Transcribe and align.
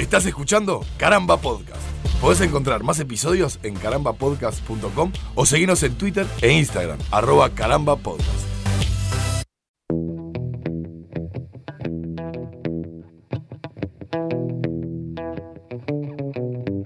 Estás 0.00 0.24
escuchando 0.24 0.82
Caramba 0.96 1.36
Podcast. 1.36 1.82
Podés 2.22 2.40
encontrar 2.40 2.82
más 2.82 2.98
episodios 3.00 3.60
en 3.62 3.74
carambapodcast.com 3.74 5.12
o 5.34 5.44
seguirnos 5.44 5.82
en 5.82 5.98
Twitter 5.98 6.26
e 6.40 6.50
Instagram, 6.52 6.98
arroba 7.10 7.50
carambapodcast. 7.50 8.46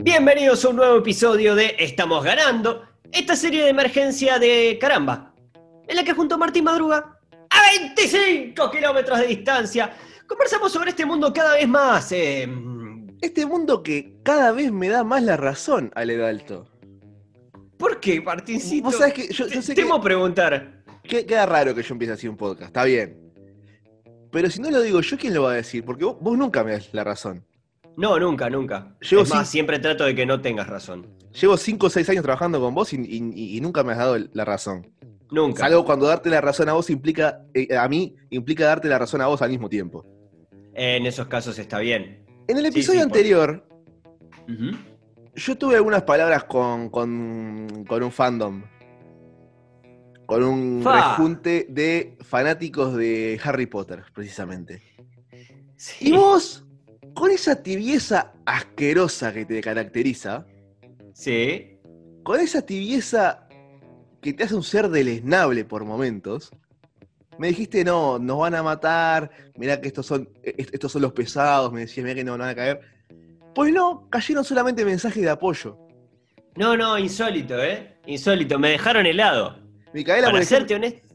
Bienvenidos 0.02 0.64
a 0.64 0.68
un 0.70 0.76
nuevo 0.76 0.98
episodio 0.98 1.54
de 1.54 1.76
Estamos 1.78 2.24
Ganando, 2.24 2.82
esta 3.12 3.36
serie 3.36 3.62
de 3.62 3.68
emergencia 3.68 4.40
de 4.40 4.76
Caramba, 4.80 5.32
en 5.86 5.94
la 5.94 6.02
que 6.02 6.14
junto 6.14 6.34
a 6.34 6.38
Martín 6.38 6.64
Madruga, 6.64 7.20
a 7.48 7.70
25 7.78 8.70
kilómetros 8.72 9.20
de 9.20 9.28
distancia, 9.28 9.94
conversamos 10.26 10.72
sobre 10.72 10.90
este 10.90 11.06
mundo 11.06 11.32
cada 11.32 11.54
vez 11.54 11.68
más... 11.68 12.10
eh, 12.10 12.48
Este 13.24 13.46
mundo 13.46 13.82
que 13.82 14.18
cada 14.22 14.52
vez 14.52 14.70
me 14.70 14.88
da 14.90 15.02
más 15.02 15.22
la 15.22 15.38
razón, 15.38 15.90
Ale 15.94 16.16
Dalto. 16.18 16.66
¿Por 17.78 17.98
qué, 17.98 18.20
Martincito? 18.20 18.84
Vos 18.84 18.96
sabés 18.98 19.14
que 19.14 19.28
yo, 19.32 19.46
yo 19.46 19.52
Te- 19.60 19.62
sé 19.62 19.74
temo 19.74 19.98
que, 19.98 20.04
preguntar. 20.04 20.84
que- 21.02 21.24
queda 21.24 21.46
raro 21.46 21.74
que 21.74 21.82
yo 21.82 21.94
empiece 21.94 22.12
así 22.12 22.28
un 22.28 22.36
podcast, 22.36 22.66
está 22.68 22.84
bien. 22.84 23.18
Pero 24.30 24.50
si 24.50 24.60
no 24.60 24.70
lo 24.70 24.82
digo 24.82 25.00
yo, 25.00 25.16
¿quién 25.16 25.32
lo 25.32 25.44
va 25.44 25.52
a 25.52 25.54
decir? 25.54 25.84
Porque 25.84 26.04
vos, 26.04 26.16
vos 26.20 26.36
nunca 26.36 26.62
me 26.64 26.72
das 26.72 26.90
la 26.92 27.02
razón. 27.02 27.44
No, 27.96 28.18
nunca, 28.18 28.50
nunca. 28.50 28.94
Llevo 29.00 29.22
es 29.22 29.30
más, 29.30 29.48
siempre 29.48 29.78
trato 29.78 30.04
de 30.04 30.14
que 30.14 30.26
no 30.26 30.40
tengas 30.42 30.66
razón. 30.66 31.06
Llevo 31.40 31.56
5 31.56 31.86
o 31.86 31.90
6 31.90 32.08
años 32.10 32.24
trabajando 32.24 32.60
con 32.60 32.74
vos 32.74 32.92
y, 32.92 32.96
y- 32.96 33.56
y 33.56 33.60
nunca 33.62 33.82
me 33.84 33.92
has 33.92 33.98
dado 33.98 34.18
la 34.32 34.44
razón. 34.44 34.90
Nunca. 35.30 35.60
Salvo 35.60 35.84
cuando 35.86 36.06
darte 36.06 36.28
la 36.28 36.40
razón 36.42 36.68
a 36.68 36.74
vos 36.74 36.90
implica, 36.90 37.40
eh, 37.54 37.74
a 37.76 37.88
mí, 37.88 38.16
implica 38.30 38.66
darte 38.66 38.88
la 38.88 38.98
razón 38.98 39.20
a 39.22 39.26
vos 39.28 39.40
al 39.40 39.50
mismo 39.50 39.68
tiempo. 39.70 40.04
En 40.74 41.06
esos 41.06 41.26
casos 41.28 41.58
está 41.58 41.78
bien. 41.78 42.23
En 42.46 42.58
el 42.58 42.66
episodio 42.66 43.00
sí, 43.00 43.04
anterior, 43.04 43.66
yo 45.34 45.58
tuve 45.58 45.76
algunas 45.76 46.02
palabras 46.02 46.44
con, 46.44 46.90
con, 46.90 47.84
con 47.86 48.02
un 48.02 48.12
fandom. 48.12 48.62
Con 50.26 50.42
un 50.42 50.80
Fa. 50.82 51.10
rejunte 51.16 51.66
de 51.68 52.16
fanáticos 52.22 52.96
de 52.96 53.38
Harry 53.44 53.66
Potter, 53.66 54.04
precisamente. 54.14 54.82
Sí. 55.76 56.08
Y 56.08 56.12
vos, 56.12 56.64
con 57.14 57.30
esa 57.30 57.62
tibieza 57.62 58.32
asquerosa 58.46 59.32
que 59.32 59.44
te 59.44 59.60
caracteriza, 59.60 60.46
Sí. 61.12 61.78
con 62.22 62.40
esa 62.40 62.62
tibieza 62.62 63.46
que 64.20 64.32
te 64.32 64.44
hace 64.44 64.54
un 64.54 64.62
ser 64.62 64.88
deleznable 64.88 65.64
por 65.66 65.84
momentos, 65.84 66.50
me 67.38 67.48
dijiste, 67.48 67.84
no, 67.84 68.18
nos 68.18 68.38
van 68.38 68.54
a 68.54 68.62
matar, 68.62 69.30
mirá 69.56 69.80
que 69.80 69.88
estos 69.88 70.06
son, 70.06 70.28
est- 70.42 70.72
estos 70.72 70.92
son 70.92 71.02
los 71.02 71.12
pesados, 71.12 71.72
me 71.72 71.80
decías, 71.80 72.04
mirá 72.04 72.14
que 72.14 72.24
no 72.24 72.32
van 72.38 72.48
a 72.48 72.54
caer. 72.54 72.80
Pues 73.54 73.72
no, 73.72 74.08
cayeron 74.10 74.44
solamente 74.44 74.84
mensajes 74.84 75.22
de 75.22 75.30
apoyo. 75.30 75.78
No, 76.56 76.76
no, 76.76 76.98
insólito, 76.98 77.62
¿eh? 77.62 77.96
Insólito. 78.06 78.58
Me 78.58 78.70
dejaron 78.70 79.06
helado. 79.06 79.58
Micaela, 79.92 80.26
Para 80.28 80.38
por 80.38 80.42
ejemplo, 80.42 80.76
honesto. 80.76 81.08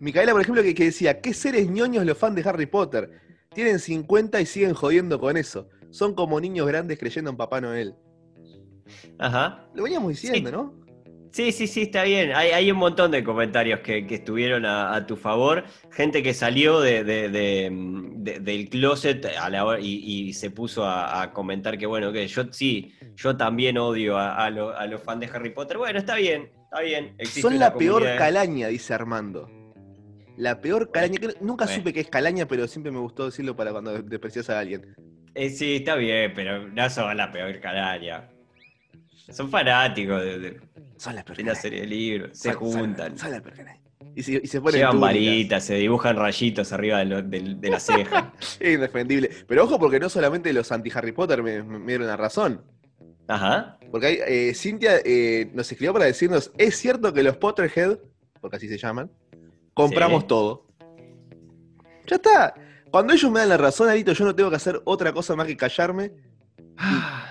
Micaela, 0.00 0.32
por 0.32 0.40
ejemplo, 0.42 0.62
que, 0.62 0.74
que 0.74 0.84
decía, 0.84 1.20
¿qué 1.20 1.34
seres 1.34 1.68
ñoños 1.70 2.04
los 2.06 2.16
fans 2.16 2.36
de 2.36 2.48
Harry 2.48 2.66
Potter? 2.66 3.10
Tienen 3.52 3.78
50 3.78 4.40
y 4.40 4.46
siguen 4.46 4.74
jodiendo 4.74 5.18
con 5.18 5.36
eso. 5.36 5.68
Son 5.90 6.14
como 6.14 6.40
niños 6.40 6.66
grandes 6.66 6.98
creyendo 6.98 7.30
en 7.30 7.36
Papá 7.36 7.60
Noel. 7.60 7.94
Ajá. 9.18 9.66
Lo 9.74 9.82
veníamos 9.84 10.10
diciendo, 10.10 10.48
Sí. 10.50 10.54
¿no? 10.56 10.74
Sí, 11.38 11.52
sí, 11.52 11.68
sí, 11.68 11.82
está 11.82 12.02
bien. 12.02 12.32
Hay, 12.34 12.50
hay 12.50 12.68
un 12.72 12.78
montón 12.78 13.12
de 13.12 13.22
comentarios 13.22 13.78
que, 13.78 14.08
que 14.08 14.16
estuvieron 14.16 14.66
a, 14.66 14.92
a 14.92 15.06
tu 15.06 15.14
favor. 15.14 15.62
Gente 15.92 16.20
que 16.20 16.34
salió 16.34 16.80
de, 16.80 17.04
de- 17.04 17.28
de- 17.28 17.70
de- 17.70 18.40
del 18.40 18.68
closet 18.68 19.24
a 19.40 19.48
la 19.48 19.64
hora- 19.64 19.78
y, 19.78 20.02
y 20.04 20.32
se 20.32 20.50
puso 20.50 20.84
a, 20.84 21.22
a 21.22 21.32
comentar 21.32 21.78
que, 21.78 21.86
bueno, 21.86 22.10
que 22.10 22.26
yo 22.26 22.42
sí, 22.50 22.92
yo 23.14 23.36
también 23.36 23.78
odio 23.78 24.18
a, 24.18 24.34
a 24.46 24.50
lo- 24.50 24.76
a 24.76 24.84
los 24.88 25.00
fans 25.00 25.20
de 25.20 25.26
Harry 25.32 25.50
Potter. 25.50 25.78
Bueno, 25.78 26.00
está 26.00 26.16
bien, 26.16 26.50
está 26.64 26.80
bien. 26.80 27.14
existe 27.18 27.42
Son 27.42 27.56
la 27.56 27.72
peor 27.72 28.02
calaña, 28.16 28.66
dice 28.66 28.92
Armando. 28.94 29.48
La 30.36 30.60
peor 30.60 30.90
calaña. 30.90 31.20
que 31.20 31.28
nunca 31.40 31.66
Bueno. 31.66 31.78
supe 31.78 31.92
que 31.92 32.00
es 32.00 32.08
calaña, 32.10 32.48
pero 32.48 32.66
siempre 32.66 32.90
me 32.90 32.98
gustó 32.98 33.26
decirlo 33.26 33.54
para 33.54 33.70
cuando 33.70 33.92
desprecias 34.02 34.50
a 34.50 34.58
alguien. 34.58 34.92
Eh, 35.36 35.50
sí, 35.50 35.76
está 35.76 35.94
bien, 35.94 36.32
pero 36.34 36.66
no 36.66 36.90
son 36.90 37.16
la 37.16 37.30
peor 37.30 37.60
calaña. 37.60 38.28
Son 39.30 39.50
fanáticos 39.50 40.22
de, 40.22 40.38
de- 40.38 40.60
Son 40.96 41.14
la 41.14 41.24
peor 41.24 41.36
de 41.38 41.44
la 41.44 41.54
serie 41.54 41.80
de 41.82 41.86
libros, 41.86 42.38
se 42.38 42.52
Son- 42.52 42.58
juntan. 42.60 43.18
Son 43.18 43.30
la 43.30 43.40
peor 43.40 43.54
calaña. 43.56 43.80
Y 44.14 44.22
se, 44.22 44.40
y 44.42 44.46
se 44.46 44.60
ponen 44.60 44.78
Llevan 44.80 44.92
túnicas. 44.92 45.08
varitas, 45.14 45.64
se 45.64 45.74
dibujan 45.74 46.16
rayitos 46.16 46.72
arriba 46.72 46.98
de, 46.98 47.04
lo- 47.04 47.22
de 47.22 47.70
la 47.70 47.78
ceja. 47.80 48.32
Es 48.60 48.74
indefendible. 48.74 49.30
Pero 49.46 49.64
ojo, 49.64 49.78
porque 49.78 50.00
no 50.00 50.08
solamente 50.08 50.52
los 50.52 50.72
anti-Harry 50.72 51.12
Potter 51.12 51.42
me, 51.42 51.62
me- 51.62 51.78
me 51.78 51.86
dieron 51.86 52.06
la 52.06 52.16
razón. 52.16 52.62
Ajá. 53.28 53.78
Porque 53.90 54.06
hay, 54.06 54.18
eh, 54.26 54.54
Cintia 54.54 54.96
eh, 55.04 55.50
nos 55.54 55.70
escribió 55.70 55.92
para 55.92 56.06
decirnos: 56.06 56.50
¿es 56.58 56.76
cierto 56.76 57.12
que 57.12 57.22
los 57.22 57.36
Potterhead, 57.36 57.98
porque 58.40 58.56
así 58.56 58.68
se 58.68 58.78
llaman, 58.78 59.10
compramos 59.74 60.22
Sí. 60.22 60.28
todo? 60.28 60.66
Ya 62.06 62.16
está. 62.16 62.54
Cuando 62.90 63.12
ellos 63.12 63.30
me 63.30 63.40
dan 63.40 63.50
la 63.50 63.56
razón, 63.58 63.88
Alito, 63.90 64.12
yo 64.12 64.24
no 64.24 64.34
tengo 64.34 64.48
que 64.48 64.56
hacer 64.56 64.80
otra 64.84 65.12
cosa 65.12 65.36
más 65.36 65.46
que 65.46 65.56
callarme 65.58 66.12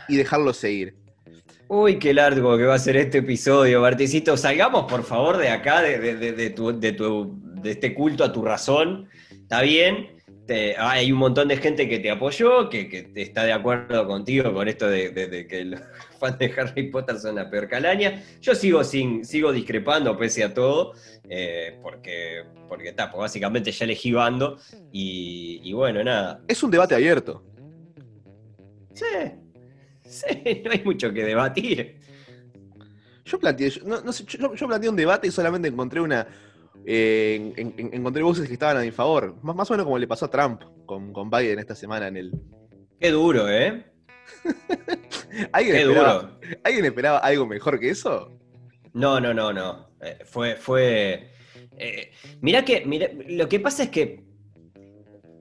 y 0.07 0.15
dejarlo 0.15 0.53
seguir. 0.53 0.95
Uy, 1.69 1.99
qué 1.99 2.13
largo 2.13 2.57
que 2.57 2.63
va 2.63 2.75
a 2.75 2.79
ser 2.79 2.95
este 2.95 3.17
episodio, 3.19 3.81
Marticito. 3.81 4.37
Salgamos, 4.37 4.85
por 4.89 5.03
favor, 5.03 5.37
de 5.37 5.49
acá, 5.49 5.81
de, 5.81 5.99
de- 5.99 6.15
de- 6.15 6.31
de 6.31 6.49
tu- 6.51 6.79
de 6.79 6.93
tu- 6.93 7.39
de 7.61 7.71
este 7.71 7.93
culto 7.93 8.23
a 8.23 8.31
tu 8.31 8.41
razón. 8.41 9.09
¿Está 9.31 9.61
bien? 9.61 10.15
Te- 10.45 10.77
hay 10.77 11.11
un 11.11 11.17
montón 11.17 11.49
de 11.49 11.57
gente 11.57 11.89
que 11.89 11.99
te 11.99 12.09
apoyó, 12.09 12.69
que, 12.69 12.87
que 12.87 13.11
está 13.15 13.43
de 13.43 13.51
acuerdo 13.51 14.07
contigo 14.07 14.53
con 14.53 14.69
esto 14.69 14.87
de, 14.87 15.45
que 15.49 15.65
los 15.65 15.81
fans 16.21 16.39
de 16.39 16.53
Harry 16.57 16.89
Potter 16.89 17.17
son 17.19 17.35
la 17.35 17.49
peor 17.49 17.67
calaña. 17.67 18.23
Yo 18.41 18.55
sigo, 18.55 18.81
sin, 18.85 19.25
sigo 19.25 19.51
discrepando 19.51 20.15
pese 20.17 20.45
a 20.45 20.53
todo, 20.53 20.93
eh, 21.29 21.77
porque, 21.81 22.43
porque 22.69 22.89
está, 22.89 23.11
pues 23.11 23.19
básicamente 23.19 23.73
ya 23.73 23.83
elegí 23.83 24.13
bando 24.13 24.57
y, 24.93 25.59
y 25.63 25.73
bueno, 25.73 26.01
nada. 26.01 26.39
Es 26.47 26.63
un 26.63 26.71
debate 26.71 26.95
abierto. 26.95 27.43
Sí, 28.93 29.05
sí, 30.07 30.61
no 30.65 30.71
hay 30.71 30.81
mucho 30.83 31.11
que 31.13 31.23
debatir. 31.23 31.99
Yo 33.25 33.39
planteé, 33.39 33.69
yo, 33.69 33.83
no- 33.85 34.01
no 34.01 34.13
sé, 34.13 34.23
yo- 34.25 34.55
yo 34.55 34.67
planteé 34.67 34.89
un 34.89 34.95
debate 34.95 35.27
y 35.27 35.31
solamente 35.31 35.67
encontré 35.67 35.99
una. 36.01 36.27
eh, 36.89 37.53
en- 37.57 37.73
en- 37.77 37.93
encontré 37.95 38.23
voces 38.23 38.47
que 38.47 38.53
estaban 38.53 38.77
a 38.77 38.81
mi 38.81 38.91
favor. 38.91 39.35
Más, 39.43 39.53
más 39.55 39.69
o 39.69 39.73
menos 39.73 39.83
como 39.85 39.97
le 39.99 40.07
pasó 40.07 40.25
a 40.25 40.31
Trump 40.31 40.61
con, 40.85 41.11
con 41.11 41.29
Biden 41.29 41.59
esta 41.59 41.75
semana 41.75 42.07
en 42.07 42.15
el. 42.17 42.31
Qué 42.99 43.11
duro, 43.11 43.49
¿eh? 43.49 43.85
¿Alguien 45.51 45.75
Qué 45.75 45.81
esperaba, 45.81 46.13
duro. 46.21 46.39
¿Alguien 46.63 46.85
esperaba 46.85 47.17
algo 47.19 47.45
mejor 47.45 47.79
que 47.79 47.89
eso? 47.89 48.39
No, 48.93 49.19
no, 49.19 49.33
no, 49.33 49.51
no. 49.51 49.89
Eh, 50.01 50.19
fue, 50.25 50.55
fue. 50.55 51.31
eh, 51.77 52.11
mirá 52.41 52.63
que, 52.63 52.85
mirá, 52.85 53.09
lo 53.27 53.49
que 53.49 53.59
pasa 53.59 53.83
es 53.83 53.89
que. 53.89 54.23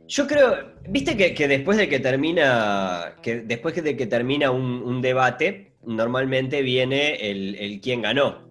Yo 0.09 0.27
creo. 0.27 0.75
Viste 0.89 1.17
que, 1.17 1.35
que 1.35 1.49
después 1.49 1.77
de 1.79 1.89
que 1.89 1.99
termina. 2.01 3.15
Que 3.23 3.41
después 3.41 3.75
de 3.83 3.97
que 3.97 4.07
termina 4.07 4.51
un, 4.51 4.65
un 4.83 5.03
debate, 5.03 5.73
normalmente 5.85 6.63
viene 6.63 7.31
el, 7.31 7.55
el 7.57 7.81
quién 7.81 8.03
ganó. 8.03 8.49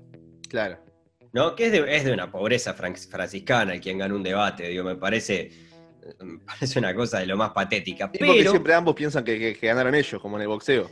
Claro. 0.50 0.78
¿No? 1.34 1.56
Que 1.56 1.66
es 1.68 1.72
de, 1.72 1.96
es 1.96 2.06
de 2.06 2.14
una 2.14 2.32
pobreza 2.32 2.76
fran- 2.76 2.96
franciscana 3.10 3.74
el 3.74 3.82
quien 3.82 3.98
ganó 3.98 4.16
un 4.16 4.24
debate. 4.24 4.68
Digo, 4.70 4.84
me 4.84 4.96
parece. 4.96 5.52
Me 6.22 6.40
parece 6.40 6.78
una 6.80 6.94
cosa 6.94 7.20
de 7.20 7.26
lo 7.26 7.36
más 7.36 7.52
patética. 7.52 8.12
Porque 8.12 8.26
Pero. 8.38 8.52
siempre 8.52 8.74
ambos 8.74 8.94
piensan 8.96 9.24
que, 9.24 9.40
que- 9.40 9.56
que 9.56 9.68
ganaron 9.68 9.96
ellos, 9.96 10.22
como 10.22 10.36
en 10.38 10.44
el 10.44 10.48
boxeo. 10.48 10.90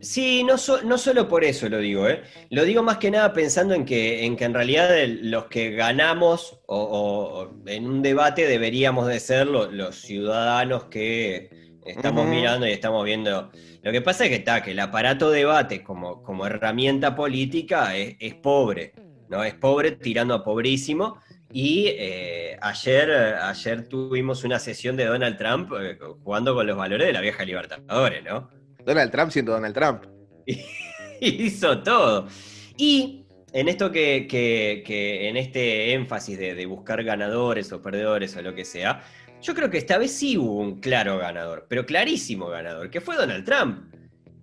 Sí, 0.00 0.42
no, 0.44 0.58
so- 0.58 0.82
no 0.82 0.98
solo 0.98 1.28
por 1.28 1.44
eso 1.44 1.68
lo 1.68 1.78
digo, 1.78 2.08
¿eh? 2.08 2.22
Lo 2.50 2.64
digo 2.64 2.82
más 2.82 2.98
que 2.98 3.10
nada 3.10 3.32
pensando 3.32 3.74
en 3.74 3.84
que 3.84 4.24
en, 4.24 4.36
que 4.36 4.44
en 4.44 4.54
realidad 4.54 4.98
el- 4.98 5.30
los 5.30 5.46
que 5.46 5.70
ganamos 5.72 6.60
o, 6.66 7.48
en 7.66 7.86
un 7.86 8.02
debate 8.02 8.46
deberíamos 8.46 9.06
de 9.06 9.20
ser 9.20 9.46
lo- 9.46 9.70
los 9.70 9.96
ciudadanos 9.96 10.84
que 10.84 11.50
estamos 11.84 12.26
mirando 12.26 12.66
y 12.66 12.72
estamos 12.72 13.04
viendo. 13.04 13.50
Lo 13.82 13.92
que 13.92 14.00
pasa 14.02 14.24
es 14.24 14.30
que 14.30 14.36
está, 14.36 14.62
que 14.62 14.72
el 14.72 14.80
aparato 14.80 15.30
debate 15.30 15.82
como, 15.84 16.22
como 16.22 16.46
herramienta 16.46 17.14
política 17.14 17.96
es, 17.96 18.16
es 18.18 18.34
pobre, 18.34 18.92
¿no? 19.28 19.44
Es 19.44 19.54
pobre 19.54 19.92
tirando 19.92 20.34
a 20.34 20.44
pobrísimo. 20.44 21.18
Y 21.52 21.86
eh, 21.96 22.56
ayer, 22.60 23.10
ayer 23.40 23.88
tuvimos 23.88 24.42
una 24.44 24.58
sesión 24.58 24.96
de 24.96 25.04
Donald 25.06 25.38
Trump 25.38 25.72
eh, 25.80 25.96
jugando 26.24 26.54
con 26.54 26.66
los 26.66 26.76
valores 26.76 27.06
de 27.06 27.12
la 27.12 27.20
vieja 27.20 27.44
Libertadores, 27.44 28.24
¿no? 28.24 28.50
Donald 28.86 29.10
Trump 29.10 29.30
siendo 29.30 29.52
Donald 29.52 29.74
Trump. 29.74 30.04
hizo 31.20 31.82
todo. 31.82 32.28
Y 32.76 33.24
en 33.52 33.68
esto 33.68 33.90
que, 33.90 34.26
que- 34.28 34.82
que- 34.86 35.28
en 35.28 35.36
este 35.36 35.92
énfasis 35.92 36.38
de, 36.38 36.54
de 36.54 36.66
buscar 36.66 37.02
ganadores 37.04 37.72
o 37.72 37.82
perdedores 37.82 38.36
o 38.36 38.42
lo 38.42 38.54
que 38.54 38.64
sea, 38.64 39.02
yo 39.42 39.54
creo 39.54 39.70
que 39.70 39.78
esta 39.78 39.98
vez 39.98 40.12
sí 40.12 40.36
hubo 40.38 40.60
un 40.60 40.80
claro 40.80 41.18
ganador, 41.18 41.66
pero 41.68 41.84
clarísimo 41.86 42.46
ganador, 42.48 42.90
que 42.90 43.00
fue 43.00 43.16
Donald 43.16 43.44
Trump. 43.44 43.94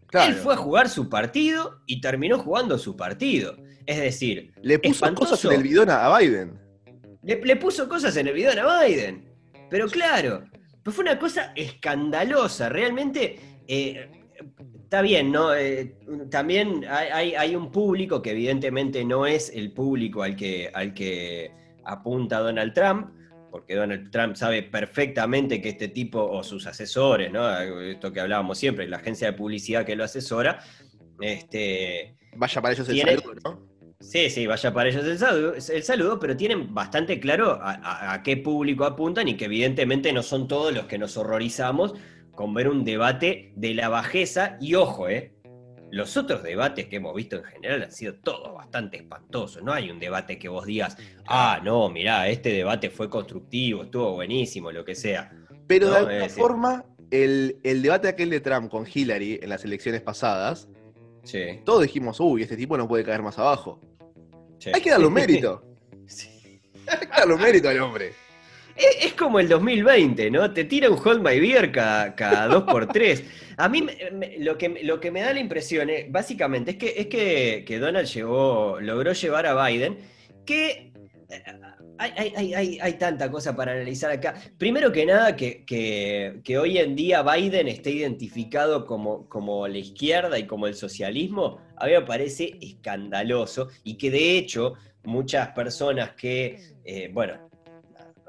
Claro. 0.07 0.31
Él 0.31 0.35
fue 0.37 0.53
a 0.53 0.57
jugar 0.57 0.89
su 0.89 1.09
partido 1.09 1.79
y 1.87 1.99
terminó 1.99 2.37
jugando 2.37 2.77
su 2.77 2.95
partido. 2.95 3.57
Es 3.85 3.97
decir, 3.99 4.53
Le 4.61 4.77
puso 4.79 4.91
espantoso. 5.05 5.31
cosas 5.31 5.45
en 5.51 5.57
el 5.57 5.63
bidón 5.63 5.89
a 5.89 6.17
Biden. 6.17 6.59
le, 7.23 7.41
le 7.43 7.55
puso 7.55 7.89
cosas 7.89 8.15
en 8.17 8.27
el 8.27 8.33
video 8.33 8.69
a 8.69 8.83
Biden. 8.85 9.25
Pero 9.69 9.87
claro, 9.87 10.43
Pero 10.83 10.93
fue 10.95 11.03
una 11.03 11.17
cosa 11.17 11.51
escandalosa, 11.55 12.69
realmente. 12.69 13.39
eh, 13.67 14.09
está 14.83 15.01
bien, 15.01 15.31
¿no? 15.31 15.53
Eh, 15.55 15.95
también 16.29 16.85
hay, 16.89 17.55
un 17.55 17.71
público 17.71 18.21
que 18.21 18.31
evidentemente 18.31 19.03
no 19.05 19.25
es 19.25 19.49
el 19.53 19.71
público 19.73 20.23
al 20.23 20.35
que, 20.35 20.69
al 20.73 20.93
que 20.93 21.51
apunta 21.83 22.39
Donald 22.39 22.73
Trump, 22.73 23.09
porque 23.51 23.75
Donald 23.75 24.09
Trump 24.11 24.35
sabe 24.35 24.63
perfectamente 24.63 25.61
que 25.61 25.69
este 25.69 25.87
tipo, 25.87 26.23
o 26.23 26.43
sus 26.43 26.65
asesores, 26.67 27.31
¿no? 27.31 27.49
Esto 27.81 28.11
que 28.11 28.19
hablábamos 28.19 28.57
siempre, 28.57 28.87
la 28.87 28.97
agencia 28.97 29.27
de 29.31 29.33
publicidad 29.37 29.85
que 29.85 29.95
lo 29.95 30.03
asesora, 30.03 30.59
este, 31.19 32.15
Vaya 32.35 32.61
para 32.61 32.73
ellos 32.73 32.89
el 32.89 32.95
Tiene- 32.95 33.17
saludo, 33.17 33.35
¿no? 33.43 33.73
Sí, 33.99 34.29
sí, 34.29 34.47
vaya 34.47 34.73
para 34.73 34.89
ellos 34.89 35.05
el 35.05 35.17
saludo, 35.17 35.53
el 35.53 35.83
saludo, 35.83 36.19
pero 36.19 36.35
tienen 36.35 36.73
bastante 36.73 37.19
claro 37.21 37.51
a, 37.61 37.73
a- 37.75 38.13
a 38.13 38.23
qué 38.23 38.35
público 38.35 38.83
apuntan 38.83 39.29
y 39.29 39.37
que 39.37 39.45
evidentemente 39.45 40.11
no 40.11 40.23
son 40.23 40.47
todos 40.49 40.73
los 40.73 40.87
que 40.87 40.97
nos 40.97 41.15
horrorizamos 41.15 41.93
con 42.35 42.53
ver 42.53 42.67
un 42.69 42.83
debate 42.83 43.51
de 43.55 43.73
la 43.73 43.89
bajeza. 43.89 44.57
Y 44.61 44.75
ojo, 44.75 45.09
¿eh? 45.09 45.33
Los 45.91 46.17
otros 46.17 46.41
debates 46.41 46.87
que 46.87 46.95
hemos 46.95 47.13
visto 47.13 47.35
en 47.37 47.43
general 47.43 47.83
han 47.83 47.91
sido 47.91 48.15
todos 48.15 48.53
bastante 48.55 48.97
espantosos. 48.97 49.61
No 49.63 49.71
hay 49.73 49.91
un 49.91 49.99
debate 49.99 50.39
que 50.39 50.49
vos 50.49 50.65
digas, 50.65 50.97
ah, 51.27 51.59
no, 51.63 51.87
mirá, 51.89 52.27
este 52.29 52.49
debate 52.51 52.89
fue 52.89 53.09
constructivo, 53.09 53.83
estuvo 53.83 54.13
buenísimo, 54.13 54.71
lo 54.71 54.83
que 54.83 54.95
sea. 54.95 55.31
Pero 55.67 55.85
de 55.87 55.91
No, 55.91 55.97
alguna 55.97 56.15
es 56.17 56.23
decir- 56.23 56.41
forma, 56.41 56.85
el, 57.11 57.59
el 57.63 57.83
debate 57.83 58.07
aquel 58.07 58.31
de 58.31 58.39
Trump 58.39 58.71
con 58.71 58.87
Hillary 58.91 59.39
en 59.43 59.49
las 59.49 59.63
elecciones 59.65 60.01
pasadas, 60.01 60.67
Sí, 61.25 61.61
todos 61.63 61.83
dijimos, 61.83 62.19
uy, 62.19 62.41
este 62.41 62.57
tipo 62.57 62.75
no 62.77 62.85
puede 62.87 63.03
caer 63.05 63.21
más 63.21 63.37
abajo. 63.39 63.79
sí. 64.59 64.71
Hay 64.73 64.81
que 64.81 64.89
darle 64.89 65.05
un 65.07 65.13
mérito. 65.13 65.63
Sí. 66.07 66.59
Hay 66.87 66.99
que 66.99 67.07
darle 67.07 67.33
un 67.35 67.41
mérito 67.41 67.69
al 67.69 67.79
hombre. 67.81 68.11
Es, 68.75 69.13
como 69.13 69.39
el 69.39 69.47
2020, 69.47 70.31
¿no? 70.31 70.51
Te 70.51 70.63
tira 70.65 70.89
un 70.89 70.97
Hold 71.03 71.21
My 71.21 71.39
Beer 71.39 71.71
cada, 71.71 72.15
cada 72.15 72.47
dos 72.47 72.63
por 72.63 72.87
tres. 72.87 73.23
A 73.57 73.69
mí 73.69 73.81
me- 73.83 74.37
lo, 74.39 74.57
que, 74.57 74.79
lo 74.83 74.99
que 74.99 75.11
me 75.11 75.21
da 75.21 75.31
la 75.33 75.39
impresión, 75.39 75.89
eh, 75.89 76.07
básicamente, 76.09 76.71
es 76.71 76.77
que, 76.77 76.93
es 76.97 77.07
que, 77.07 77.63
que 77.67 77.79
Donald 77.79 78.07
llegó, 78.07 78.79
logró 78.81 79.13
llevar 79.13 79.45
a 79.45 79.65
Biden, 79.67 79.97
que 80.45 80.91
eh, 81.29 81.43
hay, 81.99 82.11
hay- 82.17 82.33
hay- 82.35 82.53
hay- 82.55 82.79
hay 82.81 82.93
tanta 82.93 83.29
cosa 83.29 83.55
para 83.55 83.73
analizar 83.73 84.11
acá. 84.11 84.33
Primero 84.57 84.91
que 84.91 85.05
nada, 85.05 85.35
que, 85.35 85.63
que- 85.65 86.41
que 86.43 86.57
hoy 86.57 86.79
en 86.79 86.95
día 86.95 87.21
Biden 87.21 87.67
esté 87.67 87.91
identificado 87.91 88.85
como, 88.87 89.29
como 89.29 89.67
la 89.67 89.77
izquierda 89.77 90.37
y 90.39 90.47
como 90.47 90.65
el 90.67 90.73
socialismo, 90.73 91.59
a 91.77 91.85
mí 91.85 91.91
me 91.91 92.01
parece 92.01 92.57
escandaloso 92.59 93.69
y 93.83 93.97
que 93.97 94.09
de 94.09 94.37
hecho 94.37 94.73
muchas 95.03 95.49
personas 95.49 96.11
que, 96.13 96.57
eh, 96.83 97.09
bueno, 97.13 97.49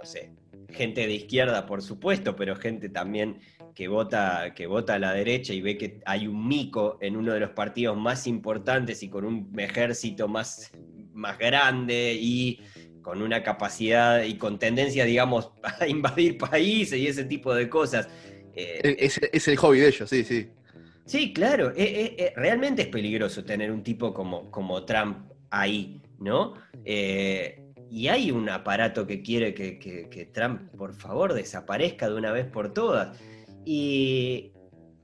no 0.04 0.10
sé, 0.10 0.30
gente 0.68 1.06
de 1.06 1.14
izquierda, 1.14 1.64
por 1.64 1.80
supuesto, 1.80 2.36
pero 2.36 2.56
gente 2.56 2.90
también 2.90 3.38
que 3.74 3.88
vota, 3.88 4.52
que 4.54 4.66
vota 4.66 4.94
a 4.94 4.98
la 4.98 5.14
derecha 5.14 5.54
y 5.54 5.62
ve 5.62 5.78
que 5.78 6.00
hay 6.04 6.26
un 6.26 6.46
mico 6.46 6.98
en 7.00 7.16
uno 7.16 7.32
de 7.32 7.40
los 7.40 7.50
partidos 7.52 7.96
más 7.96 8.26
importantes 8.26 9.02
y 9.02 9.08
con 9.08 9.24
un 9.24 9.58
ejército 9.58 10.28
más, 10.28 10.70
más 11.14 11.38
grande 11.38 12.18
y 12.20 12.60
con 13.00 13.22
una 13.22 13.42
capacidad 13.42 14.22
y 14.24 14.34
con 14.34 14.58
tendencia, 14.58 15.06
digamos, 15.06 15.52
a 15.80 15.86
invadir 15.88 16.36
países 16.36 16.98
y 16.98 17.06
ese 17.06 17.24
tipo 17.24 17.54
de 17.54 17.70
cosas. 17.70 18.06
Eh, 18.54 18.96
Es, 18.98 19.18
es 19.32 19.48
el 19.48 19.56
hobby 19.56 19.80
de 19.80 19.88
ellos, 19.88 20.10
sí, 20.10 20.22
sí. 20.22 20.48
Sí, 21.06 21.32
claro, 21.32 21.70
eh, 21.70 21.74
eh, 21.76 22.16
eh, 22.18 22.32
realmente 22.36 22.82
es 22.82 22.88
peligroso 22.88 23.42
tener 23.42 23.70
un 23.70 23.82
tipo 23.82 24.12
como, 24.12 24.50
como 24.50 24.84
Trump 24.84 25.30
ahí, 25.50 26.02
¿no? 26.18 26.54
Eh, 26.84 27.63
y 27.94 28.08
hay 28.08 28.32
un 28.32 28.48
aparato 28.48 29.06
que 29.06 29.22
quiere 29.22 29.54
que, 29.54 29.78
que- 29.78 30.08
que 30.10 30.24
Trump, 30.26 30.62
por 30.76 30.94
favor, 30.94 31.32
desaparezca 31.32 32.08
de 32.08 32.16
una 32.16 32.32
vez 32.32 32.44
por 32.44 32.74
todas. 32.74 33.16
Y, 33.64 34.50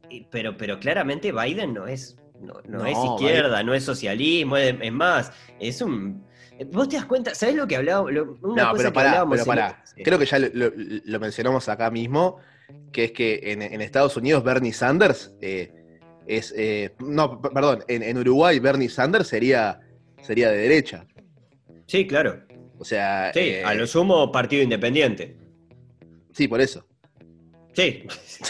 y- 0.09 0.27
pero, 0.29 0.57
pero 0.57 0.81
claramente 0.81 1.31
Biden 1.31 1.73
no 1.73 1.87
es, 1.87 2.17
no, 2.41 2.55
no 2.69 2.79
No, 2.79 2.87
es 2.87 2.99
izquierda, 2.99 3.63
no 3.63 3.75
es 3.75 3.85
socialismo, 3.85 4.57
es, 4.57 4.75
es 4.81 4.93
más, 4.93 5.33
es 5.61 5.81
un... 5.81 6.25
Vos 6.73 6.89
te 6.89 6.97
das 6.97 7.05
cuenta, 7.07 7.33
¿sabés 7.33 7.55
lo 7.55 7.69
que 7.69 7.77
hablábamos? 7.77 8.13
Lo- 8.13 8.37
Una 8.43 8.65
No, 8.65 8.71
cosa 8.73 8.83
pero 8.83 8.93
pará, 8.93 9.25
pero 9.31 9.45
pará. 9.45 9.85
Creo 10.03 10.19
que 10.19 10.27
ya 10.27 10.41
lo, 10.41 10.49
lo- 10.53 10.73
lo 10.75 11.21
mencionamos 11.21 11.69
acá 11.69 11.93
mismo, 11.93 12.39
que 12.91 13.05
es 13.05 13.13
que 13.13 13.41
en, 13.53 13.63
en 13.63 13.81
Estados 13.83 14.17
Unidos 14.17 14.43
Bernie 14.43 14.73
Sanders 14.73 15.33
eh, 15.41 15.73
es... 16.27 16.53
eh, 16.57 16.93
no, 16.99 17.41
perdón, 17.41 17.85
en, 17.87 18.03
en 18.03 18.19
Uruguay 18.19 18.59
Bernie 18.59 18.89
Sanders 18.89 19.29
sería, 19.29 19.79
sería 20.23 20.51
de 20.51 20.59
derecha. 20.59 21.07
Sí, 21.87 22.07
claro. 22.07 22.43
O 22.81 22.85
sea... 22.85 23.31
Sí, 23.35 23.41
eh, 23.41 23.63
a 23.65 23.75
lo 23.75 23.87
sumo 23.87 24.33
partido 24.33 24.63
independiente. 24.63 25.37
Sí, 26.33 26.49
por 26.49 26.61
eso. 26.63 26.87
Sí. 27.75 28.05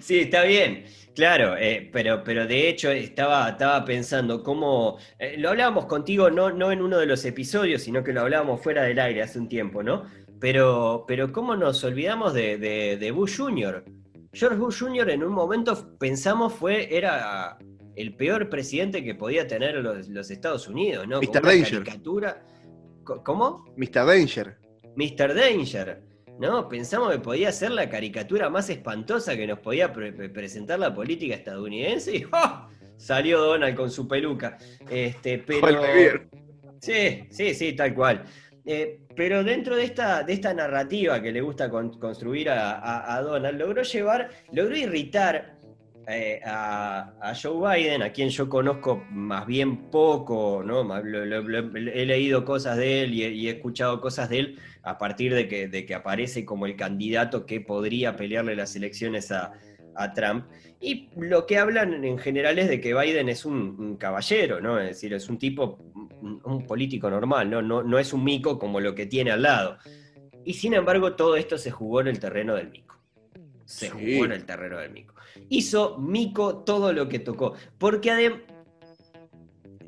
sí, 0.00 0.20
está 0.20 0.42
bien. 0.44 0.84
Claro, 1.14 1.56
eh, 1.56 1.88
pero, 1.92 2.22
pero 2.24 2.46
de 2.46 2.68
hecho 2.68 2.90
estaba, 2.90 3.48
estaba 3.50 3.84
pensando 3.84 4.42
cómo. 4.42 4.98
eh, 5.18 5.36
lo 5.38 5.50
hablábamos 5.50 5.86
contigo 5.86 6.30
no, 6.30 6.50
no 6.50 6.72
en 6.72 6.82
uno 6.82 6.98
de 6.98 7.06
los 7.06 7.24
episodios, 7.24 7.82
sino 7.82 8.04
que 8.04 8.12
lo 8.12 8.20
hablábamos 8.22 8.62
fuera 8.62 8.82
del 8.82 8.98
aire 8.98 9.22
hace 9.22 9.38
un 9.38 9.48
tiempo, 9.48 9.82
¿no? 9.82 10.04
Pero, 10.40 11.04
pero 11.08 11.32
cómo 11.32 11.56
nos 11.56 11.82
olvidamos 11.84 12.34
de, 12.34 12.58
de- 12.58 12.98
de 12.98 13.10
Bush 13.12 13.38
Jr. 13.38 13.84
George 14.32 14.58
Bush 14.58 14.80
Jr. 14.80 15.08
en 15.10 15.24
un 15.24 15.32
momento 15.32 15.96
pensamos 15.98 16.52
fue, 16.52 16.94
era 16.94 17.56
el 17.96 18.14
peor 18.14 18.48
presidente 18.48 19.02
que 19.02 19.14
podía 19.14 19.46
tener 19.48 19.74
los, 19.76 20.08
los 20.08 20.30
Estados 20.30 20.68
Unidos, 20.68 21.08
¿no? 21.08 21.20
Mr. 21.20 21.42
Danger. 21.42 21.82
caricatura. 21.84 22.42
¿Cómo? 23.24 23.64
Mr. 23.76 24.04
Danger. 24.06 24.56
Mr. 24.96 25.34
Danger, 25.34 26.02
¿no? 26.38 26.68
Pensamos 26.68 27.12
que 27.12 27.18
podía 27.18 27.50
ser 27.52 27.70
la 27.72 27.88
caricatura 27.88 28.50
más 28.50 28.68
espantosa 28.70 29.36
que 29.36 29.46
nos 29.46 29.58
podía 29.60 29.92
pre- 29.92 30.12
pre- 30.12 30.28
presentar 30.28 30.78
la 30.78 30.94
política 30.94 31.34
estadounidense 31.34 32.16
y 32.16 32.24
¡oh! 32.32 32.68
salió 32.96 33.40
Donald 33.40 33.76
con 33.76 33.90
su 33.90 34.06
peluca. 34.08 34.58
Este, 34.90 35.38
pero... 35.38 35.60
Sí, 36.80 37.24
sí, 37.30 37.54
sí, 37.54 37.72
tal 37.74 37.94
cual. 37.94 38.24
Eh, 38.68 39.00
pero 39.14 39.44
dentro 39.44 39.76
de 39.76 39.84
esta, 39.84 40.22
de 40.24 40.32
esta 40.32 40.52
narrativa 40.52 41.22
que 41.22 41.30
le 41.30 41.40
gusta 41.40 41.70
con- 41.70 41.98
construir 42.00 42.50
a, 42.50 42.72
a- 42.72 43.16
a 43.16 43.22
Donald, 43.22 43.58
logró 43.60 43.82
llevar, 43.82 44.30
logró 44.52 44.76
irritar 44.76 45.55
eh, 46.08 46.40
a, 46.44 47.12
a 47.20 47.34
Joe 47.34 47.78
Biden, 47.78 48.02
a 48.02 48.12
quien 48.12 48.28
yo 48.28 48.48
conozco 48.48 49.04
más 49.10 49.46
bien 49.46 49.90
poco, 49.90 50.62
¿no? 50.64 50.84
Más- 50.84 51.02
lo- 51.04 51.24
lo- 51.26 51.42
lo- 51.42 51.76
he 51.76 52.06
leído 52.06 52.44
cosas 52.44 52.76
de 52.76 53.02
él 53.02 53.14
y 53.14 53.24
he, 53.24 53.30
y 53.30 53.48
he 53.48 53.52
escuchado 53.52 54.00
cosas 54.00 54.28
de 54.28 54.38
él 54.38 54.58
a 54.82 54.98
partir 54.98 55.34
de 55.34 55.48
que, 55.48 55.66
de 55.68 55.84
que 55.84 55.94
aparece 55.94 56.44
como 56.44 56.66
el 56.66 56.76
candidato 56.76 57.44
que 57.44 57.60
podría 57.60 58.14
pelearle 58.16 58.54
las 58.54 58.76
elecciones 58.76 59.32
a, 59.32 59.52
a 59.96 60.12
Trump. 60.12 60.46
Y 60.80 61.08
lo 61.16 61.46
que 61.46 61.58
hablan 61.58 62.04
en 62.04 62.18
general 62.18 62.58
es 62.58 62.68
de 62.68 62.80
que 62.80 62.94
Biden 62.94 63.28
es 63.28 63.44
un, 63.44 63.74
un 63.78 63.96
caballero, 63.96 64.60
¿no? 64.60 64.78
Es 64.78 64.88
decir, 64.88 65.12
es 65.14 65.28
un 65.28 65.38
tipo, 65.38 65.78
un, 66.20 66.40
un 66.44 66.66
político 66.66 67.10
normal, 67.10 67.50
¿no? 67.50 67.62
¿no? 67.62 67.82
No 67.82 67.98
es 67.98 68.12
un 68.12 68.22
mico 68.22 68.58
como 68.58 68.78
lo 68.78 68.94
que 68.94 69.06
tiene 69.06 69.30
al 69.32 69.42
lado. 69.42 69.78
Y 70.44 70.52
sin 70.54 70.74
embargo, 70.74 71.14
todo 71.14 71.34
esto 71.36 71.58
se 71.58 71.72
jugó 71.72 72.02
en 72.02 72.06
el 72.08 72.20
terreno 72.20 72.54
del 72.54 72.70
mico. 72.70 72.94
Se 73.64 73.86
Sí. 73.86 73.92
jugó 73.92 74.26
en 74.26 74.32
el 74.32 74.44
terreno 74.44 74.78
del 74.78 74.92
mico. 74.92 75.15
Hizo 75.48 75.98
mico 75.98 76.58
todo 76.64 76.92
lo 76.92 77.08
que 77.08 77.18
tocó. 77.18 77.54
Porque 77.78 78.10
además. 78.10 78.40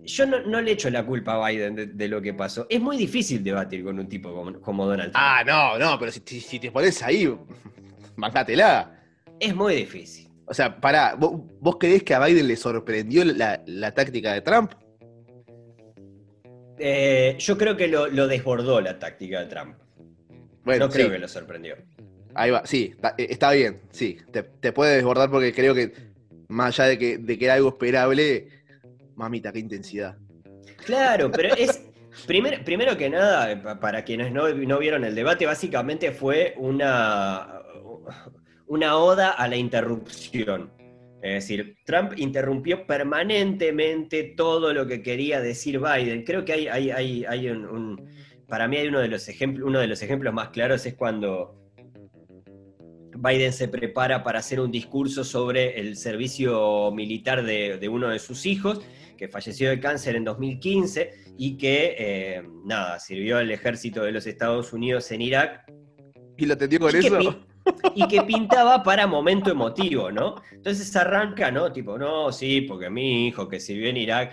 Yo 0.05 0.25
no, 0.25 0.41
no 0.47 0.63
le 0.63 0.73
echo 0.73 0.89
la 0.89 1.05
culpa 1.05 1.35
a 1.35 1.49
Biden 1.51 1.75
de, 1.75 1.87
de 1.87 2.09
lo 2.09 2.23
que 2.23 2.33
pasó. 2.33 2.67
Es 2.71 2.81
muy 2.81 2.97
difícil 2.97 3.45
debatir 3.45 3.85
con 3.85 3.99
un 3.99 4.09
tipo 4.09 4.33
como, 4.35 4.59
como 4.61 4.87
Donald 4.87 5.13
Trump. 5.13 5.17
Ah, 5.23 5.43
no, 5.47 5.79
no, 5.79 5.99
pero 5.99 6.11
si, 6.11 6.23
si- 6.25 6.41
si 6.41 6.59
te 6.59 6.71
pones 6.73 7.03
ahí, 7.03 7.29
bancátela. 8.17 8.99
Es 9.39 9.55
muy 9.55 9.75
difícil. 9.75 10.29
O 10.47 10.55
sea, 10.55 10.81
pará, 10.81 11.15
¿vos, 11.15 11.43
vos 11.61 11.77
creés 11.79 12.03
que 12.05 12.15
a 12.15 12.25
Biden 12.25 12.49
le 12.49 12.57
sorprendió 12.57 13.23
la, 13.23 13.63
la 13.67 13.93
táctica 13.93 14.33
de 14.33 14.41
Trump? 14.41 14.73
Eh, 16.79 17.37
yo 17.39 17.59
creo 17.59 17.77
que 17.77 17.89
lo, 17.89 18.07
lo 18.07 18.27
desbordó 18.29 18.81
la 18.81 18.99
táctica 18.99 19.41
de 19.41 19.47
Trump. 19.47 19.77
Bueno, 20.65 20.87
no 20.87 20.93
creo 20.93 21.07
sí, 21.07 21.13
que 21.13 21.19
lo 21.19 21.29
sorprendió. 21.29 21.77
Ahí 22.39 22.51
va, 22.51 22.65
sí, 22.65 22.93
está, 22.95 23.15
eh, 23.19 23.27
está 23.31 23.53
bien, 23.53 23.81
sí, 23.91 24.19
te, 24.33 24.43
te 24.43 24.73
puede 24.73 24.97
desbordar 24.97 25.31
porque 25.31 25.53
creo 25.53 25.75
que 25.75 25.93
más 26.49 26.79
allá 26.79 26.89
de 26.91 26.99
que, 26.99 27.19
de 27.19 27.39
que 27.39 27.45
era 27.45 27.55
algo 27.55 27.69
esperable, 27.69 28.49
mamita, 29.17 29.53
qué 29.53 29.59
intensidad. 29.59 30.17
Claro, 30.85 31.31
pero 31.31 31.55
es. 31.55 31.85
Primero, 32.27 32.97
que 32.97 33.11
nada, 33.11 33.63
pa- 33.63 33.79
para 33.79 34.03
quienes 34.05 34.33
no, 34.33 34.49
no 34.49 34.79
vieron 34.79 35.05
el 35.05 35.15
debate, 35.15 35.47
básicamente 35.47 36.11
fue 36.11 36.55
una, 36.57 37.61
una 38.67 38.97
oda 38.97 39.31
a 39.31 39.47
la 39.47 39.57
interrupción. 39.57 40.71
Es 41.23 41.35
decir, 41.35 41.77
Trump 41.85 42.13
interrumpió 42.17 42.87
permanentemente 42.87 44.25
todo 44.37 44.73
lo 44.73 44.87
que 44.87 45.03
quería 45.03 45.41
decir 45.41 45.79
Biden. 45.81 46.25
Creo 46.25 46.45
que 46.45 46.53
hay, 46.55 46.69
hay, 46.69 46.91
hay, 46.91 47.25
hay 47.25 47.49
un, 47.51 47.67
un- 47.67 48.09
Para 48.49 48.67
mí 48.69 48.77
hay 48.79 48.89
uno 48.89 49.01
de 49.01 49.09
los 49.09 49.29
ejemplos, 49.29 49.67
uno 49.69 49.79
de 49.79 49.87
los 49.89 50.01
ejemplos 50.03 50.33
más 50.35 50.49
claros 50.49 50.87
es 50.87 50.95
cuando 50.95 51.68
Biden 53.21 53.53
se 53.53 53.69
prepara 53.69 54.23
para 54.23 54.39
hacer 54.39 54.61
un 54.61 54.71
discurso 54.71 55.25
sobre 55.25 55.79
el 55.81 55.97
servicio 55.97 56.91
militar 56.93 57.45
de, 57.45 57.79
de 57.79 57.89
uno 57.89 58.09
de 58.09 58.19
sus 58.19 58.47
hijos, 58.47 58.81
que 59.17 59.29
falleció 59.29 59.71
de 59.71 59.81
cáncer 59.81 60.15
en 60.17 60.25
2015 60.25 61.35
y 61.37 61.57
que, 61.57 61.97
eh, 61.99 62.43
nada, 62.65 62.99
sirvió 63.01 63.39
al 63.39 63.51
ejército 63.51 64.03
de 64.05 64.13
los 64.13 64.27
Estados 64.27 64.73
Unidos 64.73 65.11
en 65.11 65.23
Irak 65.23 65.65
¿Y 66.37 66.47
lo 66.47 66.55
atendió 66.55 66.79
con 66.79 66.93
que 66.93 66.99
eso? 66.99 67.19
pin- 67.19 67.45
y 67.97 68.07
que 68.07 68.23
pintaba 68.23 68.83
para 68.83 69.07
momento 69.09 69.51
emotivo, 69.51 70.11
¿no? 70.13 70.37
Entonces 70.53 70.95
arranca, 70.97 71.51
¿no? 71.51 71.73
Tipo, 71.73 71.99
no, 71.99 72.31
sí, 72.33 72.61
porque 72.63 72.89
mi 72.89 73.27
hijo 73.27 73.49
que 73.49 73.59
sirvió 73.61 73.89
en 73.89 73.97
Irak, 73.97 74.33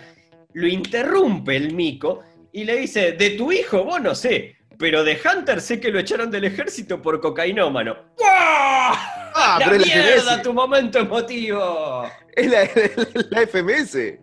lo 0.54 0.66
interrumpe 0.68 1.56
el 1.56 1.74
mico 1.74 2.20
y 2.52 2.64
le 2.64 2.76
dice, 2.76 3.12
de 3.12 3.30
tu 3.30 3.50
hijo, 3.52 3.84
vos 3.84 4.00
no 4.00 4.14
sé, 4.14 4.55
pero 4.78 5.02
de 5.04 5.18
Hunter 5.24 5.60
sé 5.60 5.80
que 5.80 5.90
lo 5.90 5.98
echaron 5.98 6.30
del 6.30 6.44
ejército 6.44 7.00
por 7.00 7.20
cocainómano. 7.20 7.94
¡Guau! 8.18 8.94
Ah, 9.38 9.56
¡La 9.60 9.66
pero 9.70 9.76
es 9.82 9.88
la 9.88 9.94
mierda, 9.94 10.32
FMS. 10.32 10.42
tu 10.42 10.52
momento 10.54 10.98
emotivo! 10.98 12.10
Es 12.34 12.50
la, 12.50 12.60
la- 12.64 13.26
la 13.30 13.40
FMS. 13.46 14.18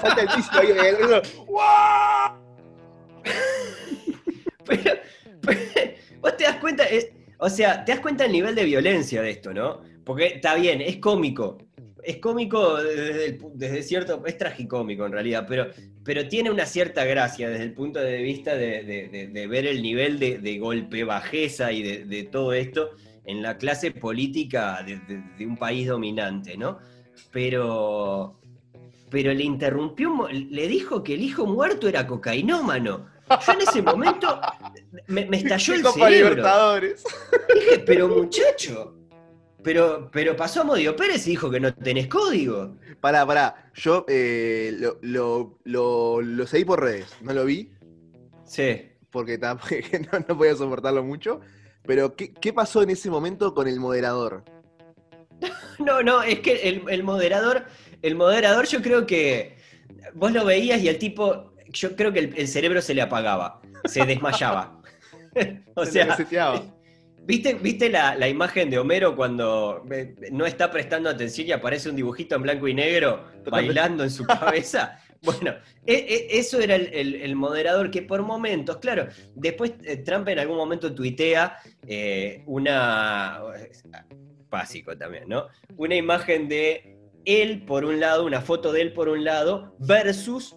Falta 0.00 0.22
el 0.22 0.28
piso 0.28 0.50
ahí. 0.52 0.68
el-. 0.70 1.22
Pero, 4.64 4.92
pero, 5.40 5.60
vos 6.20 6.36
te 6.36 6.44
das 6.44 6.56
cuenta, 6.56 6.84
es- 6.84 7.08
o 7.38 7.48
sea, 7.48 7.84
te 7.84 7.92
das 7.92 8.00
cuenta 8.00 8.24
el 8.26 8.32
nivel 8.32 8.54
de 8.54 8.64
violencia 8.64 9.22
de 9.22 9.30
esto, 9.30 9.54
¿no? 9.54 9.80
Porque 10.04 10.26
está 10.26 10.54
bien, 10.56 10.80
es 10.80 10.96
cómico. 10.98 11.58
Es 12.04 12.18
cómico 12.18 12.76
desde, 12.76 13.24
el 13.26 13.38
desde 13.54 13.82
cierto, 13.82 14.22
es 14.26 14.38
tragicómico 14.38 15.04
en 15.06 15.12
realidad, 15.12 15.46
pero, 15.48 15.66
pero 16.04 16.26
tiene 16.28 16.50
una 16.50 16.64
cierta 16.64 17.04
gracia 17.04 17.48
desde 17.50 17.64
el 17.64 17.72
punto 17.74 17.98
de 18.00 18.22
vista 18.22 18.54
de, 18.54 18.82
de- 18.84 19.08
de- 19.08 19.28
de 19.28 19.46
ver 19.46 19.66
el 19.66 19.82
nivel 19.82 20.18
de, 20.18 20.58
golpe 20.58 21.04
bajeza 21.04 21.72
y 21.72 21.82
de, 21.82 22.22
todo 22.24 22.52
esto 22.52 22.90
en 23.24 23.42
la 23.42 23.58
clase 23.58 23.90
política 23.90 24.82
de, 24.86 25.44
un 25.46 25.56
país 25.56 25.86
dominante, 25.88 26.56
¿no? 26.56 26.78
Pero, 27.32 28.38
pero 29.10 29.32
le 29.34 29.44
interrumpió, 29.44 30.28
le 30.30 30.68
dijo 30.68 31.02
que 31.02 31.14
el 31.14 31.22
hijo 31.22 31.46
muerto 31.46 31.88
era 31.88 32.06
cocainómano. 32.06 33.06
Yo 33.46 33.52
en 33.52 33.60
ese 33.60 33.82
momento 33.82 34.40
me, 35.08 35.26
me 35.26 35.36
estalló 35.38 35.74
el 35.74 35.84
cerebro. 35.84 36.08
Libertadores. 36.30 37.04
Dije, 37.54 37.78
pero 37.84 38.08
muchacho, 38.08 38.97
pero, 39.68 40.08
pero 40.10 40.34
pasó 40.34 40.62
a 40.62 40.64
Modio 40.64 40.96
Pérez 40.96 41.26
y 41.26 41.30
dijo 41.32 41.50
que 41.50 41.60
no 41.60 41.74
tenés 41.74 42.06
código. 42.06 42.78
Pará, 43.02 43.26
pará. 43.26 43.70
Yo 43.74 44.06
eh, 44.08 44.74
lo, 44.78 44.98
lo, 45.02 45.58
lo, 45.64 46.22
lo 46.22 46.46
seguí 46.46 46.64
por 46.64 46.80
redes. 46.80 47.14
No 47.20 47.34
lo 47.34 47.44
vi 47.44 47.70
Sí. 48.46 48.88
porque 49.10 49.36
no, 50.10 50.18
no 50.26 50.38
podía 50.38 50.56
soportarlo 50.56 51.04
mucho. 51.04 51.40
Pero, 51.84 52.16
¿qué, 52.16 52.32
qué 52.32 52.54
pasó 52.54 52.82
en 52.82 52.88
ese 52.88 53.10
momento 53.10 53.52
con 53.52 53.68
el 53.68 53.78
moderador? 53.78 54.42
No, 55.78 56.02
no, 56.02 56.22
es 56.22 56.40
que 56.40 56.66
el, 56.66 56.82
el 56.88 57.02
moderador, 57.04 57.66
el 58.00 58.14
moderador 58.16 58.66
yo 58.66 58.80
creo 58.80 59.06
que 59.06 59.58
vos 60.14 60.32
lo 60.32 60.46
veías 60.46 60.80
y 60.80 60.88
el 60.88 60.98
tipo, 60.98 61.52
yo 61.68 61.94
creo 61.94 62.10
que 62.10 62.20
el, 62.20 62.34
el 62.38 62.48
cerebro 62.48 62.80
se 62.80 62.94
le 62.94 63.02
apagaba, 63.02 63.60
se 63.84 64.06
desmayaba. 64.06 64.80
o 65.76 65.84
Se 65.84 65.92
sea. 65.92 66.16
¿Viste, 67.28 67.52
viste 67.54 67.90
la, 67.90 68.14
la 68.14 68.26
imagen 68.26 68.70
de 68.70 68.78
Homero 68.78 69.14
cuando 69.14 69.84
eh, 69.90 70.14
no 70.32 70.46
está 70.46 70.70
prestando 70.70 71.10
atención 71.10 71.46
y 71.46 71.52
aparece 71.52 71.90
un 71.90 71.96
dibujito 71.96 72.34
en 72.36 72.42
blanco 72.42 72.66
y 72.66 72.72
negro 72.72 73.26
bailando 73.50 74.02
en 74.02 74.10
su 74.10 74.24
cabeza? 74.26 74.98
Bueno, 75.20 75.50
e- 75.84 76.06
e- 76.08 76.38
eso 76.38 76.58
era 76.58 76.74
el, 76.74 76.86
el- 76.94 77.14
el 77.16 77.36
moderador 77.36 77.90
que 77.90 78.00
por 78.00 78.22
momentos, 78.22 78.78
claro, 78.78 79.08
después 79.34 79.74
eh, 79.84 79.98
Trump 79.98 80.26
en 80.28 80.38
algún 80.38 80.56
momento 80.56 80.94
tuitea 80.94 81.58
eh, 81.86 82.42
una... 82.46 83.40
Básico 84.50 84.96
también, 84.96 85.28
¿no? 85.28 85.48
Una 85.76 85.96
imagen 85.96 86.48
de 86.48 86.96
él 87.26 87.62
por 87.66 87.84
un 87.84 88.00
lado, 88.00 88.24
una 88.24 88.40
foto 88.40 88.72
de 88.72 88.80
él 88.80 88.94
por 88.94 89.10
un 89.10 89.22
lado, 89.22 89.76
versus 89.80 90.56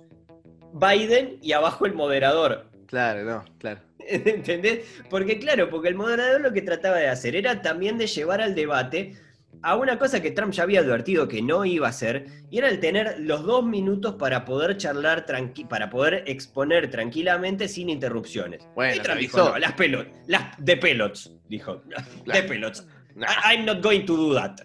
Biden 0.72 1.38
y 1.42 1.52
abajo 1.52 1.86
el 1.86 1.94
moderador. 1.94 2.68
Claro, 2.86 3.26
no, 3.26 3.44
claro. 3.58 3.82
¿Entendés? 4.10 4.86
Porque 5.10 5.40
claro, 5.40 5.70
porque 5.70 5.90
el 5.90 5.96
moderador 5.96 6.42
lo 6.42 6.54
que 6.54 6.62
trataba 6.62 6.98
de 6.98 7.08
hacer 7.10 7.36
era 7.36 7.62
también 7.62 7.98
de 7.98 8.08
llevar 8.08 8.42
al 8.42 8.56
debate 8.56 9.16
a 9.64 9.76
una 9.76 10.00
cosa 10.00 10.22
que 10.22 10.32
Trump 10.32 10.54
ya 10.54 10.64
había 10.64 10.80
advertido 10.80 11.28
que 11.28 11.42
no 11.44 11.66
iba 11.66 11.86
a 11.86 11.92
hacer, 11.92 12.26
y 12.50 12.58
era 12.58 12.68
el 12.70 12.80
tener 12.80 13.20
los 13.20 13.44
dos 13.44 13.64
minutos 13.64 14.16
para 14.16 14.44
poder 14.44 14.76
charlar, 14.78 15.26
tranqui 15.26 15.66
para 15.66 15.90
poder 15.90 16.24
exponer 16.26 16.90
tranquilamente 16.90 17.68
sin 17.68 17.90
interrupciones. 17.90 18.68
Bueno, 18.74 18.96
y 18.96 19.00
Trump 19.02 19.20
dijo, 19.20 19.38
no, 19.38 19.60
las 19.60 19.74
pelotas, 19.74 20.14
las 20.26 20.56
de 20.58 20.78
pelots, 20.78 21.32
dijo, 21.48 21.76
de 21.86 22.24
Claro. 22.24 22.48
pelots. 22.48 22.88
Nah. 23.14 23.28
I- 23.28 23.56
I'm 23.58 23.66
not 23.66 23.84
going 23.84 24.06
to 24.06 24.16
do 24.16 24.34
that. 24.34 24.62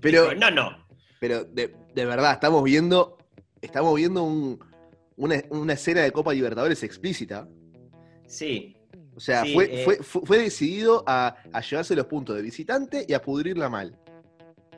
Pero, 0.00 0.22
Dijo, 0.30 0.34
no, 0.36 0.50
no. 0.50 0.86
pero 1.20 1.44
de, 1.44 1.74
de 1.94 2.06
verdad, 2.06 2.32
estamos 2.32 2.62
viendo, 2.64 3.18
estamos 3.60 3.94
viendo 3.96 4.22
un- 4.22 4.58
una, 5.16 5.42
una 5.50 5.72
escena 5.74 6.00
de 6.02 6.12
Copa 6.12 6.32
Libertadores 6.32 6.82
explícita. 6.82 7.46
Sí, 8.26 8.76
O 9.16 9.20
sea, 9.20 9.42
Sí, 9.44 9.54
fue, 9.54 9.64
eh. 9.80 9.84
fue, 9.84 9.96
fue, 9.96 10.22
fue 10.26 10.38
decidido 10.38 11.04
a, 11.06 11.36
a 11.52 11.60
llevarse 11.60 11.94
los 11.96 12.06
puntos 12.06 12.36
de 12.36 12.42
visitante 12.42 13.04
y 13.08 13.12
a 13.12 13.22
pudrirla 13.22 13.68
mal. 13.68 13.96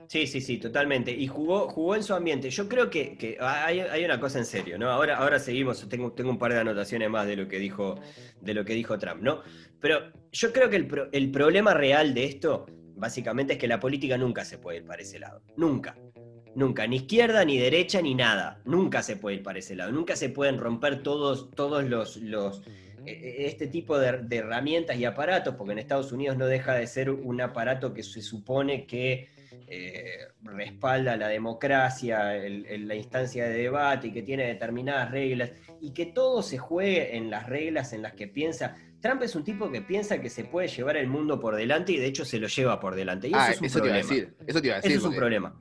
Sí, 0.08 0.26
sí, 0.28 0.40
sí, 0.40 0.58
totalmente. 0.58 1.10
Y 1.10 1.26
jugó, 1.26 1.68
jugó 1.68 1.96
en 1.96 2.04
su 2.04 2.14
ambiente. 2.14 2.48
Yo 2.48 2.68
creo 2.68 2.88
que, 2.90 3.16
que 3.18 3.38
hay, 3.40 3.80
hay 3.80 4.04
una 4.04 4.20
cosa 4.20 4.38
en 4.38 4.44
serio, 4.44 4.78
¿no? 4.78 4.88
Ahora, 4.88 5.16
ahora 5.16 5.38
seguimos, 5.40 5.88
tengo, 5.88 6.12
tengo 6.12 6.30
un 6.30 6.38
par 6.38 6.52
de 6.52 6.60
anotaciones 6.60 7.10
más 7.10 7.26
de 7.26 7.34
lo 7.36 7.48
que 7.48 7.58
dijo, 7.58 7.98
de 8.40 8.54
lo 8.54 8.64
que 8.64 8.74
dijo 8.74 8.96
Trump, 8.98 9.20
¿no? 9.22 9.42
Pero 9.80 10.12
yo 10.30 10.52
creo 10.52 10.70
que 10.70 10.76
el, 10.76 10.86
pro- 10.86 11.08
el 11.10 11.30
problema 11.32 11.74
real 11.74 12.14
de 12.14 12.24
esto, 12.24 12.66
básicamente, 12.94 13.54
es 13.54 13.58
que 13.58 13.66
la 13.66 13.80
política 13.80 14.16
nunca 14.16 14.44
se 14.44 14.58
puede 14.58 14.78
ir 14.78 14.84
para 14.84 15.02
ese 15.02 15.18
lado. 15.18 15.42
Nunca. 15.56 15.96
Nunca. 16.54 16.86
Ni 16.86 16.96
izquierda, 16.96 17.44
ni 17.44 17.58
derecha, 17.58 18.00
ni 18.00 18.14
nada. 18.14 18.60
Nunca 18.64 19.02
se 19.02 19.16
puede 19.16 19.36
ir 19.38 19.42
para 19.42 19.58
ese 19.58 19.74
lado. 19.74 19.90
Nunca 19.90 20.14
se 20.14 20.28
pueden 20.28 20.58
romper 20.58 21.02
todos, 21.02 21.50
todos 21.50 21.82
los. 21.84 22.16
los 22.18 22.62
este 23.06 23.66
tipo 23.68 23.98
de, 23.98 24.18
de 24.22 24.36
herramientas 24.36 24.96
y 24.96 25.04
aparatos, 25.04 25.54
porque 25.56 25.72
en 25.72 25.78
Estados 25.78 26.12
Unidos 26.12 26.36
no 26.36 26.46
deja 26.46 26.75
de 26.75 26.86
ser 26.86 27.10
un 27.10 27.40
aparato 27.40 27.92
que 27.94 28.02
se 28.02 28.22
supone 28.22 28.86
que 28.86 29.28
eh, 29.68 30.18
respalda 30.42 31.16
la 31.16 31.28
democracia, 31.28 32.36
el- 32.36 32.66
el- 32.66 32.86
la 32.88 32.94
instancia 32.94 33.46
de 33.48 33.56
debate 33.56 34.08
y 34.08 34.12
que 34.12 34.22
tiene 34.22 34.44
determinadas 34.46 35.10
reglas, 35.10 35.52
y 35.80 35.92
que 35.92 36.06
todo 36.06 36.42
se 36.42 36.58
juegue 36.58 37.16
en 37.16 37.30
las 37.30 37.46
reglas 37.48 37.92
en 37.92 38.02
las 38.02 38.12
que 38.14 38.26
piensa. 38.28 38.76
Trump 39.00 39.22
es 39.22 39.34
un 39.34 39.44
tipo 39.44 39.70
que 39.70 39.82
piensa 39.82 40.20
que 40.20 40.30
se 40.30 40.44
puede 40.44 40.68
llevar 40.68 40.96
el 40.96 41.06
mundo 41.08 41.38
por 41.40 41.54
delante 41.56 41.92
y 41.92 41.98
de 41.98 42.06
hecho 42.06 42.25
se 42.25 42.38
lo 42.38 42.48
lleva 42.48 42.78
por 42.80 42.94
delante. 42.94 43.28
Y 43.28 43.32
eso 43.32 43.40
ah, 43.40 43.50
es 43.50 43.60
un 43.60 43.66
eso 43.66 43.80
te 43.80 43.88
iba 43.88 43.96
a 43.96 44.00
problema. 44.00 44.20
decir. 44.26 44.36
Eso 44.46 44.60
te 44.60 44.66
iba 44.66 44.76
a 44.76 44.80
decir. 44.80 44.90
Eso 44.92 45.00
es 45.00 45.06
un 45.06 45.16
problema. 45.16 45.60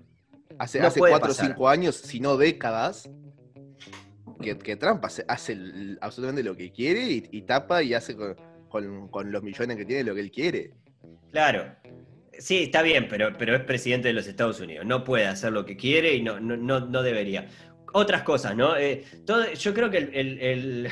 Hace, 0.57 0.79
No 0.79 0.87
hace 0.87 0.99
cuatro 0.99 1.31
o 1.31 1.33
cinco 1.33 1.69
años, 1.69 1.95
si 1.95 2.19
no 2.19 2.37
décadas, 2.37 3.09
que, 4.41 4.57
que 4.57 4.75
Trump 4.75 5.03
hace, 5.05 5.25
absolutamente 6.01 6.43
lo 6.43 6.55
que 6.55 6.71
quiere 6.71 7.01
y, 7.03 7.23
y 7.31 7.41
tapa 7.43 7.81
y 7.83 7.93
hace 7.93 8.15
con, 8.15 8.35
con- 8.69 9.07
con 9.09 9.31
los 9.31 9.43
millones 9.43 9.77
que 9.77 9.85
tiene 9.85 10.03
lo 10.03 10.13
que 10.15 10.21
él 10.21 10.31
quiere. 10.31 10.71
Claro. 11.31 11.75
Sí, 12.37 12.63
está 12.63 12.81
bien, 12.81 13.07
pero, 13.09 13.37
pero 13.37 13.55
es 13.55 13.61
presidente 13.63 14.09
de 14.09 14.13
los 14.13 14.27
Estados 14.27 14.59
Unidos. 14.59 14.85
No 14.85 15.03
puede 15.05 15.25
hacer 15.25 15.53
lo 15.53 15.65
que 15.65 15.77
quiere 15.77 16.13
y 16.15 16.21
no, 16.21 16.39
no, 16.39 16.57
no, 16.57 16.81
no 16.81 17.01
debería. 17.03 17.47
Otras 17.93 18.23
cosas, 18.23 18.55
¿no? 18.57 18.75
Eh, 18.75 19.05
todo- 19.25 19.51
yo 19.53 19.73
creo 19.73 19.89
que 19.89 19.97
el, 19.99 20.09
el- 20.13 20.39
el- 20.41 20.89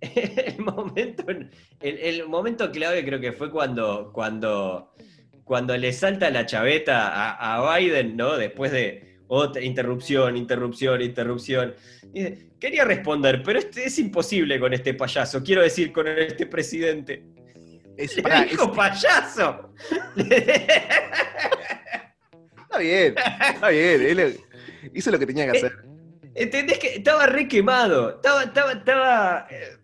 el 0.00 0.58
momento, 0.58 1.24
el, 1.28 1.50
el 1.80 2.28
momento 2.28 2.70
clave 2.70 3.04
creo 3.04 3.20
que 3.20 3.32
fue 3.32 3.50
cuando, 3.50 4.10
cuando, 4.12 4.92
cuando 5.44 5.74
le 5.78 5.92
salta 5.94 6.28
la 6.30 6.44
chaveta 6.44 7.08
a, 7.08 7.54
a 7.72 7.78
Biden, 7.78 8.14
¿no? 8.16 8.36
Después 8.36 8.70
de 8.72 9.15
otra 9.28 9.62
interrupción, 9.62 10.36
interrupción, 10.36 11.00
interrupción. 11.02 11.74
Dice, 12.12 12.50
quería 12.60 12.84
responder, 12.84 13.42
pero 13.42 13.58
este, 13.58 13.84
es 13.86 13.98
imposible 13.98 14.58
con 14.60 14.72
este 14.72 14.94
payaso, 14.94 15.42
quiero 15.42 15.62
decir, 15.62 15.92
con 15.92 16.06
este 16.08 16.46
presidente. 16.46 17.24
Es, 17.96 18.16
Le 18.16 18.44
dijo 18.50 18.64
es- 18.64 18.76
payaso. 18.76 19.72
está 22.62 22.78
bien, 22.78 23.14
está 23.54 23.68
bien. 23.68 24.02
él 24.02 24.40
hizo 24.94 25.10
lo 25.10 25.18
que 25.18 25.26
tenía 25.26 25.50
que 25.50 25.58
hacer. 25.58 25.72
¿Entendés 26.34 26.78
que 26.78 26.96
estaba 26.96 27.26
re 27.26 27.48
quemado? 27.48 28.16
Estaba, 28.16 28.42
estaba, 28.44 28.72
estaba. 28.72 29.46
eh, 29.50 29.78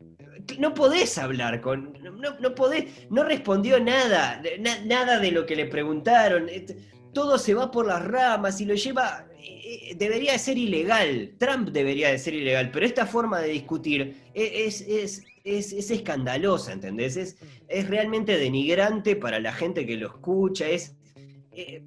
No 0.59 0.75
podés 0.75 1.17
hablar 1.17 1.61
con. 1.63 1.95
No, 2.21 2.39
no 2.39 2.55
podés. 2.55 2.85
No 3.11 3.25
respondió 3.25 3.81
nada. 3.81 4.43
na- 4.61 4.85
nada 4.85 5.19
de 5.19 5.31
lo 5.33 5.47
que 5.47 5.57
le 5.57 5.65
preguntaron. 5.67 6.49
et- 6.51 6.77
Todo 7.15 7.39
se 7.39 7.55
va 7.55 7.71
por 7.71 7.87
las 7.87 8.05
ramas 8.05 8.61
y 8.61 8.67
lo 8.67 8.75
lleva. 8.75 9.27
Eh, 9.43 9.95
Debería 9.97 10.33
de 10.33 10.39
ser 10.39 10.59
ilegal. 10.59 11.35
Trump 11.39 11.71
debería 11.71 12.11
de 12.11 12.19
ser 12.19 12.35
ilegal. 12.35 12.71
Pero 12.73 12.87
esta 12.87 13.07
forma 13.07 13.41
de 13.41 13.49
discutir 13.51 14.17
e- 14.35 14.65
es, 14.67 14.81
es, 14.83 15.25
es, 15.45 15.73
es 15.73 15.91
escandalosa, 15.91 16.73
¿entendés? 16.73 17.17
Es, 17.17 17.37
es 17.69 17.89
realmente 17.89 18.39
denigrante 18.39 19.17
para 19.17 19.41
la 19.41 19.53
gente 19.53 19.87
que 19.87 19.97
lo 19.97 20.09
escucha. 20.09 20.69
Es. 20.69 20.95
eh, 21.53 21.83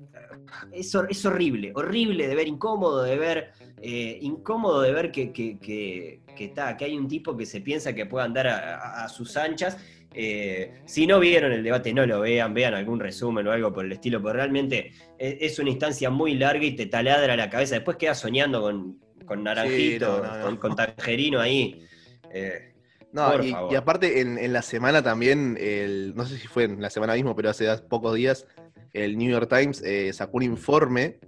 es, 0.72 0.94
es 1.10 1.26
horrible, 1.26 1.72
horrible 1.76 2.28
de 2.28 2.36
ver, 2.36 2.48
incómodo 2.48 3.04
de 3.04 3.18
ver, 3.18 3.52
eh, 3.82 4.20
incómodo 4.22 4.82
de 4.82 4.92
ver 4.94 5.12
que, 5.12 5.32
que, 5.32 5.60
que, 5.60 6.22
que 6.36 6.86
hay 6.86 6.98
un 6.98 7.08
tipo 7.08 7.36
que 7.36 7.46
se 7.46 7.62
piensa 7.62 7.94
que 7.94 8.06
puede 8.06 8.26
andar 8.26 8.48
a 8.48 9.08
sus 9.10 9.36
anchas. 9.38 9.78
Eh, 10.18 10.72
si 10.86 11.06
no 11.06 11.20
vieron 11.20 11.52
el 11.52 11.62
debate, 11.64 11.94
no 11.94 12.06
lo 12.06 12.22
vean, 12.22 12.54
vean 12.54 12.74
algún 12.74 13.00
resumen 13.00 13.46
o 13.48 13.52
algo 13.52 13.74
por 13.74 13.84
el 13.86 13.92
estilo, 13.92 14.22
pero 14.22 14.34
realmente 14.34 14.92
es, 15.18 15.38
es 15.42 15.60
una 15.60 15.70
instancia 15.72 16.10
muy 16.10 16.36
larga 16.36 16.64
y 16.66 16.76
te 16.76 16.86
taladra 16.86 17.36
la 17.36 17.50
cabeza. 17.50 17.76
Después 17.76 17.98
quedas 17.98 18.20
soñando 18.20 18.62
con, 18.62 19.00
con 19.26 19.44
naranjito, 19.44 20.22
no, 20.22 20.28
no, 20.28 20.38
no. 20.38 20.46
Con, 20.46 20.58
con 20.58 20.76
tangerino 20.76 21.40
ahí. 21.42 21.86
Eh, 22.32 22.74
No, 23.12 23.44
y, 23.44 23.76
aparte 23.76 24.22
en, 24.22 24.38
en 24.38 24.54
la 24.54 24.62
semana 24.62 25.02
también, 25.04 25.58
el, 25.60 26.14
no 26.16 26.26
sé 26.26 26.38
si 26.38 26.48
fue 26.48 26.64
en 26.64 26.82
la 26.82 26.90
semana 26.90 27.14
mismo, 27.16 27.36
pero 27.36 27.50
hace 27.50 27.66
pocos 27.90 28.16
días, 28.16 28.48
el 28.94 29.18
New 29.18 29.30
York 29.32 29.50
Times 29.50 29.82
eh, 29.84 30.14
sacó 30.14 30.38
un 30.38 30.44
informe 30.44 31.20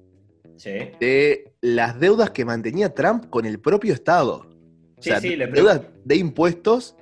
Sí. 0.56 0.72
de 1.00 1.52
las 1.62 2.00
deudas 2.00 2.32
que 2.32 2.44
mantenía 2.44 2.94
Trump 2.94 3.30
con 3.30 3.46
el 3.46 3.60
propio 3.60 3.94
Estado. 3.94 4.48
O 4.98 5.02
Sí, 5.02 5.10
sea, 5.10 5.20
sí, 5.20 5.36
deudas 5.36 5.82
de 6.04 6.16
impuestos 6.16 6.96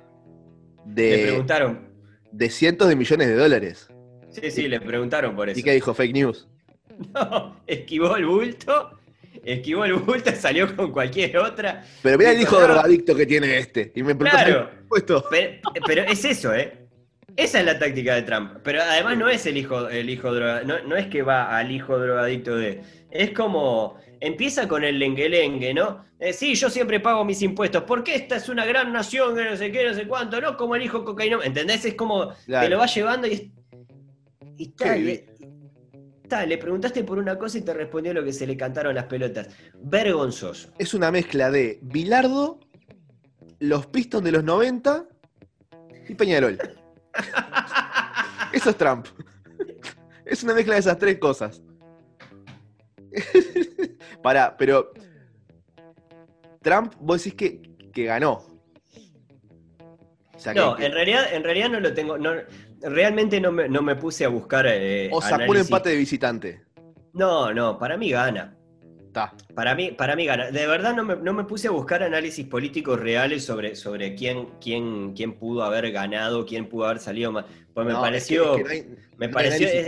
Le 0.94 1.22
preguntaron. 1.26 1.88
de 2.32 2.50
cientos 2.50 2.88
de 2.88 2.96
millones 2.96 3.28
de 3.28 3.34
dólares. 3.34 3.88
Sí, 4.30 4.50
sí, 4.50 4.68
le 4.68 4.80
preguntaron 4.80 5.34
por 5.34 5.48
eso. 5.48 5.58
¿Y 5.58 5.62
qué 5.62 5.72
dijo? 5.72 5.94
Fake 5.94 6.12
news. 6.14 6.46
No, 7.12 7.60
esquivó 7.66 8.16
el 8.16 8.24
bulto, 8.24 8.98
esquivó 9.44 9.84
el 9.84 9.94
bulto, 9.94 10.30
salió 10.38 10.74
con 10.74 10.90
cualquier 10.92 11.36
otra. 11.36 11.84
Pero 12.02 12.16
mira 12.16 12.30
el 12.32 12.40
hijo 12.40 12.58
drogadicto 12.58 13.14
que 13.14 13.26
tiene 13.26 13.58
este. 13.58 13.92
Y 13.94 14.02
me 14.02 14.14
preguntó 14.14 14.30
Claro. 14.44 14.70
impuestos. 14.80 15.24
Pero, 15.30 15.60
pero 15.86 16.02
es 16.04 16.24
eso, 16.24 16.54
¿eh? 16.54 16.72
Esa 17.36 17.60
es 17.60 17.66
la 17.66 17.78
táctica 17.78 18.14
de 18.14 18.22
Trump. 18.22 18.60
Pero 18.62 18.80
además 18.80 19.18
no 19.18 19.28
es 19.28 19.44
el 19.44 19.58
hijo, 19.58 19.88
el 19.90 20.08
hijo 20.08 20.32
droga, 20.34 20.62
no, 20.64 20.82
no 20.84 20.96
es 20.96 21.06
que 21.08 21.20
va 21.20 21.54
al 21.54 21.70
hijo 21.70 21.98
drogadicto 21.98 22.56
de. 22.56 22.80
Es 23.10 23.32
como. 23.32 23.98
Empieza 24.20 24.66
con 24.66 24.82
el 24.84 24.98
lenguelengue, 24.98 25.74
¿no? 25.74 26.04
Eh, 26.18 26.32
sí, 26.32 26.54
yo 26.54 26.70
siempre 26.70 27.00
pago 27.00 27.24
mis 27.24 27.42
impuestos. 27.42 27.82
Porque 27.84 28.14
esta 28.14 28.36
es 28.36 28.48
una 28.48 28.64
gran 28.64 28.92
nación 28.92 29.34
que 29.36 29.44
no 29.44 29.56
sé 29.56 29.70
qué, 29.70 29.86
no 29.88 29.94
sé 29.94 30.08
cuánto, 30.08 30.40
¿no? 30.40 30.56
Como 30.56 30.74
el 30.74 30.82
hijo 30.82 31.04
cocaína. 31.04 31.38
¿Entendés? 31.44 31.84
Es 31.84 31.94
como. 31.94 32.32
Te 32.62 32.68
lo 32.70 32.78
va 32.78 32.86
llevando 32.86 33.26
y. 33.26 33.32
es- 33.32 33.42
Y 34.58 34.68
tal, 34.68 34.98
vivi- 35.00 35.24
tal, 36.28 36.48
le 36.48 36.56
preguntaste 36.58 37.04
por 37.04 37.18
una 37.18 37.36
cosa 37.38 37.58
y 37.58 37.62
te 37.62 37.74
respondió 37.74 38.14
lo 38.14 38.24
que 38.24 38.32
se 38.32 38.46
le 38.46 38.56
cantaron 38.56 38.94
las 38.94 39.04
pelotas. 39.04 39.48
Vergonzoso. 39.74 40.70
Es 40.78 40.94
una 40.94 41.10
mezcla 41.10 41.50
de 41.50 41.78
Bilardo, 41.82 42.58
los 43.58 43.86
Pistons 43.86 44.24
de 44.24 44.32
los 44.32 44.42
90 44.44 45.04
y 46.08 46.14
Peñarol. 46.14 46.58
Eso 48.52 48.70
es 48.70 48.76
Trump. 48.76 49.06
Es 50.24 50.42
una 50.42 50.54
mezcla 50.54 50.74
de 50.74 50.80
esas 50.80 50.98
tres 50.98 51.18
cosas. 51.18 51.60
Pará, 54.22 54.56
pero 54.56 54.92
Trump, 56.62 56.92
vos 57.00 57.22
decís 57.22 57.34
que, 57.34 57.62
que 57.92 58.04
ganó. 58.04 58.44
O 60.34 60.38
sea, 60.38 60.52
que- 60.52 60.60
No, 60.60 60.76
que- 60.76 60.86
en 60.86 60.92
realidad, 60.92 61.32
en 61.32 61.44
realidad 61.44 61.68
no 61.70 61.80
lo 61.80 61.94
tengo. 61.94 62.18
No, 62.18 62.32
realmente 62.82 63.40
no 63.40 63.52
me, 63.52 63.68
no 63.68 63.82
me 63.82 63.96
puse 63.96 64.24
a 64.24 64.28
buscar. 64.28 64.66
eh, 64.68 65.08
o 65.12 65.20
sacó 65.22 65.50
un 65.50 65.56
empate 65.58 65.90
de 65.90 65.96
visitante. 65.96 66.62
No, 67.14 67.52
no, 67.54 67.78
para 67.78 67.96
mí 67.96 68.10
gana. 68.10 68.52
Para 69.54 69.74
mí, 69.74 69.92
para 69.92 70.14
mí 70.14 70.26
gana. 70.26 70.50
De 70.50 70.66
verdad 70.66 70.94
no 70.94 71.02
me, 71.02 71.16
no 71.16 71.32
me 71.32 71.44
puse 71.44 71.68
a 71.68 71.70
buscar 71.70 72.02
análisis 72.02 72.46
políticos 72.46 73.00
reales 73.00 73.42
sobre, 73.46 73.74
sobre 73.74 74.14
quién, 74.14 74.50
quién, 74.60 75.14
quién 75.14 75.38
pudo 75.38 75.62
haber 75.64 75.90
ganado, 75.90 76.44
quién 76.44 76.68
pudo 76.68 76.84
haber 76.84 76.98
salido 76.98 77.32
más. 77.32 77.46
Pues 77.72 77.86
me 77.86 77.94
No, 77.94 78.02
pareció. 78.02 78.56
es 78.58 78.62
que- 78.68 78.76
es 78.76 78.82
que 78.82 78.88
no 78.90 78.92
hay- 78.92 78.98
me 79.16 79.26
no 79.28 79.32
pareció. 79.32 79.68
es-. 79.68 79.86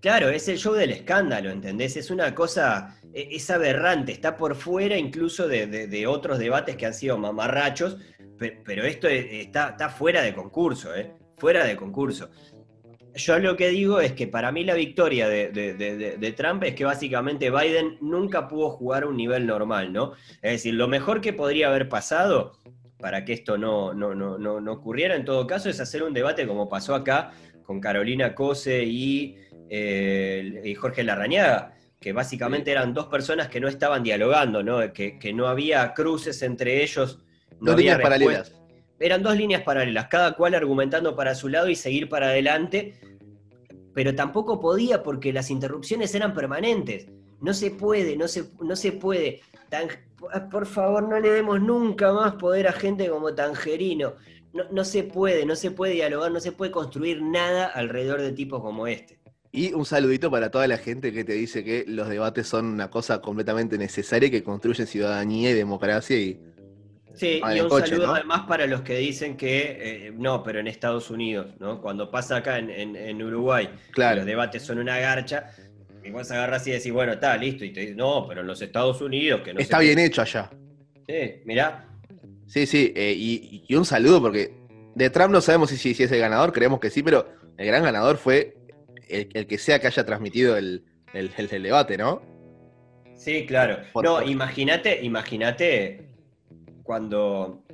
Claro, 0.00 0.28
es 0.28 0.46
el 0.48 0.58
show 0.58 0.74
del 0.74 0.90
escándalo, 0.90 1.50
¿entendés? 1.50 1.96
Es 1.96 2.10
una 2.10 2.34
cosa, 2.34 2.96
e- 3.12 3.28
es 3.32 3.50
aberrante, 3.50 4.12
está 4.12 4.36
por 4.36 4.54
fuera 4.54 4.96
incluso 4.96 5.48
de, 5.48 5.66
de- 5.66 6.06
otros 6.06 6.38
debates 6.38 6.76
que 6.76 6.86
han 6.86 6.94
sido 6.94 7.18
mamarrachos, 7.18 7.96
pe- 8.38 8.60
pero 8.64 8.84
esto 8.84 9.08
es- 9.08 9.26
está, 9.46 9.70
está 9.70 9.88
fuera 9.88 10.22
de 10.22 10.32
concurso, 10.34 10.94
¿eh? 10.94 11.12
Fuera 11.36 11.64
de 11.64 11.76
concurso. 11.76 12.30
Yo 13.14 13.38
lo 13.40 13.56
que 13.56 13.70
digo 13.70 14.00
es 14.00 14.12
que 14.12 14.28
para 14.28 14.52
mí 14.52 14.62
la 14.64 14.74
victoria 14.74 15.28
de- 15.28 15.50
de- 15.50 15.74
de 16.18 16.32
Trump 16.32 16.62
es 16.62 16.74
que 16.76 16.84
básicamente 16.84 17.50
Biden 17.50 17.98
nunca 18.00 18.46
pudo 18.46 18.70
jugar 18.70 19.02
a 19.02 19.06
un 19.08 19.16
nivel 19.16 19.46
normal, 19.46 19.92
¿no? 19.92 20.12
Es 20.42 20.52
decir, 20.52 20.74
lo 20.74 20.86
mejor 20.86 21.20
que 21.20 21.32
podría 21.32 21.68
haber 21.68 21.88
pasado 21.88 22.52
para 23.00 23.24
que 23.24 23.32
esto 23.32 23.58
no, 23.58 23.92
no, 23.94 24.14
no, 24.14 24.38
no, 24.38 24.60
no 24.60 24.72
ocurriera 24.72 25.16
en 25.16 25.24
todo 25.24 25.46
caso 25.48 25.68
es 25.68 25.80
hacer 25.80 26.02
un 26.04 26.12
debate 26.14 26.46
como 26.46 26.68
pasó 26.68 26.94
acá 26.94 27.32
con 27.64 27.80
Carolina 27.80 28.34
Cose 28.34 28.82
y, 28.84 29.36
eh, 29.68 30.62
y 30.64 30.74
Jorge 30.74 31.02
Larrañaga, 31.04 31.74
que 32.00 32.12
básicamente 32.12 32.70
eran 32.70 32.94
dos 32.94 33.06
personas 33.06 33.48
que 33.48 33.60
no 33.60 33.68
estaban 33.68 34.02
dialogando, 34.02 34.62
¿no? 34.62 34.92
Que, 34.92 35.18
que 35.18 35.32
no 35.32 35.48
había 35.48 35.92
cruces 35.94 36.42
entre 36.42 36.82
ellos. 36.82 37.18
No 37.60 37.72
Dos 37.72 37.74
había 37.74 37.92
líneas 37.96 38.00
paralelas. 38.00 38.54
Eran 39.00 39.22
dos 39.22 39.36
líneas 39.36 39.62
paralelas, 39.62 40.06
cada 40.08 40.32
cual 40.32 40.54
argumentando 40.54 41.14
para 41.14 41.34
su 41.34 41.48
lado 41.48 41.68
y 41.68 41.74
seguir 41.76 42.08
para 42.08 42.28
adelante, 42.28 42.94
pero 43.94 44.14
tampoco 44.14 44.60
podía 44.60 45.02
porque 45.02 45.32
las 45.32 45.50
interrupciones 45.50 46.14
eran 46.14 46.34
permanentes. 46.34 47.08
No 47.40 47.54
se 47.54 47.70
puede, 47.70 48.16
no 48.16 48.26
se, 48.28 48.44
no 48.60 48.74
se 48.76 48.92
puede. 48.92 49.40
Tan- 49.68 49.88
por 50.50 50.66
favor, 50.66 51.08
no 51.08 51.20
le 51.20 51.30
demos 51.30 51.60
nunca 51.60 52.12
más 52.12 52.34
poder 52.34 52.66
a 52.66 52.72
gente 52.72 53.08
como 53.08 53.34
Tangerino. 53.34 54.14
No, 54.52 54.64
no 54.72 54.84
se 54.84 55.04
puede, 55.04 55.44
no 55.46 55.54
se 55.54 55.70
puede 55.70 55.92
dialogar, 55.92 56.32
no 56.32 56.40
se 56.40 56.52
puede 56.52 56.72
construir 56.72 57.22
nada 57.22 57.66
alrededor 57.66 58.20
de 58.22 58.32
tipos 58.32 58.60
como 58.62 58.86
este. 58.86 59.17
Y 59.50 59.72
un 59.72 59.84
saludito 59.86 60.30
para 60.30 60.50
toda 60.50 60.66
la 60.68 60.76
gente 60.78 61.12
que 61.12 61.24
te 61.24 61.32
dice 61.32 61.64
que 61.64 61.84
los 61.86 62.08
debates 62.08 62.46
son 62.46 62.66
una 62.66 62.90
cosa 62.90 63.20
completamente 63.20 63.78
necesaria 63.78 64.30
que 64.30 64.42
construyen 64.42 64.86
ciudadanía 64.86 65.50
y 65.50 65.54
democracia 65.54 66.16
y 66.16 66.38
Sí, 67.14 67.40
y 67.54 67.60
un 67.60 67.68
coche, 67.68 67.88
saludo 67.88 68.06
¿no? 68.08 68.14
además 68.14 68.42
para 68.46 68.66
los 68.68 68.82
que 68.82 68.96
dicen 68.98 69.36
que 69.36 70.06
eh, 70.06 70.12
no, 70.16 70.42
pero 70.44 70.60
en 70.60 70.68
Estados 70.68 71.10
Unidos, 71.10 71.48
¿no? 71.58 71.80
Cuando 71.80 72.10
pasa 72.12 72.36
acá 72.36 72.58
en, 72.58 72.70
en- 72.70 72.94
en 72.94 73.20
Uruguay, 73.22 73.68
Claro. 73.90 74.18
los 74.18 74.26
debates 74.26 74.62
son 74.62 74.78
una 74.78 74.98
garcha, 75.00 75.50
y 76.04 76.10
vos 76.10 76.30
agarras 76.30 76.64
y 76.68 76.70
decís, 76.70 76.92
bueno, 76.92 77.14
está, 77.14 77.36
listo, 77.36 77.64
y 77.64 77.72
te 77.72 77.80
dicen, 77.80 77.96
no, 77.96 78.24
pero 78.28 78.42
en 78.42 78.46
los 78.46 78.62
Estados 78.62 79.00
Unidos, 79.00 79.40
que 79.44 79.52
no 79.52 79.58
está 79.58 79.80
bien 79.80 79.98
hecho 79.98 80.22
allá. 80.22 80.48
qué". 81.08 81.38
Sí, 81.38 81.42
mirá, 81.44 81.88
Sí, 82.46 82.66
sí, 82.66 82.92
eh, 82.94 83.12
y, 83.16 83.64
y 83.66 83.74
un 83.74 83.84
saludo 83.84 84.22
porque 84.22 84.52
de 84.94 85.10
Trump 85.10 85.32
no 85.32 85.40
sabemos 85.40 85.70
si, 85.70 85.76
si, 85.76 85.94
si 85.94 86.04
es 86.04 86.12
el 86.12 86.20
ganador, 86.20 86.52
creemos 86.52 86.78
que 86.78 86.88
sí, 86.88 87.02
pero 87.02 87.26
el 87.56 87.66
gran 87.66 87.82
ganador 87.82 88.16
fue 88.16 88.57
el, 89.08 89.28
el 89.34 89.46
que 89.46 89.58
sea 89.58 89.78
que 89.80 89.86
haya 89.88 90.04
transmitido 90.04 90.56
el, 90.56 90.84
el- 91.12 91.30
el- 91.36 91.62
debate, 91.62 91.96
¿no? 91.96 92.22
sí, 93.14 93.46
claro. 93.46 93.78
No, 94.02 94.22
imagínate, 94.22 95.02
imagínate 95.04 96.08
cuando 96.84 97.64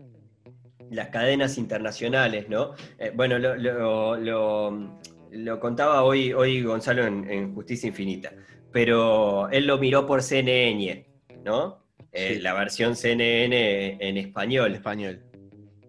las 0.91 1.09
cadenas 1.09 1.59
internacionales, 1.59 2.49
¿no? 2.49 2.75
Eh, 2.99 3.13
bueno, 3.15 3.39
lo, 3.39 3.55
lo- 3.57 4.17
lo- 4.17 5.01
lo 5.31 5.61
contaba 5.61 6.03
hoy, 6.05 6.33
hoy 6.33 6.63
Gonzalo 6.63 7.05
en, 7.07 7.29
en 7.31 7.55
Justicia 7.55 7.89
Infinita, 7.89 8.33
pero 8.73 9.49
él 9.51 9.67
lo 9.67 9.79
miró 9.79 10.07
por 10.07 10.23
CNN, 10.23 11.07
¿no? 11.45 11.85
Eh, 12.13 12.35
Sí. 12.37 12.41
La 12.41 12.55
versión 12.55 12.95
CNN 12.97 13.99
en 14.01 14.17
español. 14.17 14.75
español. 14.75 15.21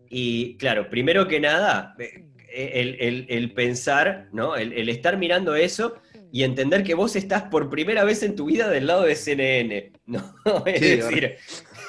Y 0.10 0.58
claro, 0.58 0.89
primero 0.89 1.27
que 1.27 1.39
nada, 1.39 1.95
eh, 1.99 2.24
el, 2.55 2.95
el- 2.99 3.25
el 3.29 3.53
pensar, 3.53 4.27
¿no? 4.31 4.55
El, 4.55 4.73
el 4.73 4.89
estar 4.89 5.17
mirando 5.17 5.55
eso 5.55 5.95
y 6.31 6.43
entender 6.43 6.83
que 6.83 6.93
vos 6.95 7.15
estás 7.15 7.43
por 7.43 7.69
primera 7.69 8.03
vez 8.03 8.23
en 8.23 8.35
tu 8.35 8.45
vida 8.45 8.69
del 8.69 8.87
lado 8.87 9.03
de 9.03 9.15
CNN, 9.15 9.91
¿no? 10.05 10.33
Es 10.65 10.79
Sí, 10.79 10.95
decir, 10.97 11.35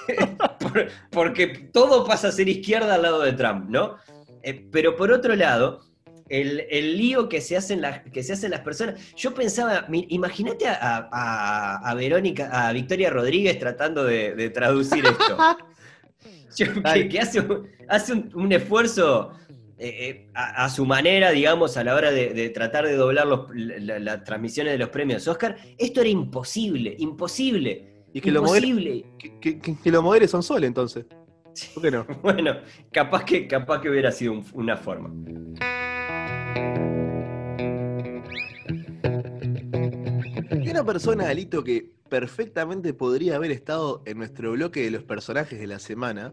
por- 0.61 0.89
porque 1.11 1.47
todo 1.73 2.05
pasa 2.07 2.29
a 2.29 2.33
ser 2.33 2.49
izquierda 2.49 2.95
al 2.95 3.03
lado 3.03 3.23
de 3.23 3.33
Trump, 3.33 3.69
¿no? 3.69 3.97
Eh, 4.43 4.67
pero 4.71 4.95
por 4.97 5.11
otro 5.11 5.35
lado, 5.35 5.81
el, 6.29 6.65
el 6.71 6.97
lío 6.97 7.29
que 7.29 7.41
se, 7.41 7.57
hacen 7.57 7.81
las, 7.81 8.01
que 8.13 8.23
se 8.23 8.33
hacen 8.33 8.51
las 8.51 8.61
personas. 8.61 9.01
Yo 9.17 9.33
pensaba, 9.35 9.87
imagínate 10.09 10.67
a, 10.69 11.09
a- 11.13 11.77
a 11.91 11.95
Verónica, 11.95 12.49
a 12.69 12.73
Victoria 12.73 13.11
Rodríguez 13.11 13.59
tratando 13.59 14.05
de, 14.05 14.35
de 14.35 14.51
traducir 14.51 15.05
esto. 15.07 15.39
Yo- 16.57 16.67
que, 17.11 17.21
hace, 17.21 17.45
hace 17.89 18.13
un, 18.13 18.31
un 18.35 18.53
esfuerzo 18.53 19.33
eh, 19.79 20.09
eh, 20.09 20.27
a, 20.35 20.65
a 20.65 20.69
su 20.71 20.87
manera, 20.87 21.31
digamos, 21.31 21.77
a 21.77 21.85
la 21.85 21.95
hora 21.95 22.11
de, 22.11 22.31
de 22.33 22.49
tratar 22.51 22.87
de 22.87 22.95
doblar 22.97 23.27
los- 23.27 23.49
la- 23.55 23.79
la- 23.79 23.99
las 23.99 24.25
transmisiones 24.25 24.73
de 24.73 24.79
los 24.79 24.89
premios 24.89 25.27
Oscar. 25.29 25.57
Esto 25.77 26.01
era 26.01 26.09
imposible, 26.11 26.95
imposible. 26.99 27.93
Y 28.13 28.21
que 28.23 28.31
lo, 28.31 28.43
modere, 28.43 28.67
imposible. 28.69 29.05
que, 29.19 29.39
que- 29.41 29.59
que- 29.61 29.77
que 29.83 29.91
lo 29.91 30.01
modere 30.03 30.27
son 30.29 30.43
Sol, 30.43 30.65
entonces. 30.65 31.05
¿Por 31.75 31.83
qué 31.83 31.91
no? 31.91 32.07
Bueno, 32.23 32.57
capaz 32.91 33.25
que, 33.25 33.47
capaz 33.47 33.81
que 33.83 33.91
hubiera 33.91 34.11
sido 34.13 34.33
un- 34.33 34.47
una 34.55 34.77
forma. 34.77 35.11
Y 40.63 40.71
una 40.71 40.85
persona, 40.85 41.29
Alito, 41.29 41.63
que 41.63 41.91
perfectamente 42.09 42.95
podría 42.95 43.37
haber 43.37 43.51
estado 43.51 44.03
en 44.07 44.19
nuestro 44.19 44.53
bloque 44.53 44.83
de 44.83 44.91
los 44.91 45.03
personajes 45.05 45.59
de 45.59 45.67
la 45.67 45.79
semana, 45.79 46.33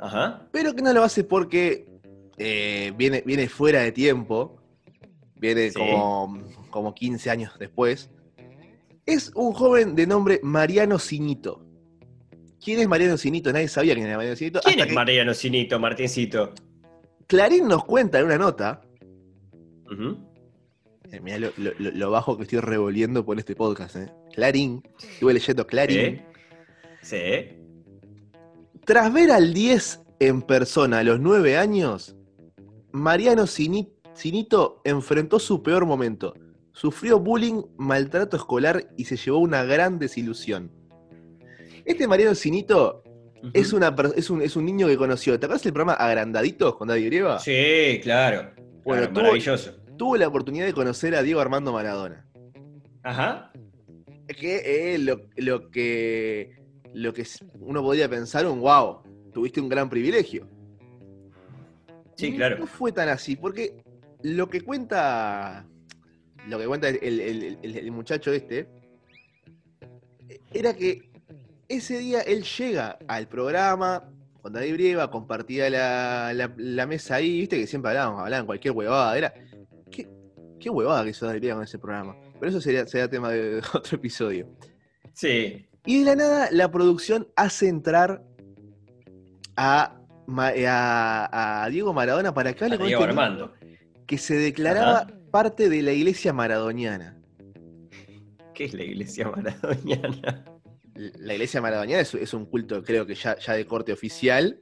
Ajá. 0.00 0.46
pero 0.52 0.74
que 0.74 0.82
no 0.82 0.92
lo 0.92 1.02
hace 1.02 1.24
porque 1.24 1.86
eh, 2.38 2.92
viene, 2.96 3.22
viene 3.24 3.48
fuera 3.48 3.80
de 3.80 3.92
tiempo, 3.92 4.56
viene 5.36 5.70
Sí. 5.70 5.78
como, 5.78 6.40
como 6.70 6.94
15 6.94 7.30
años 7.30 7.52
después, 7.58 8.10
es 9.06 9.30
un 9.34 9.52
joven 9.52 9.94
de 9.94 10.06
nombre 10.06 10.40
Mariano 10.42 10.98
Cinito. 10.98 11.64
¿Quién 12.62 12.80
es 12.80 12.88
Mariano 12.88 13.18
Cinito? 13.18 13.52
Nadie 13.52 13.68
sabía 13.68 13.94
quién 13.94 14.06
era 14.06 14.16
Mariano 14.16 14.36
Cinito. 14.36 14.60
¿Quién 14.64 14.80
es 14.80 14.86
que 14.86 14.92
Mariano 14.94 15.34
Cinito, 15.34 15.78
Martincito? 15.78 16.54
Clarín 17.26 17.68
nos 17.68 17.84
cuenta 17.84 18.18
en 18.18 18.26
una 18.26 18.38
nota, 18.38 18.80
eh, 21.12 21.20
mirá 21.20 21.38
lo, 21.38 21.50
lo- 21.56 21.72
lo- 21.78 21.90
lo 21.90 22.10
bajo 22.10 22.36
que 22.36 22.44
estoy 22.44 22.60
revolviendo 22.60 23.24
por 23.24 23.38
este 23.38 23.54
podcast, 23.54 23.96
¿eh? 23.96 24.08
Clarín, 24.34 24.82
estuve 24.98 25.34
leyendo 25.34 25.66
Clarín. 25.66 26.22
Sí. 27.02 27.16
Sí. 27.16 27.58
Tras 28.84 29.12
ver 29.12 29.30
al 29.30 29.52
10 29.54 30.00
en 30.20 30.42
persona 30.42 30.98
a 31.00 31.04
los 31.04 31.20
nueve 31.20 31.56
años, 31.56 32.16
Mariano 32.94 33.46
Cinito 33.48 34.80
enfrentó 34.84 35.40
su 35.40 35.62
peor 35.64 35.84
momento. 35.84 36.32
Sufrió 36.70 37.18
bullying, 37.18 37.62
maltrato 37.76 38.36
escolar 38.36 38.86
y 38.96 39.04
se 39.04 39.16
llevó 39.16 39.38
una 39.38 39.64
gran 39.64 39.98
desilusión. 39.98 40.70
Este 41.84 42.06
Mariano 42.06 42.36
Cinito 42.36 43.02
es, 43.52 43.72
una, 43.72 43.94
es, 44.16 44.30
un, 44.30 44.42
es 44.42 44.54
un 44.54 44.64
niño 44.64 44.86
que 44.86 44.96
conoció. 44.96 45.38
¿Te 45.40 45.46
acuerdas 45.46 45.64
del 45.64 45.72
programa 45.72 45.94
Agrandaditos 45.94 46.76
con 46.76 46.86
Daddy 46.86 47.06
Brieva? 47.08 47.40
Sí, 47.40 47.98
claro. 48.00 48.52
Bueno, 48.84 49.02
Claro, 49.02 49.08
tuvo- 49.12 49.22
maravilloso. 49.22 49.72
Tuvo 49.98 50.16
la 50.16 50.28
oportunidad 50.28 50.66
de 50.66 50.72
conocer 50.72 51.16
a 51.16 51.22
Diego 51.22 51.40
Armando 51.40 51.72
Maradona. 51.72 52.26
Ajá. 53.02 53.52
Que 54.28 54.94
eh, 54.94 54.98
lo, 54.98 55.22
lo 55.36 55.68
que 55.70 56.56
lo 56.92 57.12
que 57.12 57.26
uno 57.58 57.82
podría 57.82 58.08
pensar 58.08 58.46
un 58.46 58.60
wow, 58.60 59.00
tuviste 59.32 59.60
un 59.60 59.68
gran 59.68 59.90
privilegio. 59.90 60.48
Sí, 62.16 62.26
Y 62.28 62.36
claro. 62.36 62.58
No 62.58 62.66
fue 62.66 62.92
tan 62.92 63.08
así, 63.08 63.36
porque 63.36 63.82
lo 64.22 64.48
que 64.48 64.60
cuenta. 64.62 65.66
Lo 66.48 66.58
que 66.58 66.66
cuenta 66.66 66.88
el, 66.88 66.98
el- 67.02 67.58
el- 67.62 67.76
el 67.78 67.90
muchacho 67.90 68.32
este. 68.32 68.68
Era 70.52 70.74
que 70.74 71.10
ese 71.68 71.98
día 71.98 72.20
él 72.20 72.44
llega 72.44 72.98
al 73.08 73.26
programa 73.28 74.10
con 74.42 74.52
David 74.52 74.74
Brieva, 74.74 75.10
compartía 75.10 75.68
la, 75.70 76.32
la- 76.34 76.52
la 76.56 76.86
mesa 76.86 77.16
ahí, 77.16 77.40
viste 77.40 77.58
que 77.58 77.66
siempre 77.66 77.90
hablábamos, 77.90 78.20
hablaban 78.22 78.46
cualquier 78.46 78.74
huevada. 78.74 79.16
Era. 79.16 79.34
¿Qué, 79.90 80.06
qué 80.60 80.70
huevada 80.70 81.02
que 81.04 81.10
hizo 81.10 81.26
David 81.26 81.40
Brieva 81.40 81.56
con 81.56 81.64
ese 81.64 81.78
programa? 81.78 82.16
Pero 82.38 82.50
eso 82.50 82.60
sería, 82.60 82.86
sería 82.86 83.08
tema 83.08 83.30
de 83.30 83.60
otro 83.74 83.96
episodio. 83.96 84.48
Sí. 85.14 85.66
Y 85.86 85.98
de 86.00 86.04
la 86.04 86.16
nada, 86.16 86.48
la 86.50 86.70
producción 86.70 87.28
hace 87.36 87.68
entrar 87.68 88.22
a, 89.56 89.96
a- 90.28 91.64
a 91.64 91.68
Diego 91.70 91.92
Maradona 91.92 92.32
para 92.34 92.52
que 92.54 92.64
hable 92.64 92.76
A 92.76 92.78
con 92.78 92.86
Diego 92.86 93.00
este 93.02 93.10
Armando. 93.10 93.52
que 94.06 94.18
se 94.18 94.34
declaraba 94.36 94.98
Ajá. 95.00 95.06
parte 95.30 95.68
de 95.68 95.82
la 95.82 95.92
iglesia 95.92 96.32
maradoniana. 96.32 97.18
¿Qué 98.54 98.64
es 98.64 98.74
la 98.74 98.84
iglesia 98.84 99.28
maradoniana? 99.28 100.44
La 100.94 101.32
iglesia 101.34 101.60
maradoniana 101.60 102.02
es, 102.02 102.14
es 102.14 102.32
un 102.34 102.46
culto, 102.46 102.82
creo 102.84 103.04
que 103.04 103.14
ya, 103.16 103.36
ya 103.38 103.54
de 103.54 103.66
corte 103.66 103.92
oficial, 103.92 104.60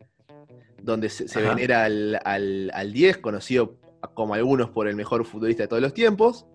donde 0.83 1.11
se, 1.11 1.41
venera 1.41 1.85
al, 1.85 2.19
al, 2.25 2.71
al 2.75 2.93
10, 2.93 3.19
conocido 3.19 3.79
como 4.15 4.35
algunos 4.35 4.71
por 4.71 4.89
el 4.89 4.97
mejor 4.97 5.25
futbolista 5.27 5.65
de 5.65 5.69
todos 5.69 5.83
los 5.83 5.93
tiempos, 5.95 6.47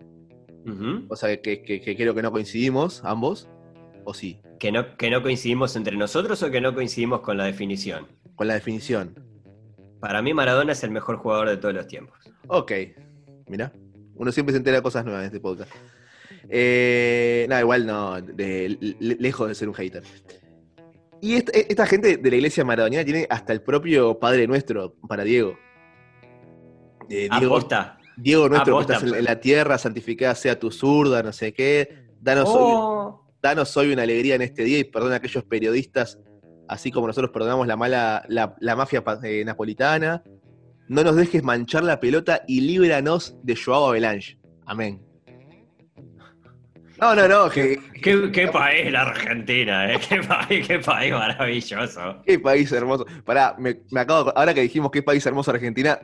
o 1.08 1.16
sea 1.16 1.40
que, 1.40 1.62
que- 1.62 1.80
que 1.80 1.96
creo 1.96 2.14
que 2.14 2.20
no 2.22 2.30
coincidimos 2.32 3.02
ambos, 3.04 3.48
o 4.04 4.12
sí, 4.14 4.40
¿Que 4.58 4.72
no, 4.72 4.96
¿Que 4.96 5.08
no 5.08 5.22
coincidimos 5.22 5.76
entre 5.76 5.96
nosotros 5.96 6.42
o 6.42 6.50
que 6.50 6.60
no 6.60 6.74
coincidimos 6.74 7.20
con 7.20 7.36
la 7.36 7.44
definición? 7.44 8.08
Con 8.38 8.46
la 8.48 8.54
definición. 8.54 9.14
Para 10.00 10.22
mí 10.22 10.32
Maradona 10.32 10.72
es 10.72 10.82
el 10.84 10.90
mejor 10.92 11.16
jugador 11.18 11.48
de 11.48 11.56
todos 11.58 11.74
los 11.74 11.86
tiempos. 11.86 12.16
Ok, 12.46 12.72
mira, 13.48 13.72
uno 14.14 14.32
siempre 14.32 14.52
se 14.52 14.58
entera 14.58 14.76
de 14.78 14.82
cosas 14.82 15.04
nuevas 15.04 15.22
en 15.22 15.26
este 15.26 15.40
podcast. 15.40 15.70
Eh, 16.48 17.46
no, 17.50 17.58
igual 17.60 17.84
no, 17.86 18.20
de- 18.22 18.78
lejos 19.00 19.48
de 19.48 19.54
ser 19.54 19.68
un 19.68 19.74
hater. 19.74 20.02
Y 21.20 21.34
esta, 21.34 21.52
esta 21.58 21.84
gente 21.86 22.16
de 22.16 22.30
la 22.30 22.36
iglesia 22.36 22.64
maradoniana 22.64 23.04
tiene 23.04 23.26
hasta 23.28 23.52
el 23.52 23.60
propio 23.60 24.18
Padre 24.18 24.46
Nuestro 24.46 24.94
para 25.08 25.24
Diego. 25.24 25.58
Eh, 27.10 27.28
Diego, 27.38 27.56
Aposta. 27.56 27.98
Diego 28.16 28.48
nuestro 28.48 28.72
que 28.72 28.76
Aposta, 28.76 28.92
estás 28.94 29.02
en, 29.02 29.08
pues. 29.10 29.18
en 29.18 29.24
la 29.24 29.40
tierra, 29.40 29.78
santificada 29.78 30.34
sea 30.36 30.58
tu 30.58 30.70
zurda, 30.70 31.22
no 31.22 31.32
sé 31.32 31.52
qué. 31.52 32.06
Danos, 32.20 32.48
hoy, 32.48 32.56
Oh, 32.60 33.26
danos 33.42 33.76
hoy 33.76 33.92
una 33.92 34.02
alegría 34.02 34.36
en 34.36 34.42
este 34.42 34.62
día 34.62 34.78
y 34.78 34.84
perdona 34.84 35.14
a 35.14 35.16
aquellos 35.18 35.44
periodistas, 35.44 36.18
así 36.68 36.90
como 36.90 37.06
nosotros 37.06 37.30
perdonamos 37.32 37.66
la 37.66 37.76
mala, 37.76 38.24
la, 38.28 38.54
la 38.60 38.76
mafia 38.76 39.02
eh, 39.22 39.44
napolitana. 39.44 40.22
No 40.88 41.04
nos 41.04 41.16
dejes 41.16 41.42
manchar 41.42 41.84
la 41.84 42.00
pelota 42.00 42.42
y 42.46 42.60
líbranos 42.62 43.36
de 43.42 43.56
Joao 43.56 43.90
Belange. 43.90 44.38
Amén. 44.64 45.02
No, 47.00 47.14
no, 47.14 47.28
no, 47.28 47.48
que, 47.48 47.78
qué, 48.02 48.30
qué 48.32 48.48
país 48.48 48.90
la 48.90 49.02
Argentina, 49.02 49.92
¿eh? 49.92 50.00
Qué 50.08 50.20
país, 50.20 50.66
qué 50.66 50.78
país 50.80 51.12
maravilloso. 51.12 52.22
qué 52.26 52.40
país 52.40 52.72
hermoso. 52.72 53.06
Pará, 53.24 53.54
me, 53.56 53.82
me 53.92 54.00
acabo, 54.00 54.36
ahora 54.36 54.52
que 54.52 54.62
dijimos 54.62 54.90
qué 54.90 55.00
país 55.02 55.24
hermoso 55.24 55.52
Argentina, 55.52 56.00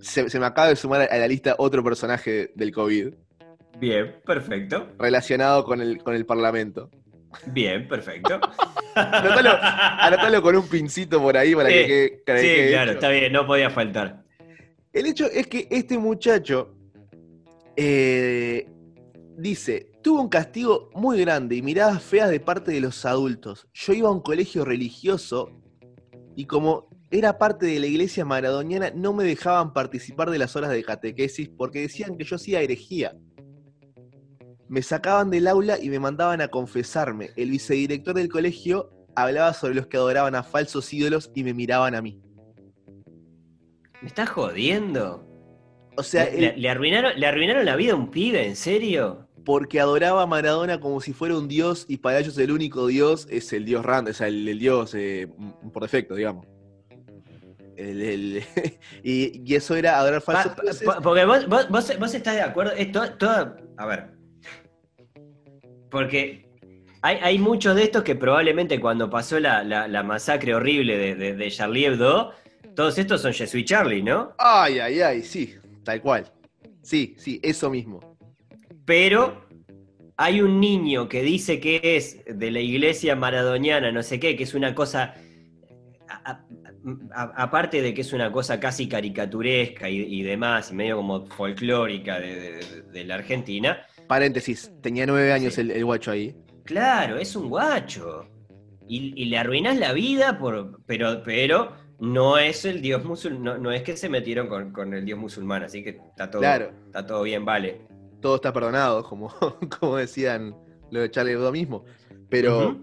se, 0.00 0.28
se 0.28 0.40
me 0.40 0.46
acaba 0.46 0.68
de 0.68 0.76
sumar 0.76 1.02
a 1.02 1.16
la 1.16 1.28
lista 1.28 1.54
otro 1.58 1.84
personaje 1.84 2.50
del 2.56 2.72
COVID 2.72 3.14
Bien, 3.78 4.16
perfecto. 4.26 4.88
relacionado 4.98 5.64
con 5.64 5.80
el, 5.80 5.98
con 6.02 6.14
el 6.16 6.26
Parlamento. 6.26 6.90
Bien, 7.46 7.86
perfecto. 7.86 8.40
Anotalo 8.94 10.42
con 10.42 10.56
un 10.56 10.68
pincito 10.68 11.20
por 11.20 11.36
ahí 11.36 11.54
para 11.54 11.68
Sí, 11.68 11.74
que 11.74 11.86
quede 11.86 12.22
para 12.26 12.40
que 12.40 12.42
Sí, 12.48 12.54
quede 12.54 12.68
claro, 12.70 12.90
hecho. 12.90 12.98
está 12.98 13.08
bien, 13.10 13.32
no 13.32 13.46
podía 13.46 13.70
faltar. 13.70 14.24
El 14.92 15.06
hecho 15.06 15.26
es 15.26 15.46
que 15.46 15.68
este 15.70 15.98
muchacho 15.98 16.74
eh, 17.76 18.66
dice, 19.36 19.92
tuvo 20.02 20.20
un 20.22 20.28
castigo 20.28 20.90
muy 20.94 21.20
grande 21.20 21.56
y 21.56 21.62
miradas 21.62 22.02
feas 22.02 22.30
de 22.30 22.40
parte 22.40 22.72
de 22.72 22.80
los 22.80 23.04
adultos. 23.04 23.68
Yo 23.72 23.92
iba 23.92 24.08
a 24.08 24.12
un 24.12 24.20
colegio 24.20 24.64
religioso 24.64 25.52
y 26.34 26.46
como 26.46 26.88
era 27.10 27.38
parte 27.38 27.66
de 27.66 27.80
la 27.80 27.86
iglesia 27.86 28.24
maradoniana, 28.24 28.92
no 28.94 29.12
me 29.12 29.24
dejaban 29.24 29.72
participar 29.72 30.30
de 30.30 30.38
las 30.38 30.54
horas 30.56 30.70
de 30.70 30.82
catequesis 30.84 31.48
porque 31.48 31.80
decían 31.80 32.16
que 32.16 32.24
yo 32.24 32.36
hacía 32.36 32.60
herejía. 32.60 33.16
Me 34.70 34.82
sacaban 34.82 35.30
del 35.30 35.48
aula 35.48 35.78
y 35.82 35.90
me 35.90 35.98
mandaban 35.98 36.40
a 36.40 36.46
confesarme. 36.46 37.30
El 37.36 37.50
vicedirector 37.50 38.14
del 38.14 38.28
colegio 38.28 38.88
hablaba 39.16 39.52
sobre 39.52 39.74
los 39.74 39.88
que 39.88 39.96
adoraban 39.96 40.36
a 40.36 40.44
falsos 40.44 40.92
ídolos 40.94 41.32
y 41.34 41.42
me 41.42 41.52
miraban 41.52 41.96
a 41.96 42.00
mí. 42.00 42.20
¿Me 44.00 44.06
estás 44.08 44.30
jodiendo? 44.30 45.26
O 45.96 46.04
sea, 46.04 46.24
¿Le, 46.26 46.50
él- 46.50 46.54
le 46.62 46.68
arruinaron, 46.70 47.18
¿Le 47.18 47.26
arruinaron 47.26 47.64
la 47.64 47.74
vida 47.74 47.94
a 47.94 47.96
un 47.96 48.10
pibe? 48.10 48.46
¿En 48.46 48.54
serio? 48.56 49.26
porque 49.42 49.80
adoraba 49.80 50.22
a 50.22 50.26
Maradona 50.26 50.78
como 50.80 51.00
si 51.00 51.14
fuera 51.14 51.36
un 51.36 51.48
dios 51.48 51.86
y 51.88 51.96
para 51.96 52.18
ellos 52.20 52.36
el 52.36 52.52
único 52.52 52.86
dios 52.86 53.26
es 53.30 53.52
el 53.54 53.64
dios 53.64 53.84
random, 53.84 54.10
o 54.10 54.14
sea, 54.14 54.28
el, 54.28 54.46
el 54.46 54.58
dios 54.58 54.94
eh, 54.94 55.28
por 55.72 55.82
defecto, 55.82 56.14
digamos. 56.14 56.46
El- 57.74 58.02
el- 58.02 58.42
y, 59.02 59.42
y 59.50 59.54
eso 59.54 59.74
era 59.74 59.98
adorar 59.98 60.20
falsos 60.20 60.52
pa- 60.52 60.62
dioses. 60.62 60.86
pa- 60.86 61.00
porque 61.00 61.24
vos, 61.24 61.48
vos- 61.48 61.68
vos- 61.70 61.98
vos 61.98 62.14
estás 62.14 62.34
de 62.36 62.42
acuerdo. 62.42 62.72
Es 62.72 62.92
to- 62.92 63.12
toda- 63.14 63.56
a 63.78 63.86
ver. 63.86 64.10
Porque 65.90 66.46
hay, 67.02 67.16
hay 67.22 67.38
muchos 67.38 67.74
de 67.76 67.84
estos 67.84 68.02
que 68.04 68.14
probablemente 68.14 68.78
cuando 68.80 69.08
pasó 69.10 69.38
la, 69.40 69.62
la- 69.64 69.88
la 69.88 70.02
masacre 70.02 70.54
horrible 70.54 70.96
de, 70.96 71.14
de- 71.14 71.34
de 71.34 71.50
Charlie 71.50 71.86
Hebdo, 71.86 72.32
todos 72.76 72.98
estos 72.98 73.22
son 73.22 73.32
Jesuit 73.32 73.66
Charlie, 73.66 74.02
¿no? 74.02 74.32
Ay, 74.38 74.78
ay, 74.78 75.00
ay, 75.00 75.22
sí, 75.22 75.54
tal 75.84 76.00
cual. 76.00 76.30
Sí, 76.82 77.14
sí, 77.18 77.40
eso 77.42 77.68
mismo. 77.70 78.00
Pero 78.84 79.46
hay 80.16 80.40
un 80.42 80.60
niño 80.60 81.08
que 81.08 81.22
dice 81.22 81.60
que 81.60 81.80
es 81.82 82.22
de 82.26 82.50
la 82.50 82.60
iglesia 82.60 83.16
maradoniana, 83.16 83.90
no 83.92 84.02
sé 84.02 84.18
qué, 84.20 84.36
que 84.36 84.44
es 84.44 84.54
una 84.54 84.74
cosa. 84.74 85.14
aparte 87.14 87.82
de 87.82 87.92
que 87.94 88.00
es 88.00 88.12
una 88.12 88.32
cosa 88.32 88.58
casi 88.58 88.88
caricaturesca 88.88 89.88
y, 89.88 89.98
y 90.00 90.22
demás, 90.22 90.70
y 90.70 90.74
medio 90.74 90.96
como 90.96 91.26
folclórica 91.26 92.18
de 92.18 93.04
la 93.04 93.16
Argentina, 93.16 93.84
Paréntesis, 94.10 94.72
tenía 94.82 95.06
nueve 95.06 95.32
años 95.32 95.54
Sí. 95.54 95.60
el, 95.60 95.70
el 95.70 95.84
guacho 95.84 96.10
ahí. 96.10 96.34
claro, 96.64 97.16
es 97.16 97.36
un 97.36 97.48
guacho. 97.48 98.26
Y, 98.88 99.12
y 99.22 99.26
le 99.26 99.38
arruinás 99.38 99.78
la 99.78 99.92
vida, 99.92 100.36
por, 100.36 100.80
pero, 100.84 101.22
pero 101.24 101.72
no 102.00 102.38
es 102.38 102.64
el 102.64 102.82
dios 102.82 103.04
musulmán, 103.04 103.42
no, 103.44 103.58
no 103.58 103.70
es 103.70 103.82
que 103.84 103.96
se 103.96 104.08
metieron 104.08 104.48
con, 104.48 104.72
con 104.72 104.92
el 104.94 105.04
dios 105.04 105.16
musulmán, 105.16 105.62
así 105.62 105.84
que 105.84 105.90
está 105.90 106.28
todo, 106.28 106.40
Claro. 106.42 106.72
está 106.86 107.06
todo 107.06 107.22
bien, 107.22 107.44
vale. 107.44 107.82
Todo 108.20 108.34
está 108.34 108.52
perdonado, 108.52 109.04
como, 109.04 109.32
como 109.80 109.96
decían 109.96 110.56
lo 110.90 111.00
de 111.02 111.10
Charlie 111.10 111.32
Hebdo 111.34 111.52
mismo. 111.52 111.84
Pero. 112.28 112.78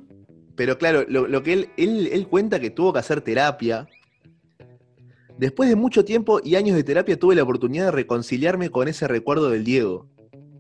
Pero 0.56 0.78
claro, 0.80 1.04
lo, 1.10 1.28
lo 1.28 1.44
que 1.44 1.54
él, 1.54 1.70
él, 1.78 2.10
él 2.12 2.28
cuenta 2.28 2.60
que 2.60 2.72
tuvo 2.72 2.92
que 2.94 3.00
hacer 3.00 3.22
terapia. 3.22 3.86
Después 5.38 5.70
de 5.70 5.76
mucho 5.76 6.04
tiempo 6.04 6.40
y 6.44 6.56
años 6.56 6.76
de 6.76 6.84
terapia 6.84 7.20
tuve 7.20 7.36
la 7.36 7.44
oportunidad 7.44 7.86
de 7.86 7.92
reconciliarme 7.92 8.70
con 8.72 8.88
ese 8.88 9.08
recuerdo 9.08 9.52
del 9.52 9.64
Diego. 9.64 10.08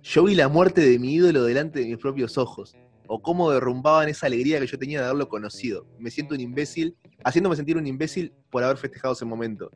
Yo 0.09 0.23
vi 0.23 0.35
la 0.35 0.47
muerte 0.47 0.81
de 0.81 0.99
mi 0.99 1.13
ídolo 1.15 1.43
delante 1.43 1.79
de 1.79 1.85
mis 1.87 1.97
propios 1.97 2.37
ojos, 2.37 2.75
o 3.07 3.21
cómo 3.21 3.51
derrumbaban 3.51 4.07
esa 4.09 4.27
alegría 4.27 4.59
que 4.59 4.67
yo 4.67 4.77
tenía 4.77 4.99
de 5.01 5.05
haberlo 5.07 5.27
conocido. 5.27 5.85
Me 5.99 6.09
siento 6.11 6.35
un 6.35 6.41
imbécil, 6.41 6.95
haciéndome 7.23 7.55
sentir 7.55 7.77
un 7.77 7.87
imbécil 7.87 8.33
por 8.49 8.63
haber 8.63 8.77
festejado 8.77 9.13
ese 9.13 9.25
momento. 9.25 9.69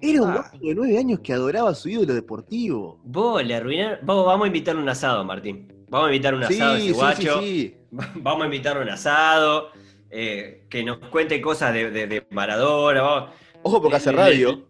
Era 0.00 0.22
un 0.22 0.30
Ah. 0.30 0.52
de 0.60 0.74
nueve 0.74 0.98
años 0.98 1.20
que 1.20 1.32
adoraba 1.32 1.70
a 1.70 1.74
su 1.74 1.88
ídolo 1.88 2.14
deportivo. 2.14 3.00
Vos 3.04 3.44
le 3.44 3.54
arruinaron. 3.54 3.98
Vos, 4.04 4.26
vamos 4.26 4.44
a 4.44 4.46
invitarle 4.48 4.82
un 4.82 4.88
asado, 4.88 5.24
Martín. 5.24 5.72
Vamos 5.88 6.08
a 6.08 6.12
invitar 6.14 6.34
un 6.34 6.44
Sí, 6.46 6.54
asado 6.54 6.72
a 6.72 6.76
ese 6.78 6.86
sí, 6.86 6.92
guacho. 6.92 7.40
sí. 7.40 7.76
Vamos 8.16 8.42
a 8.42 8.44
invitar 8.46 8.78
un 8.78 8.88
asado. 8.88 9.68
eh, 10.16 10.66
que 10.70 10.84
nos 10.84 10.98
cuente 10.98 11.40
cosas 11.40 11.74
de, 11.74 11.90
de- 11.90 12.06
de 12.06 12.24
Maradona. 12.30 13.02
vamos- 13.02 13.30
Ojo 13.62 13.80
porque 13.82 13.96
hace 13.96 14.12
radio. 14.12 14.64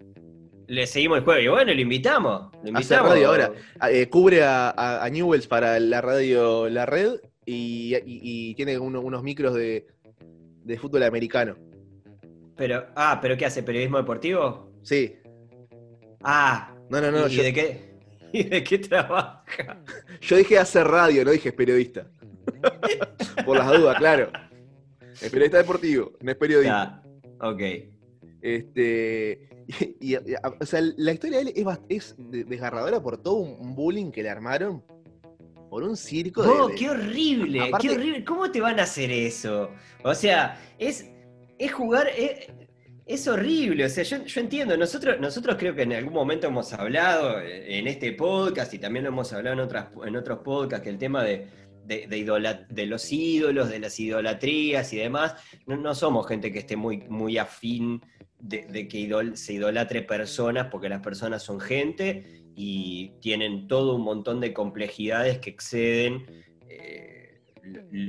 Le, 0.66 0.86
seguimos 0.86 1.18
el 1.18 1.24
juego. 1.24 1.40
Y 1.40 1.48
bueno, 1.48 1.74
lo 1.74 1.80
invitamos. 1.80 2.50
Lo 2.62 2.68
invitamos. 2.70 3.10
radio 3.10 3.28
ahora. 3.28 3.52
Eh, 3.90 4.08
cubre 4.08 4.42
a, 4.42 4.70
a- 4.70 5.04
a 5.04 5.08
Newells 5.10 5.46
para 5.46 5.78
la 5.78 6.00
radio 6.00 6.68
La 6.70 6.86
Red 6.86 7.20
y, 7.44 7.94
y- 7.96 8.00
y 8.06 8.54
tiene 8.54 8.78
uno- 8.78 9.00
unos 9.00 9.22
micros 9.22 9.54
de, 9.54 9.86
de 10.64 10.78
fútbol 10.78 11.02
americano. 11.02 11.56
Pero, 12.56 12.86
ah, 12.96 13.18
¿pero 13.20 13.36
qué 13.36 13.46
hace? 13.46 13.62
¿Periodismo 13.62 13.98
deportivo? 13.98 14.70
Sí. 14.82 15.16
Ah, 16.22 16.74
No, 16.88 17.00
no, 17.00 17.10
no. 17.10 17.26
¿y, 17.28 17.30
Yo, 17.36 17.42
de 17.42 17.52
qué, 17.52 17.94
¿y 18.32 18.42
de 18.44 18.62
qué 18.64 18.78
trabaja? 18.78 19.44
yo 20.20 20.36
dije 20.36 20.58
hacer 20.58 20.86
radio, 20.86 21.24
no 21.24 21.30
dije 21.32 21.52
periodista. 21.52 22.06
Por 23.44 23.58
las 23.58 23.70
dudas, 23.72 23.96
claro. 23.98 24.30
Es 25.20 25.30
periodista 25.30 25.58
deportivo, 25.58 26.12
no 26.20 26.30
es 26.30 26.36
periodista. 26.36 27.02
Ya, 27.40 27.46
ok. 27.46 27.60
Este. 28.40 29.48
Y, 30.00 30.14
y- 30.14 30.14
y- 30.14 30.34
o 30.60 30.66
sea, 30.66 30.80
la 30.96 31.12
historia 31.12 31.38
de 31.38 31.50
él 31.50 31.52
es, 31.56 31.66
es 31.88 32.14
de- 32.18 32.44
desgarradora 32.44 33.02
por 33.02 33.22
todo 33.22 33.36
un, 33.36 33.74
bullying 33.74 34.10
que 34.10 34.22
le 34.22 34.30
armaron 34.30 34.82
por 35.70 35.82
un 35.82 35.96
circo 35.96 36.42
de- 36.42 36.72
de. 36.72 36.78
qué 36.78 36.90
horrible, 36.90 37.60
Aparte- 37.62 37.88
qué 37.88 37.94
horrible. 37.94 38.24
¿Cómo 38.24 38.50
te 38.50 38.60
van 38.60 38.78
a 38.78 38.84
hacer 38.84 39.10
eso? 39.10 39.70
O 40.04 40.14
sea, 40.14 40.60
es, 40.78 41.10
es 41.58 41.72
jugar, 41.72 42.08
es, 42.16 42.46
es 43.06 43.26
horrible. 43.28 43.84
O 43.86 43.88
sea, 43.88 44.04
yo, 44.04 44.24
yo 44.24 44.40
entiendo, 44.40 44.76
nosotros, 44.76 45.18
nosotros 45.20 45.56
creo 45.58 45.74
que 45.74 45.82
en 45.82 45.92
algún 45.94 46.12
momento 46.14 46.46
hemos 46.46 46.72
hablado 46.72 47.40
eh, 47.40 47.78
en 47.78 47.86
este 47.88 48.12
podcast 48.12 48.72
y 48.74 48.78
también 48.78 49.04
lo 49.04 49.10
hemos 49.10 49.32
hablado 49.32 49.54
en, 49.54 49.60
otras, 49.60 49.88
en 50.06 50.14
otros 50.16 50.38
podcasts, 50.40 50.84
que 50.84 50.90
el 50.90 50.98
tema 50.98 51.24
de, 51.24 51.46
de, 51.84 52.06
de 52.06 52.18
idola- 52.18 52.66
de 52.68 52.86
los 52.86 53.10
ídolos, 53.12 53.68
de 53.68 53.78
las 53.80 53.98
idolatrías 53.98 54.92
y 54.92 54.98
demás, 54.98 55.34
no, 55.66 55.76
no 55.76 55.94
somos 55.94 56.26
gente 56.28 56.52
que 56.52 56.60
esté 56.60 56.76
muy, 56.76 56.98
muy 57.08 57.36
afín 57.38 58.00
de, 58.44 58.66
de 58.66 58.86
que 58.88 58.98
idol- 58.98 59.36
se 59.36 59.54
idolatre 59.54 60.02
personas, 60.02 60.68
porque 60.70 60.88
las 60.88 61.00
personas 61.00 61.42
son 61.42 61.60
gente 61.60 62.42
y 62.54 63.12
tienen 63.20 63.66
todo 63.66 63.96
un 63.96 64.02
montón 64.02 64.40
de 64.40 64.52
complejidades 64.52 65.38
que 65.38 65.50
exceden 65.50 66.44
eh, 66.68 67.40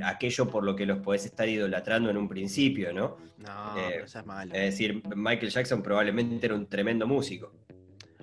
aquello 0.04 0.46
por 0.48 0.62
lo 0.62 0.76
que 0.76 0.84
los 0.86 0.98
podés 0.98 1.24
estar 1.24 1.48
idolatrando 1.48 2.10
en 2.10 2.16
un 2.18 2.28
principio, 2.28 2.92
¿no? 2.92 3.16
No, 3.38 3.78
Eh, 3.78 4.02
eso 4.04 4.18
es 4.20 4.26
malo. 4.26 4.54
Es 4.54 4.60
decir, 4.72 5.02
Michael 5.14 5.50
Jackson 5.50 5.82
probablemente 5.82 6.46
era 6.46 6.54
un 6.54 6.66
tremendo 6.66 7.06
músico. 7.06 7.52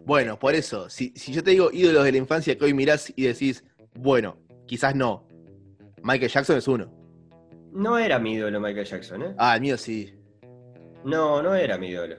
Bueno, 0.06 0.38
por 0.38 0.54
eso, 0.54 0.90
si, 0.90 1.14
si 1.16 1.34
yo 1.34 1.44
te 1.44 1.52
digo 1.52 1.72
ídolos 1.72 2.04
de 2.04 2.12
la 2.12 2.18
infancia 2.18 2.56
que 2.58 2.66
hoy 2.66 2.74
mirás 2.74 3.12
y 3.16 3.24
decís, 3.24 3.64
bueno, 3.96 4.38
quizás 4.68 4.96
no. 4.96 5.28
Michael 6.04 6.30
Jackson 6.30 6.58
es 6.58 6.68
uno. 6.68 6.92
No 7.72 7.98
era 7.98 8.20
mi 8.20 8.34
ídolo 8.34 8.60
Michael 8.60 8.86
Jackson, 8.86 9.24
¿eh? 9.24 9.34
Ah, 9.38 9.56
el 9.56 9.62
mío 9.62 9.78
sí. 9.78 10.14
No, 11.06 11.42
no 11.44 11.54
era 11.56 11.78
mi 11.78 11.88
ídolo. 11.90 12.16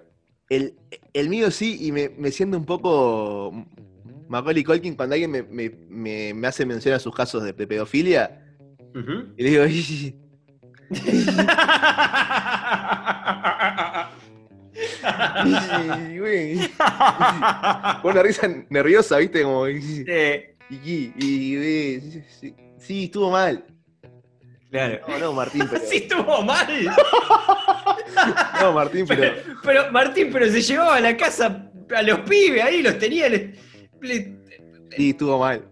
El, 0.49 0.75
el 1.13 1.29
mío 1.29 1.51
sí, 1.51 1.79
y 1.81 1.93
me, 1.93 2.09
me 2.11 2.31
siento 2.31 2.57
un 2.57 2.65
poco 2.67 3.53
Macaulay 4.29 4.63
Culkin 4.65 4.95
cuando 4.95 5.15
alguien 5.15 5.31
me, 5.31 5.43
me- 5.43 5.71
me- 5.89 6.35
me 6.35 6.47
hace 6.47 6.67
mención 6.67 6.95
a 6.95 6.99
sus 6.99 7.15
casos 7.15 7.43
de, 7.43 7.53
de 7.53 7.67
pedofilia. 7.67 8.41
Y 9.37 9.43
le 9.43 9.51
digo. 9.51 9.65
Con 18.03 18.11
una 18.13 18.23
risa 18.23 18.49
nerviosa, 18.71 19.19
¿viste? 19.19 19.43
Como, 19.43 19.69
"Ih, 19.69 19.81
Sí, 20.05 20.05
y, 20.71 21.13
y, 21.17 21.57
y- 21.57 22.25
sí, 22.79 23.05
estuvo 23.05 23.31
mal. 23.31 23.65
Claro. 24.75 25.01
No, 25.09 25.19
no, 25.19 25.33
Martín, 25.33 25.67
pero. 25.71 25.85
Sí, 25.87 25.97
estuvo 25.97 26.43
mal. 26.43 26.67
No, 28.61 28.73
Martín, 28.73 29.05
pero. 29.07 29.23
Pero, 29.23 29.59
pero, 29.63 29.93
Martín, 29.93 30.31
pero 30.33 30.47
se 30.51 30.63
llevaba 30.63 30.97
a 30.97 31.01
la 31.01 31.17
casa 31.17 31.71
a 31.95 32.03
los 32.03 32.21
pibes 32.21 32.63
ahí, 32.63 32.83
los 32.83 32.99
tenía, 32.99 33.29
le- 33.29 33.55
le- 34.01 34.37
Sí, 34.97 35.11
estuvo 35.11 35.39
mal. 35.39 35.65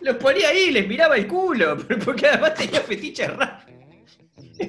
los 0.00 0.16
ponía 0.16 0.48
ahí, 0.48 0.70
les 0.70 0.86
miraba 0.88 1.16
el 1.16 1.26
culo, 1.28 1.76
porque 2.04 2.26
además 2.26 2.54
tenía 2.54 2.80
fetiches 2.80 3.28
raros. 3.36 3.64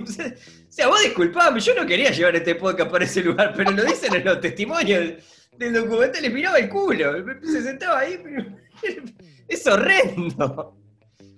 O 0.02 0.06
sea, 0.06 0.28
o 0.28 0.72
sea, 0.72 0.88
vos 0.88 1.02
disculpame, 1.04 1.60
yo 1.60 1.74
no 1.76 1.86
quería 1.86 2.12
llevar 2.12 2.36
este 2.36 2.56
podcast 2.56 2.90
para 2.92 3.06
ese 3.06 3.22
lugar, 3.24 3.54
pero 3.56 3.72
lo 3.72 3.84
dicen 3.84 4.14
en 4.16 4.24
los 4.26 4.40
testimonios 4.40 5.14
del 5.58 5.74
documental, 5.74 6.22
les 6.22 6.34
miraba 6.34 6.58
el 6.60 6.70
culo, 6.70 7.14
se 7.44 7.62
sentaba 7.64 8.00
ahí, 8.00 8.20
pero 8.24 8.46
es 9.48 9.68
horrendo, 9.68 10.78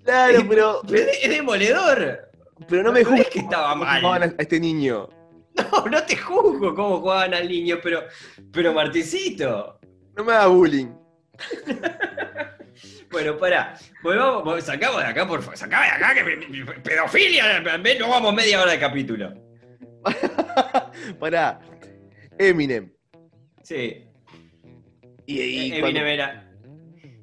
Claro, 0.06 0.46
pero. 0.48 0.82
es, 0.94 1.24
es 1.24 1.30
demoledor. 1.30 2.30
Pero 2.70 2.84
no 2.84 2.92
me 2.94 3.02
No 3.02 3.08
es 3.08 3.08
juzgues 3.08 3.28
que 3.30 3.40
estaba 3.40 3.76
mal. 3.76 4.06
a 4.06 4.16
a 4.26 4.26
este 4.40 4.60
niño. 4.60 5.10
No, 5.56 5.86
no 5.86 6.04
te 6.04 6.18
juzgo 6.18 6.76
cómo 6.76 7.00
jugaban 7.00 7.34
al 7.34 7.48
niño, 7.48 7.78
pero, 7.82 8.04
pero 8.52 8.74
Martincito. 8.74 9.80
No 10.18 10.24
me 10.26 10.34
haga 10.34 10.48
bullying. 10.48 10.88
Bueno, 13.12 13.38
pará, 13.38 13.78
volvamos, 14.04 14.44
vol- 14.44 14.60
sacamos 14.62 15.02
de 15.02 15.08
acá, 15.08 15.26
por 15.26 15.42
favor, 15.42 15.56
sacame 15.58 15.86
de 15.86 15.92
acá, 15.92 16.14
que 16.14 16.82
pedofilia, 16.84 17.62
no 17.98 18.10
vamos 18.10 18.34
media 18.34 18.62
hora 18.62 18.72
de 18.74 18.80
capítulo. 18.80 19.34
Pará. 21.20 21.62
Eminem. 22.38 22.92
Sí, 23.64 24.04
Y, 25.26 25.40
y 25.42 25.68
Eminem 25.68 25.80
cuando- 25.82 26.00
era... 26.02 26.52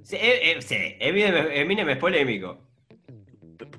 Sí, 0.02 0.16
eh, 0.16 0.52
eh, 0.56 0.62
sí, 0.62 0.76
Eminem, 0.98 1.48
Eminem 1.52 1.88
es 1.90 1.98
polémico. 1.98 2.66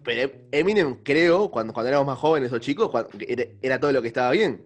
Pero 0.04 0.32
Eminem, 0.52 0.96
creo, 1.04 1.50
cuando, 1.50 1.74
cuando 1.74 1.90
éramos 1.90 2.08
más 2.08 2.18
jóvenes 2.20 2.52
o 2.52 2.60
chicos, 2.60 2.90
cuando- 2.90 3.10
era, 3.28 3.44
era 3.62 3.80
todo 3.80 3.92
lo 3.92 4.02
que 4.02 4.08
estaba 4.10 4.32
bien. 4.32 4.62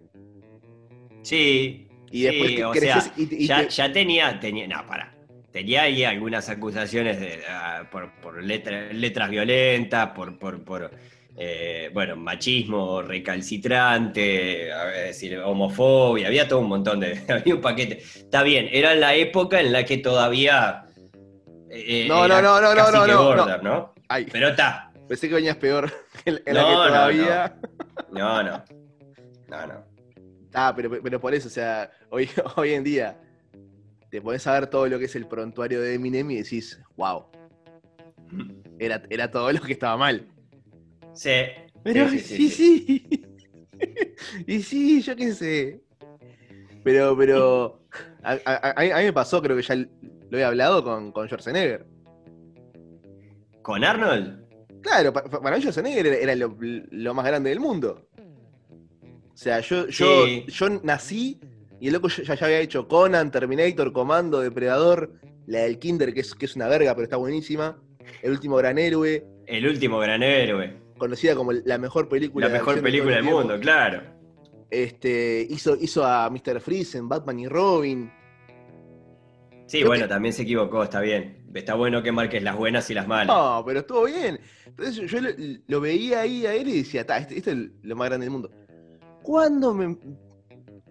Sí, 1.22 1.86
Y 2.10 2.22
después 2.22 2.50
sí, 2.50 2.56
que 2.56 2.64
o 2.64 2.74
sea, 2.74 3.12
y, 3.16 3.34
y 3.44 3.46
ya, 3.46 3.62
te- 3.62 3.68
ya 3.68 3.92
tenía, 3.92 4.40
tenía, 4.40 4.66
no, 4.66 4.86
pará. 4.86 5.14
Tenía 5.52 5.82
ahí 5.82 6.04
algunas 6.04 6.48
acusaciones 6.48 7.20
de, 7.20 7.40
ah, 7.48 7.88
por, 7.90 8.12
por 8.20 8.42
letra- 8.42 8.92
letras 8.92 9.28
violentas, 9.30 10.10
por, 10.10 10.38
por, 10.38 10.62
por 10.64 10.90
eh, 11.36 11.90
bueno, 11.92 12.16
machismo 12.16 13.02
recalcitrante, 13.02 14.72
a 14.72 14.84
ver, 14.84 15.06
decir, 15.08 15.38
homofobia, 15.38 16.26
había 16.28 16.48
todo 16.48 16.60
un 16.60 16.68
montón 16.68 17.00
de, 17.00 17.20
había 17.28 17.54
un 17.54 17.60
paquete. 17.60 17.98
Está 17.98 18.42
bien, 18.42 18.68
era 18.72 18.94
la 18.94 19.14
época 19.14 19.60
en 19.60 19.72
la 19.72 19.84
que 19.84 19.98
todavía... 19.98 20.84
eh, 21.70 22.06
No, 22.08 22.26
no, 22.28 22.40
no, 22.40 22.60
no, 22.60 22.74
no, 22.74 23.06
no, 23.06 23.24
border, 23.24 23.62
¿no? 23.62 23.94
Ay, 24.08 24.26
Pero 24.32 24.48
está. 24.48 24.87
Pensé 25.08 25.28
que 25.28 25.34
venías 25.34 25.56
peor 25.56 25.90
la 26.24 26.32
No, 26.32 26.38
que 26.44 26.52
no, 26.52 26.86
todavía. 26.86 27.58
No, 28.12 28.42
no. 28.42 28.64
No, 29.48 29.66
no. 29.66 29.84
Ah, 30.54 30.72
pero, 30.74 30.90
pero 31.02 31.20
por 31.20 31.34
eso, 31.34 31.48
o 31.48 31.50
sea, 31.50 31.90
hoy, 32.10 32.28
hoy 32.56 32.72
en 32.72 32.84
día 32.84 33.20
te 34.10 34.20
podés 34.22 34.42
saber 34.42 34.66
todo 34.68 34.86
lo 34.88 34.98
que 34.98 35.04
es 35.06 35.16
el 35.16 35.26
prontuario 35.26 35.80
de 35.80 35.94
Eminem 35.94 36.30
y 36.30 36.36
decís, 36.42 36.80
wow, 36.96 37.26
era, 38.78 39.02
era 39.10 39.30
todo 39.30 39.52
lo 39.52 39.60
que 39.60 39.72
estaba 39.72 39.96
mal. 39.96 40.26
Sí. 41.12 41.30
Pero 41.82 42.08
Sí, 42.10 42.18
sí, 42.20 42.48
sí, 42.50 43.06
sí. 43.08 43.24
y 44.46 44.62
sí, 44.62 45.02
yo 45.02 45.14
qué 45.16 45.32
sé. 45.32 45.82
Pero, 46.84 47.16
pero. 47.16 47.82
A, 48.22 48.38
a- 48.44 48.70
a 48.76 48.98
mí 48.98 49.04
me 49.04 49.12
pasó, 49.12 49.40
creo 49.42 49.56
que 49.56 49.62
ya 49.62 49.74
lo 49.76 50.38
he 50.38 50.44
hablado 50.44 50.82
con, 50.84 51.12
con 51.12 51.26
Schwarzenegger. 51.26 51.86
¿Con 53.62 53.84
Arnold? 53.84 54.44
Claro, 54.82 55.12
pa- 55.12 55.24
pa- 55.24 55.40
para 55.40 55.56
mí 55.56 55.62
Schwarzenegger 55.62 56.06
era, 56.06 56.16
era 56.16 56.34
lo, 56.36 56.56
lo 56.58 57.14
más 57.14 57.26
grande 57.26 57.50
del 57.50 57.60
mundo. 57.60 58.06
O 59.32 59.36
sea, 59.36 59.60
yo, 59.60 59.86
yo, 59.88 60.26
Sí. 60.26 60.44
yo 60.48 60.68
nací 60.82 61.40
y 61.80 61.88
el 61.88 61.92
loco 61.94 62.08
ya, 62.08 62.34
ya 62.34 62.46
había 62.46 62.60
hecho 62.60 62.88
Conan, 62.88 63.30
Terminator, 63.30 63.92
Comando, 63.92 64.40
Depredador, 64.40 65.12
la 65.46 65.60
del 65.60 65.78
Kinder, 65.78 66.12
que 66.12 66.20
es, 66.20 66.34
que 66.34 66.46
es 66.46 66.56
una 66.56 66.68
verga, 66.68 66.92
pero 66.94 67.04
está 67.04 67.16
buenísima. 67.16 67.80
El 68.22 68.32
último 68.32 68.56
gran 68.56 68.78
héroe, 68.78 69.24
El 69.46 69.66
último 69.66 69.98
gran 69.98 70.22
héroe. 70.22 70.76
conocida 70.98 71.34
como 71.36 71.52
la 71.52 71.78
mejor 71.78 72.08
película 72.08 72.48
La 72.48 72.52
mejor 72.52 72.74
de 72.76 72.82
película 72.82 73.14
del 73.16 73.24
mundo, 73.24 73.58
claro. 73.60 74.02
Este, 74.70 75.46
hizo, 75.48 75.76
hizo 75.80 76.04
a 76.04 76.28
Mr. 76.28 76.60
Freeze 76.60 76.98
en 76.98 77.08
Batman 77.08 77.38
y 77.38 77.48
Robin. 77.48 78.10
Sí, 79.66 79.78
Creo 79.78 79.88
bueno, 79.88 80.04
que- 80.04 80.08
también 80.08 80.32
se 80.34 80.42
equivocó, 80.42 80.82
está 80.82 81.00
bien. 81.00 81.37
Está 81.54 81.74
bueno 81.74 82.02
que 82.02 82.12
marques 82.12 82.42
las 82.42 82.56
buenas 82.56 82.88
y 82.90 82.94
las 82.94 83.06
malas. 83.08 83.28
No, 83.28 83.62
pero 83.66 83.80
estuvo 83.80 84.04
bien. 84.04 84.38
Entonces 84.66 85.10
yo, 85.10 85.20
lo, 85.20 85.30
lo 85.66 85.80
veía 85.80 86.20
ahí 86.20 86.44
a 86.46 86.54
él 86.54 86.68
y 86.68 86.78
decía, 86.78 87.06
"Ta, 87.06 87.18
este, 87.18 87.38
este 87.38 87.52
es 87.52 87.56
lo 87.82 87.96
más 87.96 88.08
grande 88.08 88.26
del 88.26 88.32
mundo. 88.32 88.50
Cuando 89.22 89.72
me- 89.74 89.96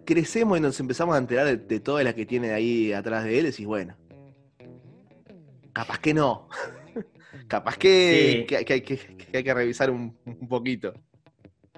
crecemos 0.04 0.58
y 0.58 0.60
nos 0.60 0.78
empezamos 0.80 1.14
a 1.14 1.18
enterar 1.18 1.46
de, 1.46 1.56
de 1.58 1.80
todas 1.80 2.04
las 2.04 2.14
que 2.14 2.24
tiene 2.26 2.52
ahí 2.52 2.92
atrás 2.92 3.24
de 3.24 3.38
él, 3.38 3.44
decís, 3.46 3.66
bueno, 3.66 3.96
capaz 5.72 5.98
que 6.00 6.14
no. 6.14 6.48
capaz 7.48 7.76
que, 7.76 8.38
Sí. 8.40 8.46
que, 8.46 8.64
que 8.64 8.72
hay 8.74 8.80
que, 8.82 8.96
que 8.96 9.36
hay 9.38 9.44
que 9.44 9.54
revisar 9.54 9.90
un, 9.90 10.16
un 10.24 10.48
poquito. 10.48 10.92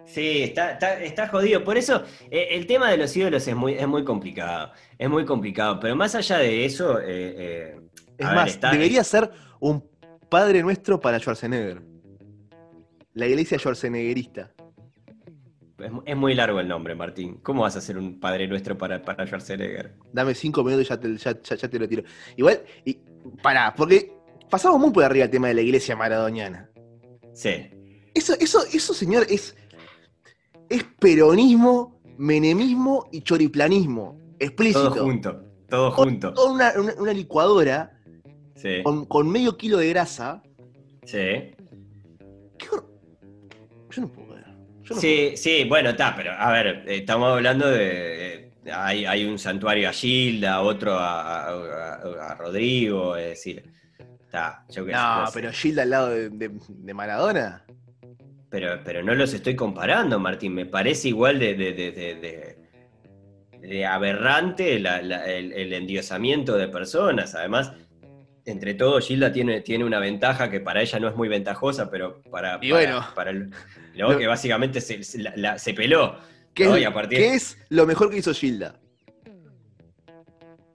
Sí, 0.06 0.42
está, 0.42 0.72
está, 0.72 1.00
está 1.02 1.28
jodido. 1.28 1.62
Por 1.62 1.76
eso, 1.78 2.02
eh, 2.30 2.48
el 2.52 2.66
tema 2.66 2.90
de 2.90 2.96
los 2.96 3.16
ídolos 3.16 3.46
es 3.46 3.54
muy, 3.54 3.74
es 3.74 3.86
muy 3.86 4.02
complicado. 4.04 4.72
Es 4.98 5.08
muy 5.08 5.24
complicado. 5.24 5.78
Pero 5.78 5.94
más 5.94 6.14
allá 6.16 6.38
de 6.38 6.64
eso, 6.64 6.98
eh, 7.00 7.04
eh, 7.06 7.80
Es 8.20 8.26
a 8.26 8.32
más, 8.34 8.60
debería 8.60 9.02
ser 9.04 9.30
un 9.60 9.84
padre 10.28 10.62
nuestro 10.62 11.00
para 11.00 11.18
Schwarzenegger. 11.18 11.82
La 13.14 13.26
iglesia 13.26 13.58
schwarzeneggerista. 13.58 14.52
es, 15.78 15.90
es 16.04 16.16
muy 16.16 16.34
largo 16.34 16.60
el 16.60 16.68
nombre, 16.68 16.94
Martín. 16.94 17.38
¿Cómo 17.42 17.62
vas 17.62 17.76
a 17.76 17.80
ser 17.80 17.98
un 17.98 18.20
padre 18.20 18.46
nuestro 18.46 18.76
para, 18.78 19.02
para 19.02 19.26
Schwarzenegger? 19.26 19.94
Dame 20.12 20.34
cinco 20.34 20.62
minutos 20.62 20.86
y 20.86 20.88
ya 20.88 21.00
te, 21.00 21.16
ya- 21.16 21.40
ya- 21.42 21.56
ya 21.56 21.68
te 21.68 21.78
lo 21.78 21.88
tiro. 21.88 22.02
Igual, 22.36 22.62
y, 22.84 22.98
pará, 23.42 23.74
porque 23.74 24.12
pasamos 24.48 24.78
muy 24.78 24.90
por 24.92 25.02
arriba 25.04 25.24
el 25.24 25.30
tema 25.30 25.48
de 25.48 25.54
la 25.54 25.62
iglesia 25.62 25.96
maradoniana. 25.96 26.70
Sí. 27.32 27.70
Eso, 28.14 28.34
eso, 28.38 28.60
eso, 28.72 28.92
señor, 28.94 29.26
es, 29.30 29.56
es 30.68 30.84
peronismo 30.98 32.00
menemismo 32.18 33.08
y 33.10 33.22
choriplanismo. 33.22 34.20
Explícito. 34.38 34.92
Todo 34.92 35.04
junto, 35.04 35.44
todo 35.68 35.90
junto. 35.92 36.32
Toda 36.34 36.52
una, 36.52 36.72
una- 36.78 36.94
una 36.98 37.12
licuadora 37.12 37.99
Sí, 38.60 38.82
con, 38.82 39.06
con 39.06 39.28
medio 39.30 39.56
kilo 39.56 39.78
de 39.78 39.88
grasa. 39.88 40.42
sí. 41.04 41.54
¿Qué 42.58 42.66
hor- 42.70 42.86
Yo 43.90 44.02
no 44.02 44.08
puedo 44.12 44.34
ver. 44.34 44.44
No 44.90 44.96
Sí, 44.96 45.32
sí, 45.36 45.64
bueno, 45.68 45.90
está, 45.90 46.14
pero 46.14 46.32
a 46.32 46.50
ver, 46.52 46.84
estamos 46.88 47.32
hablando 47.32 47.68
de. 47.70 48.34
eh, 48.34 48.52
hay, 48.72 49.06
hay 49.06 49.24
un 49.24 49.38
santuario 49.38 49.88
a 49.88 49.92
Gilda, 49.92 50.60
otro 50.60 50.94
a, 50.94 51.46
a- 51.48 52.34
Rodrigo, 52.34 53.16
es 53.16 53.30
decir. 53.30 53.64
Está, 54.20 54.64
yo 54.68 54.84
puedo. 54.84 54.96
No, 54.96 55.26
sé. 55.26 55.32
pero 55.34 55.52
Gilda 55.52 55.82
al 55.82 55.90
lado 55.90 56.10
de, 56.10 56.28
de- 56.30 56.50
de 56.68 56.94
Maradona. 56.94 57.64
Pero, 58.50 58.80
pero 58.84 59.02
no 59.02 59.14
los 59.14 59.32
estoy 59.32 59.54
comparando, 59.56 60.18
Martín. 60.18 60.54
Me 60.54 60.66
parece 60.66 61.08
igual 61.08 61.38
de, 61.38 61.54
de, 61.54 61.72
de- 61.72 61.92
de- 61.92 62.14
de- 62.16 62.56
de 63.68 63.86
aberrante 63.86 64.78
la- 64.80 65.00
la- 65.02 65.24
el, 65.26 65.52
el 65.52 65.72
endiosamiento 65.72 66.56
de 66.56 66.68
personas. 66.68 67.34
Además, 67.34 67.72
entre 68.46 68.74
todo, 68.74 69.00
Gilda 69.00 69.32
tiene, 69.32 69.60
tiene 69.60 69.84
una 69.84 69.98
ventaja 69.98 70.50
que 70.50 70.60
para 70.60 70.80
ella 70.82 70.98
no 70.98 71.08
es 71.08 71.14
muy 71.16 71.28
ventajosa, 71.28 71.90
pero 71.90 72.20
para, 72.30 72.58
Y 72.60 72.70
para- 72.70 72.82
bueno. 72.96 73.06
para 73.14 73.30
el- 73.30 73.50
Lo- 73.94 74.16
que 74.18 74.26
básicamente 74.26 74.80
se, 74.80 75.02
se- 75.02 75.18
la- 75.18 75.32
la- 75.36 75.58
se 75.58 75.74
peló. 75.74 76.16
¿Qué, 76.54 76.64
No, 76.64 76.74
es, 76.76 76.82
y 76.82 76.84
a 76.84 76.92
partir- 76.92 77.18
qué 77.18 77.34
es 77.34 77.58
lo 77.68 77.86
mejor 77.86 78.10
que 78.10 78.18
hizo 78.18 78.32
Gilda? 78.34 78.74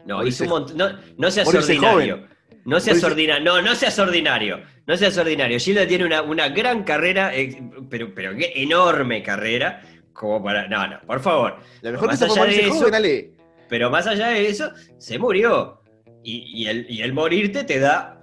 No, 0.05 0.25
hizo 0.25 0.43
un 0.43 0.49
montón- 0.51 0.77
no, 0.77 0.89
no 1.17 1.31
seas 1.31 1.47
ordinario. 1.47 2.15
joven. 2.17 2.35
No 2.65 2.79
seas 2.79 3.03
ordinario. 3.03 3.43
No, 3.43 3.61
no 3.61 3.75
seas 3.75 3.97
ordinario. 3.99 4.61
No 4.87 4.97
seas 4.97 5.17
ordinario. 5.17 5.59
Gilda 5.59 5.87
tiene 5.87 6.05
una, 6.05 6.21
una 6.21 6.49
gran 6.49 6.83
carrera, 6.83 7.35
eh, 7.35 7.61
pero, 7.89 8.13
pero 8.13 8.35
qué 8.35 8.53
enorme 8.55 9.21
carrera, 9.23 9.81
como 10.13 10.43
para. 10.43 10.67
No, 10.67 10.87
no, 10.87 10.99
por 11.05 11.19
favor. 11.21 11.57
Lo 11.81 11.91
mejor 11.91 12.09
que 12.09 12.15
hizo 12.15 12.27
fue 12.27 12.59
eso- 12.61 12.73
joven, 12.73 12.95
Ale. 12.95 13.31
Pero 13.67 13.89
más 13.89 14.05
allá 14.07 14.27
de 14.29 14.47
eso, 14.47 14.71
se 14.97 15.17
murió. 15.17 15.81
Y, 16.27 16.63
y 16.63 16.67
el, 16.67 16.87
y 16.89 17.01
el 17.03 17.13
morirte 17.13 17.63
te 17.63 17.79
da 17.79 18.19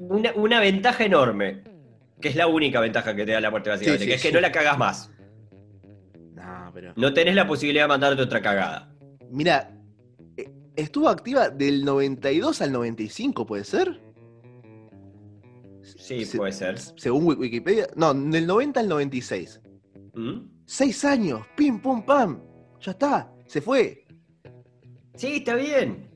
una, 0.00 0.32
una 0.34 0.60
ventaja 0.60 1.04
enorme. 1.04 1.62
Que 2.20 2.28
es 2.28 2.36
la 2.36 2.46
única 2.46 2.80
ventaja 2.80 3.16
que 3.16 3.24
te 3.24 3.32
da 3.32 3.40
la 3.40 3.50
muerte, 3.50 3.70
básicamente. 3.70 4.04
Sí, 4.04 4.04
sí, 4.04 4.10
que 4.10 4.16
es 4.16 4.22
que 4.22 4.32
no 4.32 4.40
la 4.42 4.52
cagas 4.52 4.76
más. 4.76 5.10
No, 6.34 6.70
pero. 6.74 6.92
No 6.96 7.14
tenés 7.14 7.34
la 7.34 7.46
posibilidad 7.46 7.84
de 7.84 7.88
mandarte 7.88 8.22
otra 8.22 8.42
cagada. 8.42 8.92
Mira, 9.30 9.70
eh, 10.36 10.50
estuvo 10.76 11.08
activa 11.08 11.48
del 11.48 11.82
92 11.84 12.60
al 12.60 12.72
95, 12.72 13.46
¿puede 13.46 13.64
ser? 13.64 14.00
Sí, 15.82 16.24
Se- 16.26 16.36
puede 16.36 16.52
ser. 16.52 16.78
Según 16.78 17.24
Wi- 17.26 17.36
Wikipedia. 17.36 17.86
No, 17.96 18.12
del 18.12 18.46
90 18.46 18.80
al 18.80 18.88
96. 18.88 19.60
¿Mm? 20.14 20.40
Seis 20.66 21.04
años, 21.06 21.46
pim, 21.56 21.80
pum, 21.80 22.02
pam. 22.04 22.42
Ya 22.80 22.92
está, 22.92 23.32
se 23.46 23.60
fue. 23.62 24.04
Sí, 25.14 25.36
está 25.36 25.54
bien. 25.54 26.09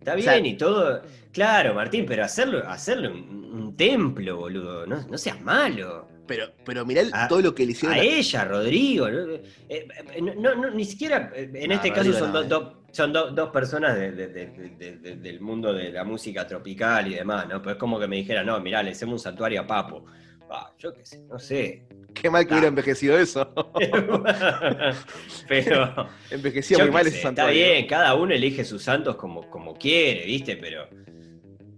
Está 0.00 0.12
O 0.14 0.16
bien 0.16 0.24
sea- 0.28 0.38
y 0.38 0.54
todo. 0.56 1.02
Claro, 1.32 1.74
Martín, 1.74 2.04
pero 2.06 2.24
hacerlo, 2.24 2.62
hacerlo 2.66 3.10
un, 3.10 3.50
un 3.52 3.76
templo, 3.76 4.36
boludo. 4.38 4.86
No, 4.86 5.06
no 5.06 5.16
seas 5.18 5.40
malo. 5.42 6.08
Pero, 6.26 6.46
pero 6.64 6.84
mirá 6.86 7.02
A- 7.12 7.28
todo 7.28 7.40
lo 7.42 7.54
que 7.54 7.64
le 7.66 7.72
hicieron. 7.72 7.96
A 7.96 8.00
a- 8.00 8.04
ella, 8.04 8.44
Rodrigo. 8.44 9.08
¿no? 9.08 9.18
Eh, 9.32 9.40
eh, 9.68 9.86
no, 10.22 10.54
no, 10.54 10.70
ni 10.70 10.84
siquiera. 10.84 11.30
eh, 11.34 11.50
En 11.54 11.72
este 11.72 11.92
caso 11.92 12.12
son, 12.12 12.32
do- 12.32 12.44
do- 12.44 12.82
son 12.92 13.12
do- 13.12 13.30
dos 13.32 13.50
personas 13.50 13.96
de- 13.96 14.12
de- 14.12 14.28
de- 14.28 14.46
de- 14.46 14.68
de- 14.70 14.96
de- 14.96 15.16
del 15.16 15.40
mundo 15.40 15.72
de 15.72 15.90
la 15.92 16.02
música 16.04 16.46
tropical 16.46 17.08
y 17.08 17.14
demás, 17.16 17.46
¿no? 17.48 17.60
Pues 17.62 17.74
es 17.74 17.80
como 17.80 17.98
que 18.00 18.06
me 18.08 18.16
dijera, 18.16 18.42
no, 18.42 18.58
mirá, 18.60 18.82
le 18.82 18.92
hacemos 18.92 19.14
un 19.14 19.18
santuario 19.18 19.60
a 19.60 19.66
Papo. 19.66 20.06
Ah, 20.52 20.72
yo 20.78 20.92
qué 20.92 21.06
sé, 21.06 21.20
no 21.28 21.38
sé. 21.38 21.84
Qué 22.12 22.28
mal 22.28 22.44
que 22.44 22.52
Ah. 22.52 22.56
hubiera 22.56 22.68
envejecido 22.68 23.16
eso. 23.18 23.52
pero. 25.48 26.08
Envejecía 26.30 26.78
muy 26.78 26.90
mal 26.90 27.02
sé, 27.04 27.08
ese 27.10 27.18
Está 27.18 27.28
santuario. 27.28 27.64
bien, 27.64 27.86
cada 27.86 28.14
uno 28.14 28.34
elige 28.34 28.64
sus 28.64 28.82
santos 28.82 29.16
como, 29.16 29.48
como 29.50 29.74
quiere, 29.74 30.24
¿viste? 30.26 30.56
Pero. 30.56 30.88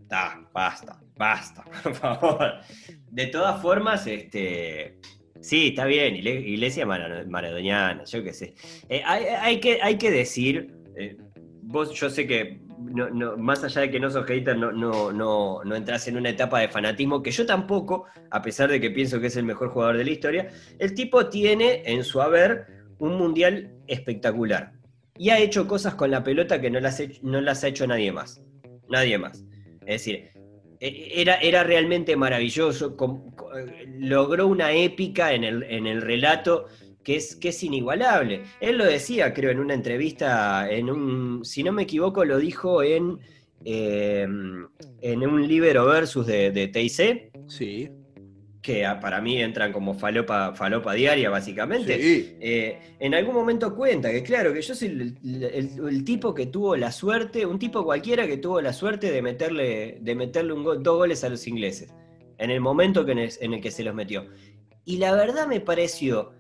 Está, 0.02 0.40
basta, 0.52 1.00
basta, 1.16 1.64
por 1.82 1.94
favor. 1.94 2.52
De 3.11 3.26
todas 3.26 3.61
formas, 3.62 4.06
este. 4.06 4.98
Sí, 5.40 5.68
está 5.68 5.87
bien, 5.87 6.14
iglesia 6.16 6.87
mara- 6.87 7.24
maradoniana, 7.28 8.04
yo 8.04 8.22
qué 8.22 8.32
sé. 8.32 8.54
Eh, 8.88 9.02
hay, 9.04 9.24
hay 9.24 9.61
que, 9.61 9.80
hay 9.82 9.98
que 9.98 10.11
decir. 10.11 10.72
eh, 10.96 11.16
vos, 11.62 11.92
yo 11.92 12.08
sé 12.11 12.26
que. 12.26 12.61
No- 12.85 13.37
más 13.37 13.62
allá 13.64 13.83
de 13.83 13.90
que 13.90 14.01
no 14.01 14.11
sos 14.11 14.27
hater, 14.27 14.57
no, 14.57 14.73
no, 14.73 15.12
no, 15.12 15.62
no 15.64 15.75
entras 15.77 16.07
en 16.09 16.16
una 16.16 16.31
etapa 16.31 16.61
de 16.61 16.68
fanatismo, 16.68 17.23
que 17.23 17.31
yo 17.31 17.45
tampoco, 17.47 18.07
a 18.31 18.42
pesar 18.42 18.71
de 18.71 18.81
que 18.81 18.90
pienso 18.90 19.21
que 19.21 19.29
es 19.29 19.37
el 19.37 19.45
mejor 19.45 19.68
jugador 19.71 19.97
de 19.97 20.05
la 20.05 20.11
historia, 20.11 20.49
el 20.79 20.95
tipo 20.95 21.27
tiene 21.29 21.83
en 21.87 22.05
su 22.05 22.21
haber 22.21 22.66
un 22.99 23.16
mundial 23.16 23.71
espectacular. 23.87 24.73
Y 25.18 25.31
ha 25.31 25.38
hecho 25.38 25.66
cosas 25.68 25.95
con 25.95 26.11
la 26.11 26.25
pelota 26.25 26.61
que 26.61 26.71
no 26.71 26.81
las, 26.81 27.01
no 27.23 27.40
las 27.40 27.62
ha 27.64 27.68
hecho 27.68 27.87
nadie 27.87 28.12
más. 28.12 28.42
Nadie 28.88 29.18
más. 29.18 29.45
Es 29.83 29.87
decir, 30.05 30.29
e- 30.81 31.21
era, 31.21 31.37
era 31.37 31.62
realmente 31.64 32.16
maravilloso. 32.16 32.97
com- 32.97 33.31
co- 33.35 33.51
logró 33.99 34.47
una 34.47 34.73
épica 34.73 35.33
en 35.33 35.45
el, 35.45 35.62
en 35.64 35.87
el 35.87 36.01
relato 36.03 36.66
que 37.05 37.17
es, 37.17 37.37
que 37.37 37.49
es 37.49 37.62
inigualable. 37.62 38.43
Él 38.61 38.79
lo 38.79 38.85
decía, 38.85 39.33
creo, 39.35 39.51
en 39.51 39.59
una 39.61 39.75
entrevista, 39.75 40.71
en 40.71 40.91
un, 40.91 41.45
si 41.45 41.62
no 41.62 41.73
me 41.73 41.83
equivoco, 41.83 42.25
lo 42.25 42.38
dijo 42.38 42.83
en, 42.83 43.19
eh, 43.65 44.23
en 45.01 45.27
un 45.27 45.47
Libero 45.49 45.87
Versus 45.87 46.27
de, 46.27 46.51
de 46.51 46.69
TIC, 46.69 47.31
Sí. 47.49 47.91
que 48.62 48.87
para 49.01 49.21
mí 49.21 49.41
entran 49.43 49.73
como 49.73 49.95
falopa, 49.95 50.55
falopa 50.55 50.95
diaria, 50.95 51.29
básicamente. 51.31 52.01
Sí. 52.01 52.37
Eh, 52.41 52.79
en 53.01 53.15
algún 53.15 53.35
momento 53.35 53.75
cuenta 53.75 54.11
que, 54.12 54.23
claro, 54.23 54.53
que 54.53 54.62
yo 54.62 54.75
soy 54.75 54.88
el, 54.88 55.19
el- 55.53 55.71
el 55.88 56.05
tipo 56.05 56.33
que 56.33 56.47
tuvo 56.47 56.77
la 56.77 56.93
suerte, 56.93 57.45
un 57.45 57.59
tipo 57.59 57.85
cualquiera 57.85 58.27
que 58.29 58.37
tuvo 58.37 58.61
la 58.61 58.73
suerte 58.73 59.11
de 59.11 59.21
meterle, 59.23 59.99
de 60.01 60.15
meterle 60.15 60.53
un 60.53 60.62
go- 60.62 60.77
dos 60.77 60.97
goles 60.99 61.25
a 61.25 61.29
los 61.29 61.45
ingleses, 61.49 61.93
en 62.38 62.51
el 62.51 62.61
momento 62.61 63.05
que 63.05 63.12
en, 63.12 63.19
el, 63.19 63.31
en 63.41 63.55
el 63.55 63.61
que 63.61 63.73
se 63.73 63.83
los 63.83 63.95
metió. 63.95 64.27
Y 64.85 64.99
la 64.99 65.12
verdad 65.15 65.47
me 65.49 65.61
pareció, 65.61 66.33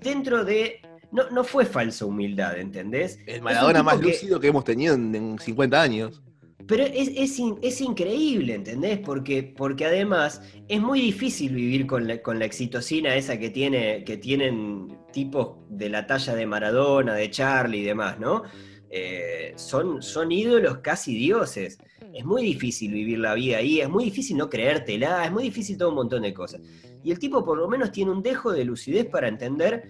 dentro 0.00 0.44
de... 0.44 0.80
No, 1.12 1.30
no 1.30 1.44
fue 1.44 1.64
falsa 1.64 2.04
humildad, 2.04 2.58
¿entendés? 2.58 3.18
El 3.26 3.40
Maradona 3.42 3.82
más 3.82 3.98
que- 3.98 4.06
lúcido 4.06 4.40
que 4.40 4.48
hemos 4.48 4.64
tenido 4.64 4.94
en, 4.94 5.14
en 5.14 5.38
50 5.38 5.80
años. 5.80 6.22
pero 6.66 6.82
es, 6.84 7.10
es 7.14 7.38
in- 7.38 7.58
es 7.62 7.80
increíble, 7.80 8.54
¿entendés? 8.54 8.98
Porque, 8.98 9.42
porque 9.56 9.86
además 9.86 10.42
es 10.68 10.80
muy 10.80 11.00
difícil 11.00 11.54
vivir 11.54 11.86
con 11.86 12.08
la, 12.08 12.20
con 12.22 12.38
la 12.40 12.44
exitosina 12.44 13.14
esa 13.14 13.38
que, 13.38 13.50
tiene, 13.50 14.02
que 14.04 14.16
tienen 14.16 14.88
tipos 15.12 15.58
de 15.70 15.88
la 15.90 16.06
talla 16.06 16.34
de 16.34 16.44
Maradona, 16.46 17.14
de 17.14 17.30
Charlie 17.30 17.78
y 17.80 17.84
demás, 17.84 18.18
¿no? 18.18 18.42
Eh, 18.90 19.52
son, 19.56 20.02
son 20.02 20.32
ídolos 20.32 20.78
casi 20.78 21.14
dioses. 21.14 21.78
Es 22.16 22.24
muy 22.24 22.42
difícil 22.42 22.92
vivir 22.92 23.18
la 23.18 23.34
vida 23.34 23.58
ahí, 23.58 23.80
es 23.80 23.88
muy 23.88 24.04
difícil 24.04 24.36
no 24.36 24.48
creértela, 24.48 25.24
es 25.24 25.32
muy 25.32 25.44
difícil 25.44 25.76
todo 25.76 25.90
un 25.90 25.96
montón 25.96 26.22
de 26.22 26.32
cosas. 26.32 26.60
Y 27.04 27.10
el 27.10 27.18
tipo 27.18 27.44
por 27.44 27.58
lo 27.58 27.68
menos 27.68 27.92
tiene 27.92 28.10
un 28.10 28.22
dejo 28.22 28.52
de 28.52 28.64
lucidez 28.64 29.06
para 29.06 29.28
entender 29.28 29.82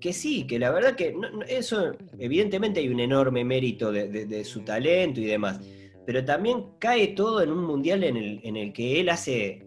que 0.00 0.12
sí, 0.12 0.46
que 0.46 0.58
la 0.58 0.70
verdad 0.70 0.94
que 0.96 1.14
eso, 1.48 1.92
evidentemente 2.18 2.80
hay 2.80 2.88
un 2.88 3.00
enorme 3.00 3.44
mérito 3.44 3.92
de- 3.92 4.08
de- 4.26 4.44
su 4.44 4.60
talento 4.62 5.20
y 5.20 5.24
demás 5.26 5.60
pero 6.06 6.24
también 6.24 6.66
cae 6.78 7.08
todo 7.08 7.42
en 7.42 7.50
un 7.50 7.64
mundial 7.64 8.04
en 8.04 8.16
el, 8.16 8.40
en 8.44 8.56
el 8.56 8.72
que 8.72 9.00
él 9.00 9.08
hace, 9.08 9.66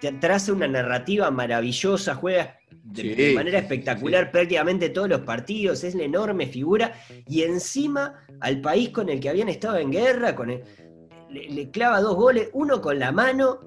te 0.00 0.12
traza 0.12 0.52
una 0.52 0.66
narrativa 0.66 1.30
maravillosa, 1.30 2.14
juega 2.14 2.58
de, 2.84 3.02
Sí, 3.02 3.34
manera 3.34 3.58
sí, 3.60 3.66
sí, 3.66 3.72
espectacular 3.74 4.30
prácticamente 4.32 4.88
todos 4.90 5.08
los 5.08 5.20
partidos, 5.20 5.84
es 5.84 5.94
la 5.94 6.02
enorme 6.04 6.46
figura, 6.46 6.92
y 7.28 7.42
encima 7.42 8.24
al 8.40 8.60
país 8.60 8.90
con 8.90 9.08
el 9.08 9.20
que 9.20 9.28
habían 9.28 9.48
estado 9.48 9.78
en 9.78 9.90
guerra, 9.92 10.34
con 10.34 10.50
el- 10.50 10.62
le, 11.30 11.48
le 11.48 11.70
clava 11.70 12.00
dos 12.00 12.16
goles, 12.16 12.48
uno 12.52 12.80
con 12.80 12.98
la 12.98 13.12
mano, 13.12 13.60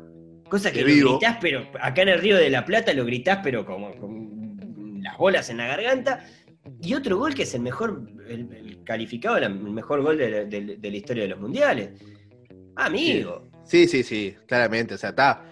cosa 0.49 0.71
que 0.71 0.81
lo 0.81 0.87
gritás, 1.13 1.37
pero 1.41 1.65
acá 1.81 2.01
en 2.03 2.09
el 2.09 2.19
Río 2.19 2.37
de 2.37 2.49
la 2.49 2.65
Plata 2.65 2.93
lo 2.93 3.05
gritás, 3.05 3.39
pero 3.43 3.65
como 3.65 3.95
con 3.95 4.99
las 5.01 5.17
bolas 5.17 5.49
en 5.49 5.57
la 5.57 5.67
garganta, 5.67 6.25
y 6.81 6.93
otro 6.93 7.17
gol 7.17 7.33
que 7.33 7.43
es 7.43 7.53
el 7.55 7.61
mejor, 7.61 8.07
el, 8.27 8.51
el 8.53 8.83
calificado, 8.83 9.37
el 9.37 9.53
mejor 9.55 10.01
gol 10.01 10.17
de 10.17 10.29
la, 10.29 10.43
de- 10.43 10.77
de 10.77 10.91
la 10.91 10.97
historia 10.97 11.23
de 11.23 11.29
los 11.29 11.39
mundiales. 11.39 11.91
Amigo, 12.75 13.47
Sí, 13.63 13.87
sí, 13.87 14.03
sí, 14.03 14.35
claramente. 14.45 14.93
O 14.93 14.97
sea, 14.97 15.09
está. 15.09 15.43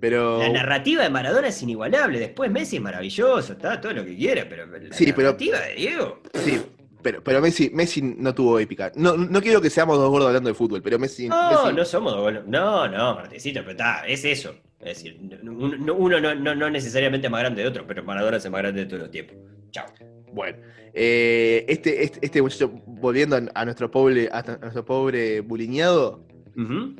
Pero. 0.00 0.38
la 0.38 0.48
narrativa 0.50 1.02
de 1.02 1.10
Maradona 1.10 1.48
es 1.48 1.62
inigualable. 1.62 2.18
Después 2.20 2.50
Messi 2.50 2.76
es 2.76 2.82
maravilloso, 2.82 3.52
está 3.54 3.80
todo 3.80 3.92
lo 3.92 4.04
que 4.04 4.16
quiera, 4.16 4.46
pero 4.48 4.66
la 4.66 4.92
Sí, 4.94 5.12
pero- 5.12 5.28
narrativa 5.28 5.58
de 5.60 5.74
Diego. 5.74 6.20
Sí, 6.34 6.60
pero, 7.02 7.22
pero 7.22 7.40
Messi, 7.40 7.70
Messi 7.74 8.02
no 8.02 8.34
tuvo 8.34 8.58
épica. 8.60 8.92
No, 8.94 9.16
no 9.16 9.40
quiero 9.40 9.60
que 9.60 9.70
seamos 9.70 9.98
dos 9.98 10.08
gordos 10.10 10.28
hablando 10.28 10.48
de 10.50 10.54
fútbol, 10.54 10.82
pero 10.82 10.98
Messi. 10.98 11.28
No, 11.28 11.34
Messi- 11.50 11.74
no 11.74 11.84
somos 11.84 12.12
dos 12.12 12.22
goles. 12.22 12.42
No, 12.46 12.86
no, 12.88 13.14
Martincito, 13.16 13.60
pero 13.60 13.72
está, 13.72 14.06
es 14.06 14.24
eso. 14.24 14.54
Es 14.80 15.02
decir, 15.02 15.18
uno, 15.42 15.76
no- 15.76 15.94
uno 15.94 16.20
no, 16.20 16.34
no- 16.36 16.54
no 16.54 16.70
necesariamente 16.70 17.26
es 17.26 17.30
más 17.32 17.40
grande 17.40 17.62
de 17.62 17.68
otro, 17.68 17.84
pero 17.86 18.04
Maradona 18.04 18.36
es 18.36 18.44
el 18.44 18.52
más 18.52 18.60
grande 18.62 18.80
de 18.82 18.86
todos 18.86 19.02
los 19.02 19.10
tiempos. 19.10 19.36
Chao. 19.72 19.86
Bueno, 20.32 20.58
eh, 20.94 21.64
este, 21.68 22.04
este, 22.04 22.18
este 22.22 22.40
muchacho, 22.42 22.70
volviendo 22.86 23.36
a, 23.54 23.64
nuestro 23.64 23.90
pobre, 23.90 24.28
a, 24.30 24.42
nuestro 24.60 24.84
pobre 24.84 25.40
buliñado, 25.40 26.24
Ujú. 26.56 26.94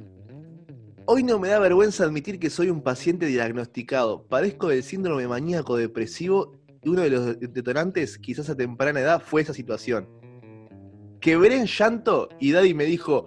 Hoy 1.11 1.23
no 1.23 1.39
me 1.39 1.49
da 1.49 1.59
vergüenza 1.59 2.05
admitir 2.05 2.39
que 2.39 2.51
soy 2.51 2.69
un 2.69 2.83
paciente 2.83 3.25
diagnosticado. 3.25 4.27
Padezco 4.29 4.69
del 4.69 4.83
síndrome 4.83 5.27
maníaco 5.27 5.77
depresivo 5.77 6.61
uno 6.85 7.01
de 7.01 7.11
los 7.11 7.41
detonantes, 7.41 8.19
quizás 8.19 8.51
a 8.51 8.57
temprana 8.57 9.01
edad, 9.01 9.23
fue 9.25 9.41
esa 9.41 9.55
situación. 9.55 10.07
Quebré 11.21 11.57
en 11.57 11.67
llanto 11.67 12.29
y 12.39 12.53
Daddy 12.53 12.75
me 12.75 12.85
dijo, 12.85 13.27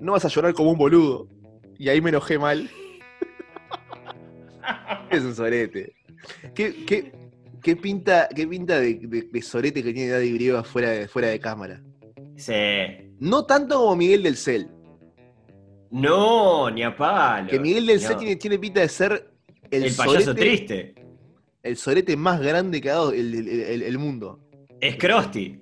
no 0.00 0.12
vas 0.12 0.24
a 0.24 0.28
llorar 0.28 0.54
como 0.54 0.72
un 0.72 0.78
boludo. 0.78 1.28
Y 1.78 1.90
ahí 1.90 2.00
me 2.00 2.08
enojé 2.08 2.38
mal. 2.38 2.68
es 5.10 5.22
un 5.22 5.34
sorete. 5.34 5.94
¿Qué, 6.54 6.84
qué, 6.86 7.12
qué 7.62 7.76
pinta, 7.76 8.28
qué 8.34 8.46
pinta 8.46 8.80
de, 8.80 8.94
de- 8.94 9.28
de 9.30 9.42
sorete 9.42 9.82
que 9.82 9.92
tiene 9.92 10.10
Daddy 10.10 10.32
Brieva 10.32 10.64
fuera 10.64 10.90
de, 10.90 11.08
fuera 11.08 11.28
de 11.28 11.38
cámara? 11.38 11.82
Sí. 12.36 12.52
No 13.20 13.44
tanto 13.44 13.76
como 13.78 13.96
Miguel 13.96 14.22
del 14.22 14.36
Cel. 14.36 14.68
No, 15.90 16.70
ni 16.70 16.82
a 16.82 16.94
palo. 16.96 17.48
Que 17.48 17.58
Miguel 17.58 17.86
del 17.86 18.02
No. 18.02 18.16
tiene, 18.16 18.36
tiene 18.36 18.58
pinta 18.58 18.80
de 18.80 18.88
ser 18.88 19.30
el, 19.70 19.84
El, 19.84 19.94
payaso 19.94 20.20
sorete, 20.34 20.34
triste. 20.34 20.94
el 21.62 21.76
sorete 21.76 22.16
más 22.16 22.40
grande 22.40 22.80
que 22.80 22.90
ha 22.90 22.94
dado 22.94 23.12
el, 23.12 23.34
el- 23.34 23.48
el- 23.48 23.82
el 23.82 23.98
mundo. 23.98 24.40
Es 24.80 24.96
Krusty. 24.96 25.60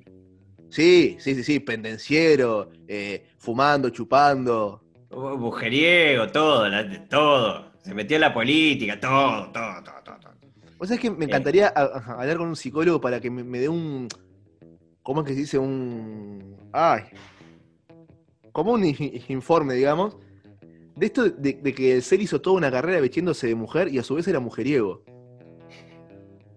Sí, 0.68 1.16
sí, 1.20 1.34
sí, 1.36 1.44
sí, 1.44 1.60
pendenciero, 1.60 2.70
eh, 2.88 3.24
fumando, 3.38 3.88
chupando. 3.90 4.82
Bu- 5.10 5.38
Mujeriego, 5.38 6.26
todo, 6.28 6.68
la- 6.68 7.06
todo. 7.08 7.72
Se 7.82 7.94
metió 7.94 8.16
en 8.16 8.22
la 8.22 8.34
política, 8.34 8.98
todo, 8.98 9.50
todo, 9.52 9.82
todo, 9.84 9.94
todo. 10.04 10.16
todo. 10.20 10.32
Vos 10.76 10.88
sabés 10.88 11.00
que 11.00 11.10
me 11.10 11.24
encantaría 11.24 11.68
a- 11.68 11.80
a- 11.82 12.20
hablar 12.20 12.36
con 12.36 12.48
un 12.48 12.56
psicólogo 12.56 13.00
para 13.00 13.20
que 13.20 13.30
me, 13.30 13.44
me 13.44 13.60
dé 13.60 13.68
un. 13.68 14.08
¿Cómo 15.02 15.20
es 15.20 15.26
que 15.28 15.34
se 15.34 15.40
dice? 15.40 15.58
Un. 15.58 16.56
Ay. 16.72 17.02
Como 18.56 18.72
un 18.72 18.86
in- 18.86 19.22
informe, 19.28 19.74
digamos. 19.74 20.16
De 20.96 21.04
esto 21.04 21.28
de, 21.28 21.52
de 21.62 21.74
que 21.74 21.92
el 21.96 22.02
ser 22.02 22.22
hizo 22.22 22.40
toda 22.40 22.56
una 22.56 22.70
carrera 22.70 23.00
vistiéndose 23.02 23.46
de 23.48 23.54
mujer 23.54 23.88
y 23.92 23.98
a 23.98 24.02
su 24.02 24.14
vez 24.14 24.26
era 24.28 24.40
mujeriego. 24.40 25.04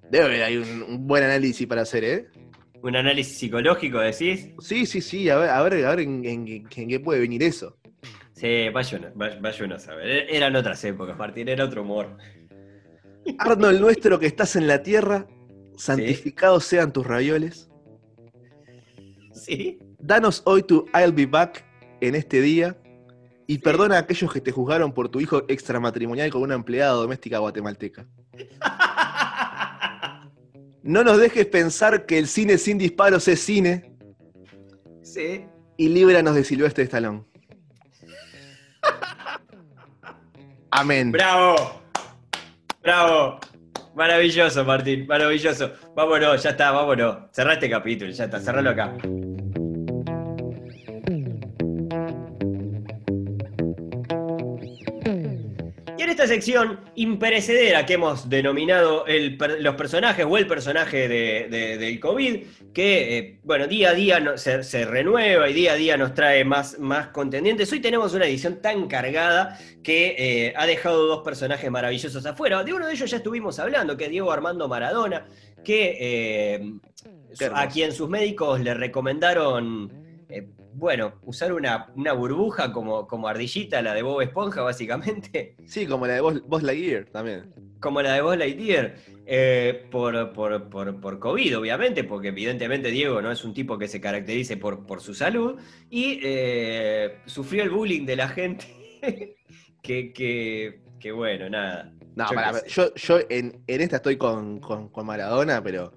Debe 0.10 0.24
haber 0.24 0.44
ahí 0.44 0.56
un, 0.56 0.82
un 0.84 1.06
buen 1.06 1.26
análisis 1.26 1.68
para 1.68 1.82
hacer, 1.82 2.04
¿eh? 2.06 2.28
Un 2.82 2.96
análisis 2.96 3.38
psicológico, 3.38 4.00
decís. 4.00 4.54
Sí, 4.60 4.86
sí, 4.86 5.02
sí, 5.02 5.30
a 5.30 5.36
ver, 5.36 5.50
a 5.50 5.62
ver, 5.62 5.86
a 5.86 5.90
ver 5.90 6.00
en, 6.00 6.24
en- 6.24 6.48
en 6.74 6.88
qué 6.88 7.00
puede 7.02 7.20
venir 7.20 7.44
eso. 7.44 7.76
Sí, 8.32 8.70
vaya 8.74 8.98
uno, 8.98 9.08
vaya 9.16 9.38
vaya 9.42 9.66
uno 9.66 9.76
a 9.76 9.80
saber. 9.80 10.10
E- 10.10 10.38
Eran 10.38 10.56
otras 10.56 10.82
épocas, 10.86 11.18
Martín, 11.18 11.50
era 11.50 11.66
otro 11.66 11.82
humor. 11.82 12.16
Arnold 13.40 13.82
nuestro 13.82 14.18
que 14.18 14.28
estás 14.28 14.56
en 14.56 14.68
la 14.68 14.82
tierra, 14.82 15.28
santificados 15.76 16.64
sean 16.64 16.94
tus 16.94 17.06
ravioles. 17.06 17.70
¿Sí? 19.34 19.80
Danos 20.00 20.42
hoy 20.46 20.64
tu 20.64 20.86
I'll 20.98 21.12
be 21.12 21.26
back 21.26 21.66
en 22.02 22.16
este 22.16 22.42
día 22.42 22.78
y 23.48 23.58
perdona 23.58 23.96
a 23.96 24.00
aquellos 24.00 24.32
que 24.32 24.42
te 24.42 24.52
juzgaron 24.52 24.94
por 24.94 25.10
tu 25.10 25.20
hijo 25.20 25.44
extramatrimonial 25.48 26.30
con 26.30 26.44
una 26.44 26.56
empleada 26.56 26.94
doméstica 26.94 27.40
guatemalteca. 27.40 28.06
No 30.82 31.04
nos 31.04 31.18
dejes 31.18 31.46
pensar 31.46 32.06
que 32.06 32.18
el 32.18 32.28
cine 32.28 32.58
sin 32.58 32.78
disparos 32.78 33.28
es 33.28 33.42
cine 33.42 33.94
sí. 35.04 35.46
y 35.78 35.90
líbranos 35.90 36.36
de 36.36 36.44
Silvestre 36.44 36.86
Stallone. 36.86 37.26
Amén. 40.72 41.12
¡Bravo! 41.12 41.82
¡Bravo! 42.82 43.40
Maravilloso, 43.94 44.64
Martín, 44.64 45.06
maravilloso. 45.06 45.74
Vámonos, 45.96 46.42
ya 46.42 46.52
está, 46.52 46.72
vámonos. 46.72 47.18
Cerrá 47.34 47.54
este 47.54 47.70
capítulo, 47.70 48.12
ya 48.12 48.24
está, 48.24 48.40
cerralo 48.40 48.70
acá. 48.70 48.96
Esta 56.20 56.34
sección 56.34 56.82
imperecedera 56.96 57.86
que 57.86 57.94
hemos 57.94 58.30
denominado 58.30 59.06
el 59.06 59.38
los 59.60 59.76
personajes 59.76 60.26
o 60.28 60.38
el 60.38 60.48
personaje 60.48 61.08
de- 61.08 61.48
de- 61.50 61.78
del 61.78 61.98
COVID, 62.00 62.44
que 62.74 63.18
eh, 63.18 63.40
bueno, 63.44 63.68
día 63.68 63.92
a 63.92 63.94
día 63.94 64.20
no- 64.20 64.38
se, 64.38 64.64
se 64.64 64.84
renueva 64.86 65.50
y 65.50 65.54
día 65.54 65.74
a 65.74 65.76
día 65.76 65.96
nos 65.98 66.14
trae 66.14 66.44
más, 66.44 66.78
más 66.78 67.08
contendientes. 67.08 67.72
Hoy 67.72 67.80
tenemos 67.80 68.14
una 68.14 68.26
edición 68.26 68.62
tan 68.62 68.88
cargada 68.90 69.58
que 69.82 70.16
eh, 70.18 70.54
ha 70.58 70.66
dejado 70.66 71.06
dos 71.08 71.24
personajes 71.24 71.72
maravillosos 71.72 72.26
afuera. 72.26 72.64
De 72.66 72.74
uno 72.74 72.86
de 72.88 72.94
ellos 72.94 73.10
ya 73.10 73.18
estuvimos 73.18 73.58
hablando, 73.58 73.96
que 73.96 74.06
es 74.06 74.10
Diego 74.12 74.30
Armando 74.32 74.68
Maradona, 74.68 75.26
que 75.64 75.98
eh, 76.00 76.74
a 77.54 77.70
quien 77.70 77.94
sus 77.94 78.10
médicos 78.10 78.60
le 78.60 78.74
recomendaron, 78.74 79.90
eh, 80.30 80.48
bueno, 80.74 81.14
usar 81.24 81.52
una, 81.54 81.88
una 81.96 82.14
burbuja 82.14 82.72
como, 82.72 83.08
como 83.08 83.28
ardillita, 83.28 83.82
la 83.82 83.94
de 83.94 84.02
Bob 84.04 84.22
Esponja, 84.22 84.62
básicamente, 84.62 85.56
Sí, 85.66 85.86
como 85.86 86.08
la 86.08 86.14
de 86.16 86.22
Buzz, 86.22 86.42
Buzz 86.48 86.64
Lightyear 86.64 87.06
también. 87.06 87.54
como 87.80 88.02
la 88.02 88.14
de 88.14 88.22
Buzz 88.22 88.38
Lightyear, 88.38 88.96
eh, 89.26 89.86
por, 89.92 90.32
por, 90.34 90.70
por, 90.70 91.00
por 91.02 91.20
COVID, 91.20 91.58
obviamente, 91.60 92.04
porque 92.04 92.30
evidentemente 92.30 92.90
Diego 92.92 93.22
no 93.22 93.32
es 93.32 93.44
un 93.44 93.54
tipo 93.54 93.78
que 93.78 93.88
se 93.88 94.00
caracterice 94.02 94.58
por, 94.58 94.86
por 94.86 95.02
su 95.02 95.14
salud, 95.14 95.60
y 95.90 96.20
eh, 96.24 97.18
sufrió 97.26 97.64
el 97.64 97.70
bullying 97.70 98.06
de 98.06 98.16
la 98.16 98.28
gente, 98.30 98.66
que, 99.82 100.14
que, 100.14 100.82
que 101.00 101.12
bueno, 101.12 101.50
nada. 101.50 101.94
No, 102.16 102.26
Yo 102.32 102.66
yo, 102.68 102.94
yo 102.96 103.20
en, 103.30 103.62
en 103.68 103.82
esta 103.82 103.98
estoy 103.98 104.18
con, 104.18 104.60
con- 104.60 104.90
con 104.90 105.06
Maradona, 105.06 105.64
pero. 105.64 105.94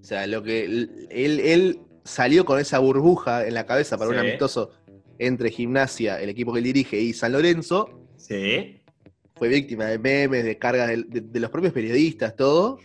O 0.00 0.04
sea, 0.04 0.26
lo 0.26 0.42
que. 0.42 0.64
Él, 0.64 1.10
él 1.10 1.78
salió 2.08 2.44
con 2.44 2.58
esa 2.58 2.78
burbuja 2.78 3.46
en 3.46 3.54
la 3.54 3.66
cabeza 3.66 3.96
para 3.98 4.10
un 4.10 4.16
amistoso 4.18 4.70
entre 5.18 5.50
gimnasia, 5.50 6.20
el 6.20 6.28
equipo 6.28 6.52
que 6.52 6.58
él 6.58 6.64
dirige, 6.64 6.98
y 7.00 7.12
San 7.12 7.32
Lorenzo. 7.32 8.06
Sí, 8.16 8.80
Fue 9.36 9.48
víctima 9.48 9.84
de 9.86 9.98
memes, 9.98 10.44
de 10.44 10.58
cargas 10.58 10.88
de, 10.88 11.04
de- 11.06 11.20
de 11.20 11.40
los 11.40 11.50
propios 11.50 11.72
periodistas, 11.72 12.34
todo. 12.34 12.78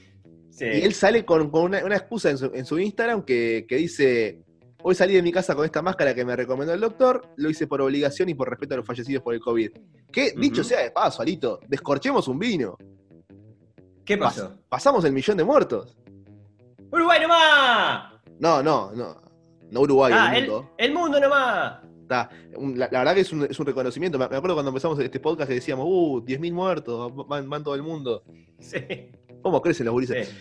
sí. 0.51 0.65
Y 0.65 0.81
él 0.81 0.93
sale 0.93 1.25
con, 1.25 1.49
con 1.49 1.63
una, 1.63 1.83
una 1.83 1.95
excusa 1.95 2.29
en 2.29 2.37
su, 2.37 2.45
en 2.53 2.65
su 2.65 2.77
Instagram 2.79 3.23
que, 3.23 3.65
que 3.67 3.75
dice: 3.77 4.43
Hoy 4.83 4.93
salí 4.95 5.13
de 5.15 5.21
mi 5.23 5.31
casa 5.31 5.55
con 5.55 5.65
esta 5.65 5.81
máscara 5.81 6.13
que 6.13 6.23
me 6.25 6.35
recomendó 6.35 6.73
el 6.73 6.79
doctor, 6.81 7.27
lo 7.37 7.49
hice 7.49 7.65
por 7.67 7.81
obligación 7.81 8.29
y 8.29 8.33
por 8.35 8.49
respeto 8.49 8.73
a 8.75 8.77
los 8.77 8.85
fallecidos 8.85 9.23
por 9.23 9.33
el 9.33 9.39
COVID. 9.39 9.71
Que, 10.11 10.33
dicho 10.37 10.63
sea 10.63 10.81
de 10.83 10.91
paso, 10.91 11.21
Alito, 11.23 11.59
descorchemos 11.67 12.27
un 12.27 12.37
vino. 12.37 12.77
¿Qué 14.05 14.15
Pas- 14.15 14.19
pasó? 14.25 14.57
pasamos 14.69 15.05
el 15.05 15.13
millón 15.13 15.37
de 15.37 15.43
muertos. 15.43 15.97
¡Uruguay 16.91 17.19
nomás! 17.21 18.12
No, 18.43 18.61
no, 18.61 18.91
no. 18.93 19.15
No 19.71 19.79
Uruguay, 19.79 20.11
ah, 20.13 20.37
el 20.37 20.43
el, 20.43 20.49
mundo. 20.49 20.69
el 20.77 20.93
mundo 20.93 21.19
nomás. 21.21 21.79
La, 22.09 22.29
la 22.75 22.99
verdad 22.99 23.15
que 23.15 23.21
es 23.21 23.31
un, 23.31 23.45
es 23.45 23.57
un 23.57 23.65
reconocimiento. 23.65 24.19
Me 24.19 24.25
acuerdo 24.25 24.53
cuando 24.53 24.69
empezamos 24.69 24.99
este 24.99 25.21
podcast 25.21 25.47
que 25.47 25.55
decíamos, 25.55 25.85
uh, 25.87 26.21
10.000 26.25 26.51
muertos, 26.51 27.27
van, 27.27 27.49
van 27.49 27.63
todo 27.63 27.73
el 27.73 27.83
mundo. 27.83 28.23
Sí, 28.59 28.79
¿Cómo 29.41 29.61
crecen 29.61 29.85
los 29.85 29.93
gurises? 29.93 30.27
sí. 30.27 30.35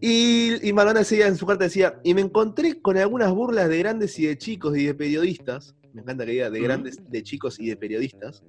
Y, 0.00 0.68
y 0.68 0.72
Maradona 0.72 1.00
decía 1.00 1.26
en 1.26 1.36
su 1.36 1.44
carta 1.44 1.64
decía, 1.64 2.00
y 2.02 2.14
me 2.14 2.22
encontré 2.22 2.80
con 2.80 2.96
algunas 2.96 3.30
burlas 3.32 3.68
de 3.68 3.78
grandes 3.78 4.18
y 4.18 4.26
de 4.26 4.38
chicos 4.38 4.76
y 4.78 4.86
de 4.86 4.94
periodistas. 4.94 5.74
Me 5.92 6.00
encanta 6.00 6.24
que 6.24 6.32
diga 6.32 6.50
de 6.50 6.60
grandes, 6.60 6.98
de 7.10 7.22
chicos 7.22 7.60
y 7.60 7.68
de 7.68 7.76
periodistas. 7.76 8.42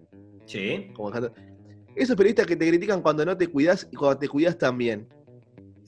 Sí, 0.45 0.87
Como 0.95 1.11
Esos 1.95 2.15
periodistas 2.15 2.47
que 2.47 2.55
te 2.55 2.67
critican 2.67 3.01
cuando 3.01 3.25
no 3.25 3.35
te 3.35 3.47
cuidas 3.47 3.87
y 3.91 3.95
cuando 3.95 4.19
te 4.19 4.29
cuidas 4.29 4.57
también. 4.57 5.07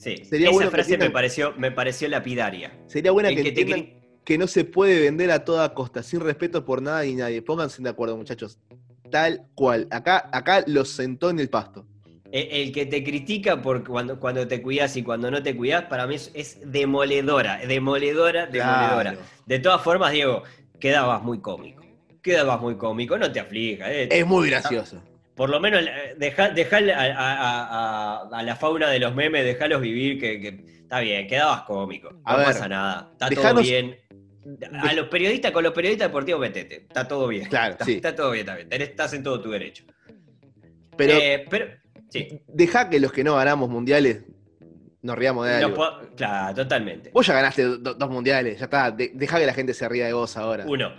Sí. 0.02 0.26
Sería 0.26 0.48
Esa 0.48 0.54
bueno 0.56 0.72
frase 0.72 0.98
me 0.98 1.10
pareció, 1.10 1.54
me 1.58 1.72
pareció 1.72 2.08
lapidaria. 2.10 2.78
Sería 2.88 3.12
buena 3.12 3.30
que, 3.30 3.42
que 3.44 3.50
entiendan 3.50 4.02
no 4.38 4.48
se 4.48 4.66
puede 4.66 5.00
vender 5.02 5.32
a 5.32 5.44
toda 5.44 5.74
costa, 5.74 6.04
sin 6.04 6.20
respeto 6.20 6.66
por 6.66 6.82
nada 6.82 7.06
y 7.06 7.16
nadie. 7.16 7.42
Pónganse 7.42 7.82
de 7.82 7.90
acuerdo, 7.90 8.18
muchachos. 8.18 8.60
Tal 9.10 9.48
cual. 9.56 9.88
Acá, 9.92 10.30
acá 10.32 10.64
los 10.68 10.90
sentó 10.90 11.30
en 11.30 11.40
el 11.40 11.50
pasto. 11.50 11.86
El, 12.32 12.48
el 12.50 12.72
que 12.72 12.86
te 12.86 13.04
critica 13.04 13.62
por 13.62 13.84
cuando, 13.84 14.20
cuando 14.20 14.48
te 14.48 14.62
cuidas 14.62 14.96
y 14.96 15.04
cuando 15.04 15.30
no 15.30 15.44
te 15.44 15.56
cuidas, 15.56 15.86
para 15.86 16.08
mí 16.08 16.16
es, 16.16 16.32
es 16.34 16.60
demoledora, 16.66 17.58
demoledora, 17.68 18.46
demoledora. 18.46 19.12
Claro. 19.14 19.28
De 19.46 19.60
todas 19.60 19.82
formas, 19.82 20.14
Diego, 20.14 20.44
quedabas 20.80 21.22
muy 21.24 21.40
cómico. 21.42 21.84
Quedabas 22.22 22.62
muy 22.62 22.78
cómico, 22.78 23.18
no 23.18 23.32
te 23.32 23.40
aflijas. 23.40 23.90
eh. 23.90 24.08
Es 24.12 24.26
muy 24.26 24.50
gracioso. 24.50 25.02
Por 25.36 25.50
lo 25.50 25.60
menos 25.60 25.82
eh, 25.82 26.16
deja, 26.18 26.46
a, 26.46 27.06
a- 27.06 28.22
a- 28.24 28.30
a 28.40 28.44
la 28.44 28.56
fauna 28.56 28.90
de 28.90 29.00
los 29.00 29.16
memes, 29.16 29.44
dejalos 29.46 29.82
vivir, 29.82 30.20
que, 30.20 30.40
que 30.42 30.48
está 30.82 31.00
bien, 31.00 31.28
quedabas 31.28 31.62
cómico. 31.64 32.12
No 32.12 32.38
ver, 32.38 32.46
pasa 32.46 32.68
nada. 32.68 33.10
Está 33.14 33.30
todo 33.30 33.62
bien. 33.62 33.98
A 34.82 34.94
los 34.94 35.08
periodistas, 35.08 35.52
con 35.52 35.64
los 35.64 35.74
periodistas 35.74 36.10
deportivos, 36.10 36.42
metete. 36.42 36.76
Está 36.78 37.08
todo 37.08 37.28
bien. 37.28 37.46
Claro, 37.46 37.74
está, 37.74 37.86
sí. 37.86 37.94
está 37.94 38.16
todo 38.16 38.32
bien, 38.32 38.42
está 38.42 38.56
bien. 38.56 38.70
Tenés- 38.70 38.90
estás 38.90 39.14
en 39.14 39.24
todo 39.24 39.40
tu 39.40 39.52
derecho. 39.52 39.86
Pero 40.98 41.14
Eh, 41.14 41.46
pero 41.50 41.66
sí. 42.10 42.42
deja 42.48 42.90
que 42.90 43.00
los 43.00 43.12
que 43.12 43.24
no 43.24 43.36
ganamos 43.36 43.70
mundiales 43.70 44.24
nos 45.04 45.16
riamos 45.18 45.48
de 45.48 45.56
algo. 45.56 45.84
claro, 46.18 46.56
totalmente. 46.56 47.10
Vos 47.14 47.26
ya 47.26 47.34
ganaste 47.34 47.64
do- 47.64 47.94
dos 47.94 48.10
mundiales, 48.10 48.60
ya 48.60 48.66
está. 48.66 48.92
De- 48.92 49.12
deja 49.14 49.40
que 49.40 49.46
la 49.46 49.54
gente 49.54 49.74
se 49.74 49.88
ría 49.88 50.08
de 50.08 50.14
vos 50.14 50.36
ahora. 50.38 50.66
Uno. 50.68 50.92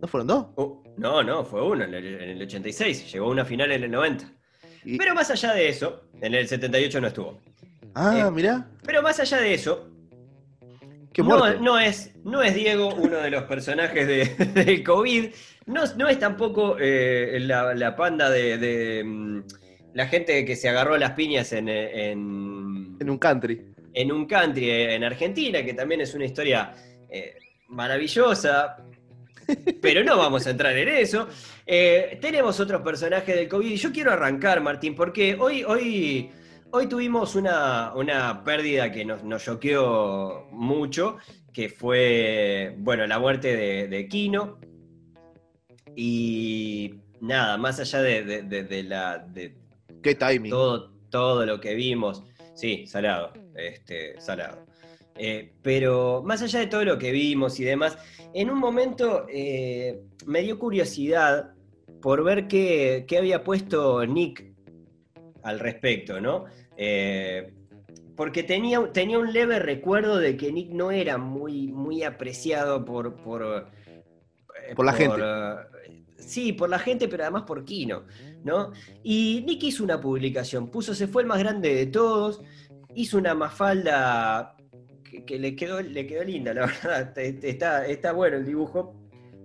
¿No 0.00 0.08
fueron 0.08 0.26
dos? 0.26 0.46
Uh, 0.56 0.81
no, 0.96 1.22
no, 1.22 1.44
fue 1.44 1.62
uno 1.62 1.84
en 1.84 1.94
el, 1.94 2.06
en 2.22 2.30
el 2.30 2.42
86. 2.42 3.12
Llegó 3.12 3.26
a 3.26 3.30
una 3.30 3.44
final 3.44 3.72
en 3.72 3.84
el 3.84 3.90
90. 3.90 4.24
Y- 4.84 4.98
Pero 4.98 5.14
más 5.14 5.30
allá 5.30 5.52
de 5.54 5.68
eso, 5.68 6.04
en 6.20 6.34
el 6.34 6.46
78 6.48 7.00
no 7.00 7.06
estuvo. 7.08 7.40
ah, 7.94 8.26
eh, 8.26 8.30
mirá. 8.30 8.68
Pero 8.84 9.02
más 9.02 9.18
allá 9.20 9.38
de 9.38 9.54
eso, 9.54 9.88
Qué 11.12 11.22
no, 11.22 11.54
no 11.60 11.78
es, 11.78 12.14
no 12.24 12.42
es 12.42 12.54
Diego 12.54 12.88
uno 12.94 13.18
de 13.18 13.30
los 13.30 13.42
personajes 13.44 14.06
de, 14.06 14.24
del 14.64 14.82
COVID. 14.82 15.26
No, 15.66 15.82
no 15.96 16.08
es 16.08 16.18
tampoco 16.18 16.76
eh, 16.80 17.38
la, 17.40 17.74
la 17.74 17.94
panda 17.94 18.30
de, 18.30 18.56
de, 18.56 19.04
mm, 19.04 19.42
la 19.94 20.06
gente 20.06 20.44
que 20.46 20.56
se 20.56 20.68
agarró 20.70 20.96
las 20.96 21.10
piñas 21.12 21.52
en, 21.52 21.68
en, 21.68 22.96
En 22.98 23.10
un 23.10 23.18
country. 23.18 23.62
En 23.92 24.10
un 24.10 24.24
country 24.26 24.70
en 24.70 25.04
Argentina, 25.04 25.62
que 25.62 25.74
también 25.74 26.00
es 26.00 26.14
una 26.14 26.24
historia 26.24 26.72
eh, 27.10 27.34
maravillosa, 27.68 28.78
pero 29.80 30.02
no 30.04 30.16
vamos 30.18 30.46
a 30.46 30.50
entrar 30.50 30.76
en 30.76 30.88
eso. 30.88 31.28
Eh, 31.66 32.18
tenemos 32.20 32.58
otros 32.60 32.82
personajes 32.82 33.34
del 33.34 33.48
COVID 33.48 33.74
yo 33.76 33.92
quiero 33.92 34.12
arrancar, 34.12 34.60
Martín, 34.60 34.94
porque 34.94 35.36
hoy, 35.38 35.64
hoy, 35.64 36.30
hoy 36.70 36.86
tuvimos 36.88 37.34
una, 37.36 37.92
una 37.94 38.42
pérdida 38.44 38.90
que 38.92 39.04
nos, 39.04 39.22
nos 39.24 39.44
choqueó 39.44 40.48
mucho, 40.50 41.16
que 41.52 41.68
fue, 41.68 42.74
bueno, 42.78 43.06
la 43.06 43.18
muerte 43.18 43.56
de, 43.56 43.88
de 43.88 44.08
Kino. 44.08 44.58
Y 45.94 46.94
nada, 47.20 47.58
más 47.58 47.78
allá 47.80 48.00
de, 48.02 48.24
de- 48.42 48.64
de 48.64 48.82
la, 48.82 49.18
de 49.18 49.54
Qué 50.02 50.14
timing. 50.14 50.50
todo, 50.50 50.90
todo 51.10 51.44
lo 51.46 51.60
que 51.60 51.74
vimos, 51.74 52.22
sí, 52.54 52.86
salado, 52.86 53.32
este, 53.54 54.18
salado. 54.20 54.64
Eh, 55.16 55.52
pero 55.62 56.22
más 56.24 56.42
allá 56.42 56.60
de 56.60 56.66
todo 56.66 56.84
lo 56.84 56.98
que 56.98 57.12
vimos 57.12 57.60
y 57.60 57.64
demás, 57.64 57.98
en 58.32 58.50
un 58.50 58.58
momento 58.58 59.26
eh, 59.28 60.00
me 60.26 60.42
dio 60.42 60.58
curiosidad 60.58 61.52
por 62.00 62.24
ver 62.24 62.48
qué, 62.48 63.04
qué 63.06 63.18
había 63.18 63.44
puesto 63.44 64.04
Nick 64.06 64.52
al 65.42 65.60
respecto, 65.60 66.20
¿no? 66.20 66.46
Eh, 66.76 67.52
porque 68.16 68.42
tenía, 68.42 68.92
tenía 68.92 69.18
un 69.18 69.32
leve 69.32 69.58
recuerdo 69.58 70.18
de 70.18 70.36
que 70.36 70.52
Nick 70.52 70.70
no 70.70 70.90
era 70.90 71.18
muy, 71.18 71.68
muy 71.68 72.02
apreciado 72.02 72.84
por... 72.84 73.16
Por, 73.16 73.70
Por 74.74 74.84
la 74.84 74.92
gente. 74.92 75.22
sí, 76.18 76.52
por 76.52 76.68
la 76.68 76.78
gente, 76.78 77.08
pero 77.08 77.24
además 77.24 77.42
por 77.42 77.64
Kino, 77.64 78.04
¿no? 78.44 78.72
Y 79.02 79.42
Nick 79.46 79.64
hizo 79.64 79.84
una 79.84 80.00
publicación, 80.00 80.70
puso 80.70 80.94
Se 80.94 81.06
fue 81.06 81.22
el 81.22 81.28
más 81.28 81.38
grande 81.38 81.74
de 81.74 81.86
todos, 81.86 82.42
hizo 82.94 83.18
una 83.18 83.34
mafalda 83.34 84.56
que, 85.12 85.24
que 85.24 85.38
le, 85.38 85.54
quedó, 85.54 85.80
le 85.82 86.06
quedó 86.06 86.24
linda, 86.24 86.54
la 86.54 86.66
verdad, 86.82 87.16
está, 87.18 87.86
está 87.86 88.12
bueno 88.12 88.38
el 88.38 88.46
dibujo, 88.46 88.94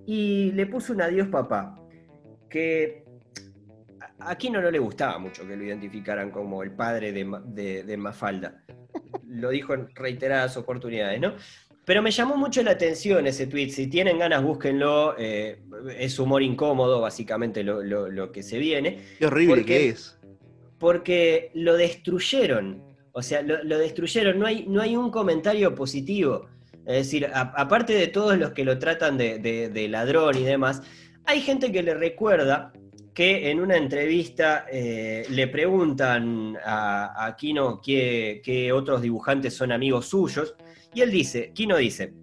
y 0.05 0.51
le 0.53 0.65
puso 0.65 0.93
un 0.93 1.01
adiós 1.01 1.28
papá, 1.28 1.76
que 2.49 3.03
a 4.20 4.32
a 4.32 4.36
Kino 4.38 4.59
no 4.61 4.72
le 4.72 4.80
gustaba 4.80 5.20
mucho 5.20 5.47
que 5.47 5.55
lo 5.55 5.63
identificaran 5.63 6.32
como 6.32 6.63
el 6.63 6.72
padre 6.72 7.11
de, 7.11 7.30
de- 7.45 7.84
de 7.84 7.97
Mafalda. 7.97 8.63
Lo 9.28 9.49
dijo 9.51 9.74
en 9.76 9.93
reiteradas 9.93 10.57
oportunidades, 10.57 11.20
¿no? 11.22 11.36
Pero 11.86 12.01
me 12.01 12.09
llamó 12.11 12.36
mucho 12.36 12.63
la 12.63 12.72
atención 12.72 13.28
ese 13.28 13.45
tweet. 13.47 13.70
Si 13.70 13.88
tienen 13.88 14.18
ganas, 14.18 14.43
búsquenlo. 14.43 15.15
eh, 15.18 15.61
es 15.97 16.18
humor 16.20 16.41
incómodo, 16.41 16.99
básicamente, 16.99 17.63
lo, 17.63 17.84
lo- 17.84 18.09
lo 18.09 18.32
que 18.32 18.41
se 18.43 18.57
viene. 18.57 18.97
Qué 19.20 19.28
horrible 19.28 19.57
Porque- 19.57 19.65
que 19.78 19.89
es. 19.89 20.20
Porque 20.80 21.51
lo 21.53 21.76
destruyeron. 21.78 22.84
O 23.18 23.22
sea, 23.24 23.41
lo, 23.41 23.80
destruyeron. 23.80 24.38
No 24.38 24.45
hay, 24.45 24.65
no 24.68 24.80
hay 24.80 24.95
un 24.95 25.09
comentario 25.09 25.74
positivo. 25.74 26.45
Es 26.86 26.97
decir, 26.97 27.28
aparte 27.34 27.93
de 27.93 28.07
todos 28.09 28.38
los 28.38 28.51
que 28.51 28.63
lo 28.63 28.78
tratan 28.78 29.18
de, 29.18 29.39
de- 29.39 29.70
de 29.70 29.88
ladrón 29.88 30.38
y 30.38 30.43
demás, 30.43 30.84
hay 31.26 31.41
gente 31.41 31.72
que 31.72 31.82
le 31.82 31.95
recuerda 31.95 32.72
que 33.15 33.49
en 33.49 33.59
una 33.59 33.76
entrevista 33.76 34.68
eh, 34.72 35.26
le 35.32 35.47
preguntan 35.47 36.59
a, 36.63 37.36
Kino 37.39 37.82
qué, 37.84 38.39
qué 38.45 38.72
otros 38.72 39.01
dibujantes 39.01 39.55
son 39.55 39.72
amigos 39.72 40.05
suyos, 40.05 40.53
y 40.93 41.01
él 41.01 41.09
dice, 41.09 41.51
Kino 41.55 41.76
dice, 41.78 42.13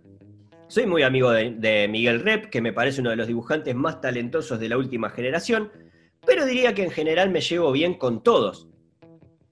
soy 0.68 0.86
muy 0.86 1.02
amigo 1.02 1.32
de, 1.32 1.50
de 1.58 1.88
Miguel 1.88 2.20
Rep, 2.20 2.50
que 2.50 2.60
me 2.60 2.72
parece 2.72 3.00
uno 3.00 3.10
de 3.10 3.16
los 3.16 3.26
dibujantes 3.26 3.74
más 3.74 4.00
talentosos 4.00 4.60
de 4.60 4.68
la 4.68 4.78
última 4.78 5.10
generación, 5.10 5.72
pero 6.24 6.46
diría 6.46 6.72
que 6.72 6.84
en 6.84 6.92
general 6.92 7.30
me 7.30 7.40
llevo 7.40 7.72
bien 7.72 7.94
con 7.94 8.22
todos. 8.22 8.68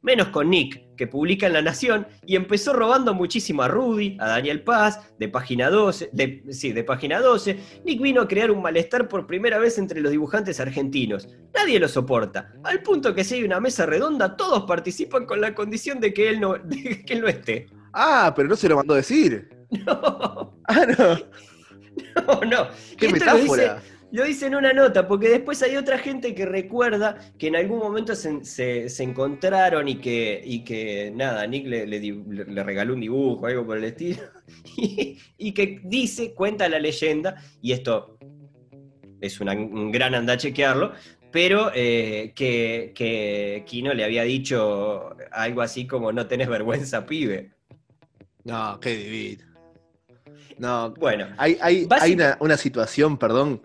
Menos 0.02 0.28
con 0.28 0.50
Nick, 0.50 0.96
que 0.96 1.06
publica 1.06 1.46
en 1.46 1.52
La 1.52 1.62
Nación 1.62 2.08
y 2.26 2.34
empezó 2.34 2.72
robando 2.72 3.14
muchísimo 3.14 3.62
a 3.62 3.68
Rudy, 3.68 4.16
a 4.18 4.26
Daniel 4.26 4.62
Paz, 4.62 4.98
de 5.18 5.28
página 5.28 5.70
12, 5.70 6.10
de, 6.12 6.42
sí, 6.50 6.72
de 6.72 6.82
página 6.82 7.20
12. 7.20 7.56
Nick 7.84 8.02
vino 8.02 8.20
a 8.22 8.26
crear 8.26 8.50
un 8.50 8.60
malestar 8.62 9.06
por 9.06 9.28
primera 9.28 9.58
vez 9.60 9.78
entre 9.78 10.00
los 10.00 10.10
dibujantes 10.10 10.58
argentinos. 10.58 11.28
Nadie 11.54 11.78
lo 11.78 11.86
soporta, 11.86 12.52
al 12.64 12.82
punto 12.82 13.14
que 13.14 13.22
si 13.22 13.36
hay 13.36 13.44
una 13.44 13.60
mesa 13.60 13.86
redonda, 13.86 14.36
todos 14.36 14.64
participan 14.64 15.24
con 15.24 15.40
la 15.40 15.54
condición 15.54 16.00
de 16.00 16.12
que 16.12 16.28
él 16.30 16.40
no, 16.40 16.54
de 16.64 17.04
que 17.04 17.12
él 17.14 17.20
no 17.20 17.28
esté. 17.28 17.66
Ah, 17.92 18.32
pero 18.34 18.48
no 18.48 18.56
se 18.56 18.68
lo 18.68 18.76
mandó 18.76 18.94
a 18.94 18.98
decir. 18.98 19.48
No, 19.86 20.58
Ah, 20.68 20.84
no. 20.98 21.14
no, 22.26 22.40
no. 22.44 22.68
Qué 22.98 23.06
lo 23.08 23.14
dice- 23.14 23.24
metáfora. 23.24 23.82
Lo 24.12 24.24
dice 24.24 24.46
en 24.46 24.54
una 24.54 24.74
nota, 24.74 25.08
porque 25.08 25.30
después 25.30 25.62
hay 25.62 25.74
otra 25.76 25.98
gente 25.98 26.34
que 26.34 26.44
recuerda 26.44 27.18
que 27.38 27.46
en 27.46 27.56
algún 27.56 27.78
momento 27.78 28.14
se, 28.14 28.44
se- 28.44 28.90
se 28.90 29.02
encontraron 29.02 29.88
y 29.88 29.96
que, 29.96 30.42
y 30.44 30.62
que 30.64 31.10
nada, 31.14 31.46
Nick 31.46 31.66
le, 31.66 31.86
le 31.86 32.62
regaló 32.62 32.92
un 32.92 33.00
dibujo, 33.00 33.46
algo 33.46 33.64
por 33.66 33.78
el 33.78 33.84
estilo, 33.84 34.20
y, 34.76 35.18
y 35.38 35.52
que 35.52 35.80
dice, 35.84 36.34
cuenta 36.34 36.68
la 36.68 36.78
leyenda, 36.78 37.36
y 37.62 37.72
esto 37.72 38.18
es 39.20 39.40
una- 39.40 39.54
un 39.54 39.90
gran 39.90 40.14
anda 40.14 40.34
a 40.34 40.36
chequearlo, 40.36 40.92
pero 41.30 41.70
eh, 41.74 42.32
que, 42.36 42.92
que 42.94 43.64
Kino 43.66 43.94
le 43.94 44.04
había 44.04 44.24
dicho 44.24 45.16
algo 45.30 45.62
así 45.62 45.86
como 45.86 46.12
no 46.12 46.26
tenés 46.26 46.48
vergüenza, 46.48 47.06
pibe. 47.06 47.52
No, 48.44 48.78
qué 48.78 48.94
divino. 48.94 49.44
No, 50.58 50.92
Bueno, 50.98 51.28
hay, 51.38 51.56
hay, 51.62 51.88
hay 51.98 52.12
una, 52.12 52.36
una 52.40 52.58
situación, 52.58 53.16
perdón, 53.16 53.62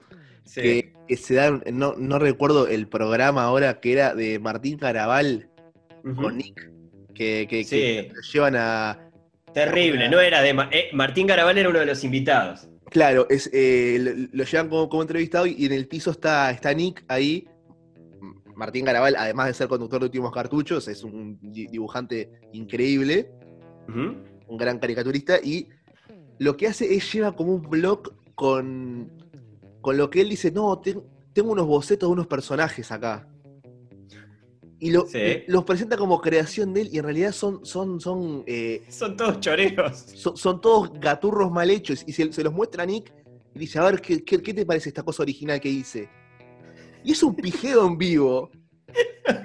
sí. 0.47 0.61
que, 0.61 0.93
que 1.07 1.17
se 1.17 1.35
da, 1.35 1.51
no, 1.71 1.93
no 1.97 2.17
recuerdo 2.19 2.67
el 2.67 2.87
programa 2.87 3.43
ahora, 3.43 3.79
que 3.79 3.93
era 3.93 4.15
de 4.15 4.39
Martín 4.39 4.77
Caraval 4.77 5.49
con 6.15 6.37
Nick, 6.37 6.71
que, 7.13 7.45
que, 7.49 7.63
Sí. 7.63 8.09
lo 8.13 8.21
llevan 8.21 8.55
a... 8.55 9.09
Terrible, 9.53 10.09
no 10.09 10.19
era 10.19 10.41
de... 10.41 10.53
Ma- 10.53 10.69
eh, 10.71 10.89
Martín 10.93 11.27
Garabal 11.27 11.57
era 11.57 11.69
uno 11.69 11.79
de 11.79 11.85
los 11.85 12.03
invitados. 12.03 12.67
Claro, 12.89 13.27
es, 13.29 13.49
eh, 13.53 13.97
lo, 13.99 14.27
lo 14.31 14.43
llevan 14.43 14.69
como, 14.69 14.87
como 14.87 15.01
entrevistado 15.01 15.45
y 15.45 15.65
en 15.65 15.73
el 15.73 15.87
piso 15.87 16.11
está, 16.11 16.49
está 16.51 16.73
Nick 16.73 17.03
ahí. 17.07 17.47
Martín 18.55 18.85
Garabal, 18.85 19.15
además 19.17 19.47
de 19.47 19.53
ser 19.53 19.67
conductor 19.67 19.99
de 19.99 20.05
Últimos 20.05 20.31
Cartuchos, 20.31 20.87
es 20.87 21.03
un 21.03 21.37
di- 21.41 21.67
dibujante 21.67 22.31
increíble, 22.53 23.29
un 23.87 24.57
gran 24.57 24.79
caricaturista, 24.79 25.37
y 25.43 25.67
lo 26.39 26.55
que 26.57 26.67
hace 26.67 26.93
es 26.95 27.11
lleva 27.13 27.35
como 27.35 27.53
un 27.55 27.61
blog 27.61 28.13
con, 28.35 29.11
con 29.87 29.95
lo 29.95 30.09
que 30.09 30.19
él 30.19 30.27
dice, 30.27 30.51
no, 30.51 30.77
ten- 30.79 31.01
tengo 31.31 31.53
unos 31.53 31.65
bocetos 31.65 32.09
de 32.09 32.11
unos 32.11 32.27
personajes 32.27 32.91
acá. 32.91 33.25
Y 34.79 34.91
lo- 34.91 35.05
Sí. 35.07 35.43
los 35.47 35.63
presenta 35.63 35.95
como 35.95 36.19
creación 36.19 36.73
de 36.73 36.81
él, 36.81 36.89
y 36.91 36.97
en 36.97 37.05
realidad 37.05 37.31
son, 37.31 37.65
son, 37.65 38.01
son, 38.01 38.43
eh, 38.47 38.83
Son 38.89 39.15
todos 39.15 39.39
choreros. 39.39 39.97
son, 40.13 40.35
son 40.35 40.59
todos 40.59 40.91
gaturros 40.99 41.49
mal 41.53 41.69
hechos, 41.69 42.03
y 42.05 42.11
se, 42.11 42.33
se 42.33 42.43
los 42.43 42.51
muestra 42.51 42.83
a 42.83 42.85
Nick, 42.85 43.13
y 43.55 43.59
dice, 43.59 43.79
a 43.79 43.83
ver, 43.85 44.01
¿qué, 44.01 44.25
qué, 44.25 44.41
qué 44.41 44.53
te 44.53 44.65
parece 44.65 44.89
esta 44.89 45.03
cosa 45.03 45.23
original 45.23 45.61
que 45.61 45.69
hice? 45.69 46.09
Y 47.05 47.13
es 47.13 47.23
un 47.23 47.33
pijeo 47.33 47.87
en 47.87 47.97
vivo. 47.97 48.51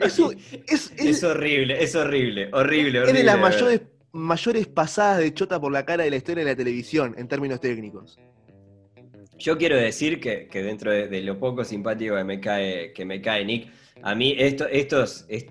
Es, 0.05 0.19
un- 0.19 0.35
es- 0.67 0.67
es- 0.67 0.93
Es 0.99 1.23
horrible, 1.23 1.81
es 1.81 1.95
horrible, 1.95 2.51
horrible, 2.53 2.99
es 2.99 3.05
horrible. 3.05 3.13
de 3.21 3.23
las 3.25 3.39
mayores, 3.39 3.81
mayores 4.11 4.67
pasadas 4.67 5.19
de 5.19 5.33
chota 5.33 5.61
por 5.61 5.71
la 5.71 5.85
cara 5.87 6.03
de 6.03 6.11
la 6.11 6.17
historia 6.17 6.43
de 6.45 6.51
la 6.51 6.57
televisión, 6.57 7.15
en 7.17 7.29
términos 7.29 7.61
técnicos. 7.61 8.19
Yo 9.43 9.59
quiero 9.59 9.77
decir 9.77 10.21
que, 10.21 10.47
que 10.47 10.63
dentro 10.63 10.93
de, 10.93 11.09
de 11.09 11.21
lo 11.23 11.37
poco 11.39 11.65
simpático 11.65 12.15
que 12.15 12.23
me 12.25 12.39
cae, 12.41 12.93
que 12.93 13.05
me 13.05 13.21
cae 13.21 13.45
Nick, 13.45 13.69
a 14.03 14.15
mí 14.15 14.37
esto, 14.39 14.69
estos, 14.69 15.25
est- 15.29 15.51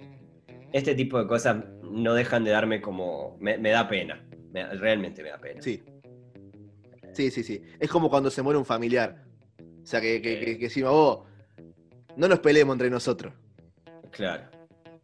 este 0.72 0.96
tipo 0.96 1.20
de 1.20 1.28
cosas 1.28 1.58
no 1.84 2.14
dejan 2.14 2.46
de 2.46 2.52
darme 2.52 2.80
como. 2.80 3.38
Me, 3.42 3.58
me 3.58 3.72
da 3.72 3.90
pena. 3.90 4.26
Me- 4.54 4.66
realmente 4.76 5.22
me 5.22 5.30
da 5.30 5.40
pena. 5.40 5.62
Sí. 5.62 5.84
Sí, 7.14 7.30
sí, 7.32 7.44
sí. 7.44 7.62
Es 7.80 7.90
como 7.90 8.10
cuando 8.10 8.30
se 8.32 8.42
muere 8.42 8.58
un 8.58 8.66
familiar. 8.66 9.26
O 9.84 9.86
sea, 9.86 10.00
que, 10.00 10.22
que, 10.22 10.40
que, 10.40 10.58
que 10.58 10.64
decimos, 10.66 10.92
oh, 10.94 11.26
no 12.16 12.28
nos 12.30 12.40
peleemos 12.40 12.74
entre 12.76 12.90
nosotros. 12.90 13.34
Claro. 14.12 14.44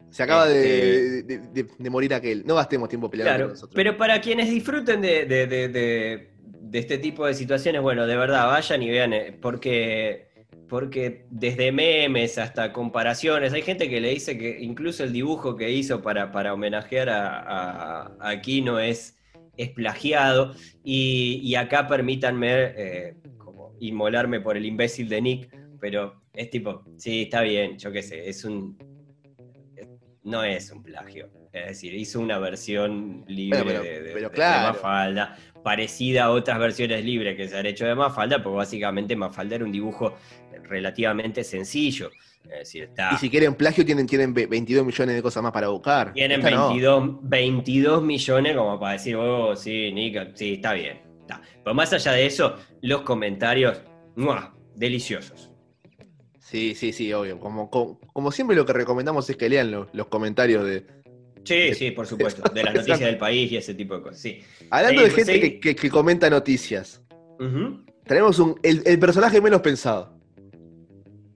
Se 0.09 0.23
acaba 0.23 0.47
de, 0.47 1.17
Este- 1.19 1.23
de- 1.23 1.47
de- 1.63 1.69
de 1.77 1.89
morir 1.89 2.13
aquel. 2.13 2.45
No 2.45 2.55
gastemos 2.55 2.87
tiempo 2.87 3.09
peleando 3.09 3.29
Claro, 3.31 3.43
entre 3.43 3.53
nosotros. 3.55 3.75
pero 3.75 3.97
para 3.97 4.21
quienes 4.21 4.49
disfruten 4.49 5.01
de, 5.01 5.25
de- 6.69 6.79
este 6.79 6.97
tipo 6.97 7.25
de 7.25 7.33
situaciones, 7.33 7.81
bueno, 7.81 8.05
de 8.07 8.15
verdad, 8.17 8.47
vayan 8.47 8.81
y 8.83 8.89
vean, 8.89 9.13
eh, 9.13 9.37
porque, 9.41 10.27
porque 10.69 11.25
desde 11.29 11.71
memes 11.71 12.37
hasta 12.37 12.73
comparaciones, 12.73 13.53
hay 13.53 13.61
gente 13.61 13.89
que 13.89 14.01
le 14.01 14.09
dice 14.09 14.37
que 14.37 14.57
incluso 14.59 15.03
el 15.03 15.13
dibujo 15.13 15.55
que 15.55 15.71
hizo 15.71 16.01
para, 16.01 16.31
para 16.31 16.53
homenajear 16.53 17.09
a, 17.09 17.39
a, 17.39 18.17
a 18.19 18.41
Kino 18.41 18.79
es, 18.79 19.17
es 19.55 19.69
plagiado, 19.71 20.53
y, 20.83 21.39
y 21.43 21.55
acá 21.55 21.87
permítanme 21.87 22.47
eh, 22.77 23.15
como 23.37 23.73
inmolarme 23.79 24.39
por 24.41 24.57
el 24.57 24.65
imbécil 24.65 25.07
de 25.09 25.21
Nick, 25.21 25.55
pero 25.79 26.21
es 26.33 26.49
tipo, 26.49 26.83
sí, 26.97 27.23
está 27.23 27.41
bien, 27.41 27.77
yo 27.77 27.91
qué 27.91 28.03
sé, 28.03 28.27
es 28.29 28.43
un... 28.45 28.77
No 30.23 30.43
es 30.43 30.71
un 30.71 30.83
plagio. 30.83 31.29
Es 31.53 31.67
decir, 31.67 31.93
hizo 31.93 32.19
una 32.19 32.37
versión 32.37 33.23
libre 33.27 33.63
pero- 33.65 33.81
de, 33.81 34.01
de- 34.01 34.13
pero. 34.13 34.29
Mafalda, 34.33 35.37
parecida 35.67 36.23
a 36.23 36.29
otras 36.31 36.57
versiones 36.59 37.03
libres 37.03 37.35
que 37.35 37.45
se 37.49 37.57
han 37.57 37.65
hecho 37.65 37.85
de 37.85 37.93
Mafalda, 37.93 38.41
porque 38.41 38.55
básicamente 38.55 39.17
Mafalda 39.17 39.55
era 39.55 39.65
un 39.65 39.71
dibujo 39.73 40.15
relativamente 40.63 41.43
sencillo. 41.43 42.09
Es 42.45 42.59
decir, 42.59 42.83
está, 42.83 43.09
Y 43.11 43.17
si 43.17 43.29
quieren 43.29 43.53
plagio, 43.53 43.83
tienen, 43.85 44.07
tienen 44.07 44.33
ve- 44.33 44.45
22 44.47 44.85
millones 44.85 45.15
de 45.15 45.21
cosas 45.21 45.43
más 45.43 45.51
para 45.51 45.67
buscar. 45.67 46.13
tienen 46.13 46.39
Esta 46.39 46.51
no. 46.51 46.69
22, 46.69 47.17
22 47.23 48.01
millones 48.01 48.55
como 48.55 48.79
para 48.79 48.93
decir, 48.93 49.17
oh, 49.17 49.57
sí, 49.57 49.91
Nick, 49.91 50.35
sí, 50.35 50.53
está 50.53 50.71
bien. 50.71 51.01
está. 51.19 51.41
Pero 51.61 51.73
más 51.73 51.91
allá 51.91 52.13
de 52.13 52.25
eso, 52.25 52.55
los 52.81 53.01
comentarios, 53.01 53.81
¡mua! 54.15 54.55
deliciosos. 54.73 55.51
Sí, 56.39 56.75
sí, 56.75 56.93
sí, 56.93 57.11
obvio. 57.11 57.41
Como, 57.41 57.69
como, 57.69 57.99
como 58.13 58.31
siempre 58.31 58.55
lo 58.55 58.65
que 58.65 58.71
recomendamos 58.71 59.29
es 59.29 59.35
que 59.35 59.49
lean 59.49 59.69
los, 59.69 59.87
los 59.91 60.07
comentarios 60.07 60.63
de... 60.65 60.87
Sí, 61.47 61.73
sí, 61.75 61.91
por 61.91 62.05
supuesto, 62.07 62.41
de 62.53 62.63
las 62.63 62.73
noticias 62.73 62.99
del 62.99 63.17
país 63.17 63.51
y 63.51 63.57
ese 63.57 63.73
tipo 63.73 63.95
de 63.95 64.01
cosas, 64.01 64.19
sí. 64.19 64.39
Hablando 64.69 65.01
de 65.01 65.09
gente 65.09 65.39
que, 65.39 65.59
que- 65.59 65.75
que 65.75 65.89
comenta 65.89 66.29
noticias, 66.29 67.01
tenemos 68.05 68.39
un, 68.39 68.59
el, 68.63 68.81
el 68.85 68.99
personaje 68.99 69.39
menos 69.41 69.61
pensado. 69.61 70.17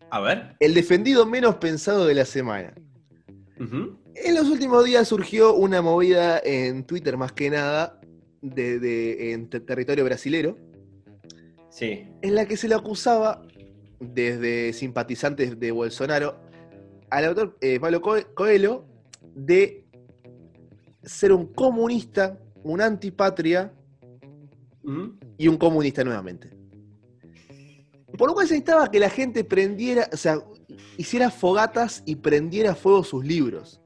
A 0.09 0.19
ver. 0.19 0.55
El 0.59 0.73
defendido 0.73 1.25
menos 1.25 1.55
pensado 1.55 2.05
de 2.05 2.13
la 2.15 2.25
semana. 2.25 2.73
En 3.59 4.35
los 4.35 4.49
últimos 4.49 4.83
días 4.83 5.07
surgió 5.07 5.53
una 5.55 5.81
movida 5.81 6.41
en 6.43 6.83
Twitter 6.85 7.15
más 7.15 7.31
que 7.31 7.49
nada, 7.49 7.99
de, 8.41 8.79
de- 8.79 9.31
en 9.33 9.49
te- 9.49 9.59
territorio 9.59 10.03
brasilero, 10.03 10.57
Sí. 11.69 12.03
en 12.21 12.35
la 12.35 12.45
que 12.47 12.57
se 12.57 12.67
le 12.67 12.75
acusaba, 12.75 13.43
desde 13.99 14.73
simpatizantes 14.73 15.59
de 15.59 15.71
Bolsonaro, 15.71 16.41
al 17.11 17.25
autor 17.25 17.57
eh, 17.61 17.79
Pablo 17.79 18.01
Coe- 18.01 18.25
Coelho 18.33 18.85
de 19.35 19.80
ser 21.03 21.31
un 21.31 21.47
comunista, 21.53 22.37
un 22.63 22.81
antipatria 22.81 23.71
y 25.37 25.47
un 25.47 25.57
comunista 25.57 26.03
nuevamente. 26.03 26.49
Por 28.17 28.27
lo 28.29 28.33
cual 28.33 28.47
se 28.47 28.55
necesitaba 28.55 28.89
que 28.91 28.99
la 28.99 29.09
gente 29.09 29.43
prendiera, 29.43 30.07
o 30.11 30.17
sea, 30.17 30.39
hiciera 30.97 31.29
fogatas 31.31 32.03
y 32.05 32.15
prendiera 32.17 32.75
fuego 32.75 33.03
sus 33.03 33.23
libros. 33.25 33.81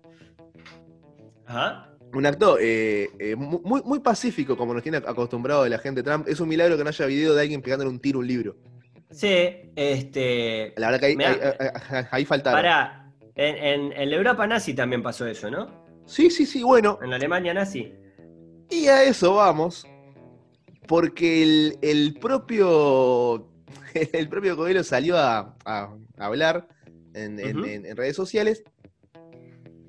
Ajá. 1.45 1.91
Un 2.13 2.25
acto 2.25 2.57
eh, 2.59 3.09
eh, 3.19 3.35
mu- 3.35 3.61
muy, 3.63 3.81
muy 3.83 3.99
pacífico, 3.99 4.55
como 4.57 4.73
nos 4.73 4.81
tiene 4.83 4.97
acostumbrado 4.97 5.67
la 5.67 5.77
gente 5.79 6.01
Trump. 6.01 6.27
Es 6.27 6.39
un 6.39 6.47
milagro 6.47 6.77
que 6.77 6.83
no 6.83 6.89
haya 6.89 7.05
video 7.05 7.35
de 7.35 7.41
alguien 7.41 7.61
pegándole 7.61 7.89
un 7.89 7.99
tiro 7.99 8.17
a 8.17 8.21
un 8.21 8.27
libro. 8.27 8.55
Sí, 9.11 9.49
este. 9.75 10.73
La 10.77 10.87
verdad 10.87 10.99
que 11.01 11.05
ahí. 11.07 11.15
En, 13.35 13.55
en- 13.57 13.91
en 13.93 14.09
la 14.09 14.15
Europa 14.15 14.47
nazi 14.47 14.73
también 14.73 15.03
pasó 15.03 15.27
eso, 15.27 15.51
¿no? 15.51 15.84
Sí, 16.05 16.29
sí, 16.29 16.45
sí, 16.45 16.63
bueno. 16.63 16.99
En 17.01 17.09
la 17.09 17.15
Alemania 17.15 17.53
nazi. 17.53 17.93
Y 18.69 18.87
a 18.87 19.03
eso 19.03 19.35
vamos. 19.35 19.87
Porque 20.87 21.43
el, 21.43 21.79
el 21.81 22.13
propio. 22.19 23.51
El 24.11 24.27
propio 24.27 24.57
Coelho 24.57 24.83
salió 24.83 25.17
a, 25.17 25.55
a 25.63 25.97
hablar 26.17 26.67
en, 27.13 27.95
redes 27.95 28.15
sociales. 28.15 28.63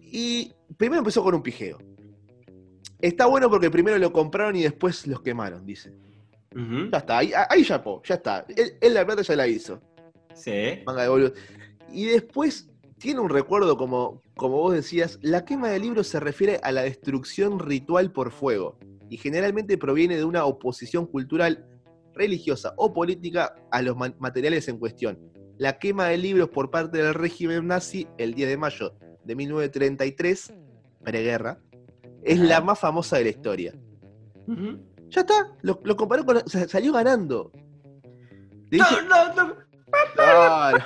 Y 0.01 0.53
primero 0.77 1.01
empezó 1.01 1.23
con 1.23 1.35
un 1.35 1.43
pijeo. 1.43 1.79
Está 3.01 3.27
bueno 3.27 3.51
porque 3.51 3.71
primero 3.71 3.99
lo 3.99 4.13
compraron 4.13 4.57
y 4.57 4.63
después 4.63 5.07
los 5.07 5.21
quemaron, 5.23 5.67
dice. 5.67 5.93
Ya 6.91 6.99
está, 6.99 7.19
ahí, 7.19 7.33
ahí 7.51 7.65
ya, 7.65 7.83
po, 7.83 8.01
ya 8.05 8.15
está. 8.15 8.47
Él, 8.57 8.79
él 8.81 8.95
la 8.95 9.05
plata 9.05 9.23
ya 9.23 9.37
la 9.37 9.47
hizo. 9.47 9.81
Sí. 10.35 10.81
Manga 10.87 11.03
de 11.03 11.09
boludo. 11.09 11.33
Y 11.93 12.07
después 12.07 12.71
tiene 12.99 13.21
un 13.21 13.29
recuerdo, 13.29 13.77
como, 13.77 14.23
como 14.37 14.57
vos 14.59 14.75
decías, 14.75 15.19
la 15.23 15.45
quema 15.45 15.69
de 15.69 15.79
libros 15.79 16.07
se 16.09 16.21
refiere 16.21 16.61
a 16.63 16.73
la 16.73 16.83
destrucción 16.83 17.59
ritual 17.59 18.13
por 18.13 18.31
fuego 18.31 18.79
y 19.09 19.17
generalmente 19.19 19.79
proviene 19.79 20.17
de 20.17 20.25
una 20.25 20.45
oposición 20.45 21.07
cultural, 21.07 21.67
religiosa 22.15 22.73
o 22.77 22.93
política 22.93 23.55
a 23.71 23.83
los 23.83 23.97
ma- 23.97 24.15
materiales 24.19 24.69
en 24.69 24.79
cuestión. 24.79 25.19
La 25.59 25.79
quema 25.79 26.07
de 26.09 26.19
libros 26.19 26.49
por 26.49 26.71
parte 26.71 26.99
del 26.99 27.15
régimen 27.15 27.67
nazi 27.67 28.07
el 28.19 28.35
10 28.35 28.49
de 28.49 28.57
mayo 28.57 28.95
de 29.25 29.35
1933, 29.35 30.55
preguerra, 31.03 31.59
es 32.23 32.39
la 32.41 32.61
más 32.61 32.79
famosa 32.79 33.17
de 33.19 33.25
la 33.25 33.31
historia. 33.31 33.75
Ya 35.11 35.21
está, 35.21 35.53
lo, 35.63 35.81
lo 35.85 35.97
comparó 35.97 36.25
con... 36.25 36.39
o 36.39 36.49
sea, 36.49 36.67
salió 36.69 36.93
ganando. 36.93 37.53
No, 38.73 39.03
no, 39.03 39.35
no. 39.35 39.55
Claro. 40.15 40.79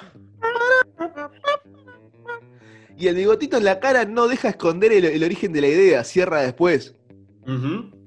Y 3.01 3.09
el 3.09 3.15
bigotito 3.15 3.57
en 3.57 3.65
la 3.65 3.81
cara 3.81 4.05
no 4.05 4.29
deja 4.29 4.51
esconder 4.51 4.93
el, 4.93 5.07
el 5.07 5.25
origen 5.25 5.53
de 5.55 5.61
la 5.63 5.69
idea, 5.69 6.05
cierra 6.05 6.43
después. 6.43 6.95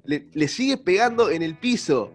Le, 0.06 0.28
le 0.32 0.48
sigue 0.48 0.78
pegando 0.78 1.32
en 1.32 1.42
el 1.42 1.58
piso. 1.58 2.14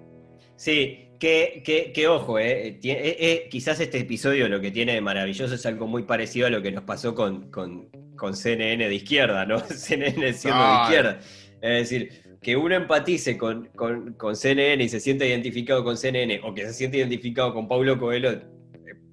Sí, 0.55 1.09
que, 1.19 1.63
que, 1.65 1.93
que 1.93 2.07
ojo, 2.07 2.39
eh, 2.39 2.79
tie- 2.81 2.93
eh, 2.97 3.17
eh, 3.19 3.49
quizás 3.51 3.81
este 3.81 3.99
episodio 3.99 4.49
lo 4.49 4.61
que 4.61 4.71
tiene 4.71 4.95
de 4.95 5.01
maravilloso 5.01 5.55
es 5.57 5.67
algo 5.67 5.89
muy 5.89 6.05
parecido 6.05 6.47
a 6.47 6.51
lo 6.51 6.63
que 6.63 6.71
nos 6.71 6.85
pasó 6.85 7.15
con, 7.17 7.51
con, 7.51 7.89
con 8.17 8.35
CNN 8.37 8.89
de 8.89 8.95
izquierda, 8.95 9.45
¿no? 9.45 9.59
CNN 9.69 10.33
siendo 10.35 10.63
de 10.63 10.83
izquierda. 10.85 11.21
Es 11.61 11.91
decir, 11.91 12.39
que 12.41 12.57
uno 12.57 12.77
empatice 12.77 13.37
con, 13.37 13.67
con, 13.75 14.13
con 14.15 14.37
CNN 14.37 14.85
y 14.85 14.89
se 14.89 15.01
sienta 15.01 15.27
identificado 15.27 15.83
con 15.83 15.97
CNN 15.97 16.41
o 16.45 16.55
que 16.55 16.65
se 16.67 16.73
siente 16.75 16.99
identificado 16.99 17.53
con 17.53 17.67
Paulo 17.67 17.99
Coelho 17.99 18.31
es 18.31 18.39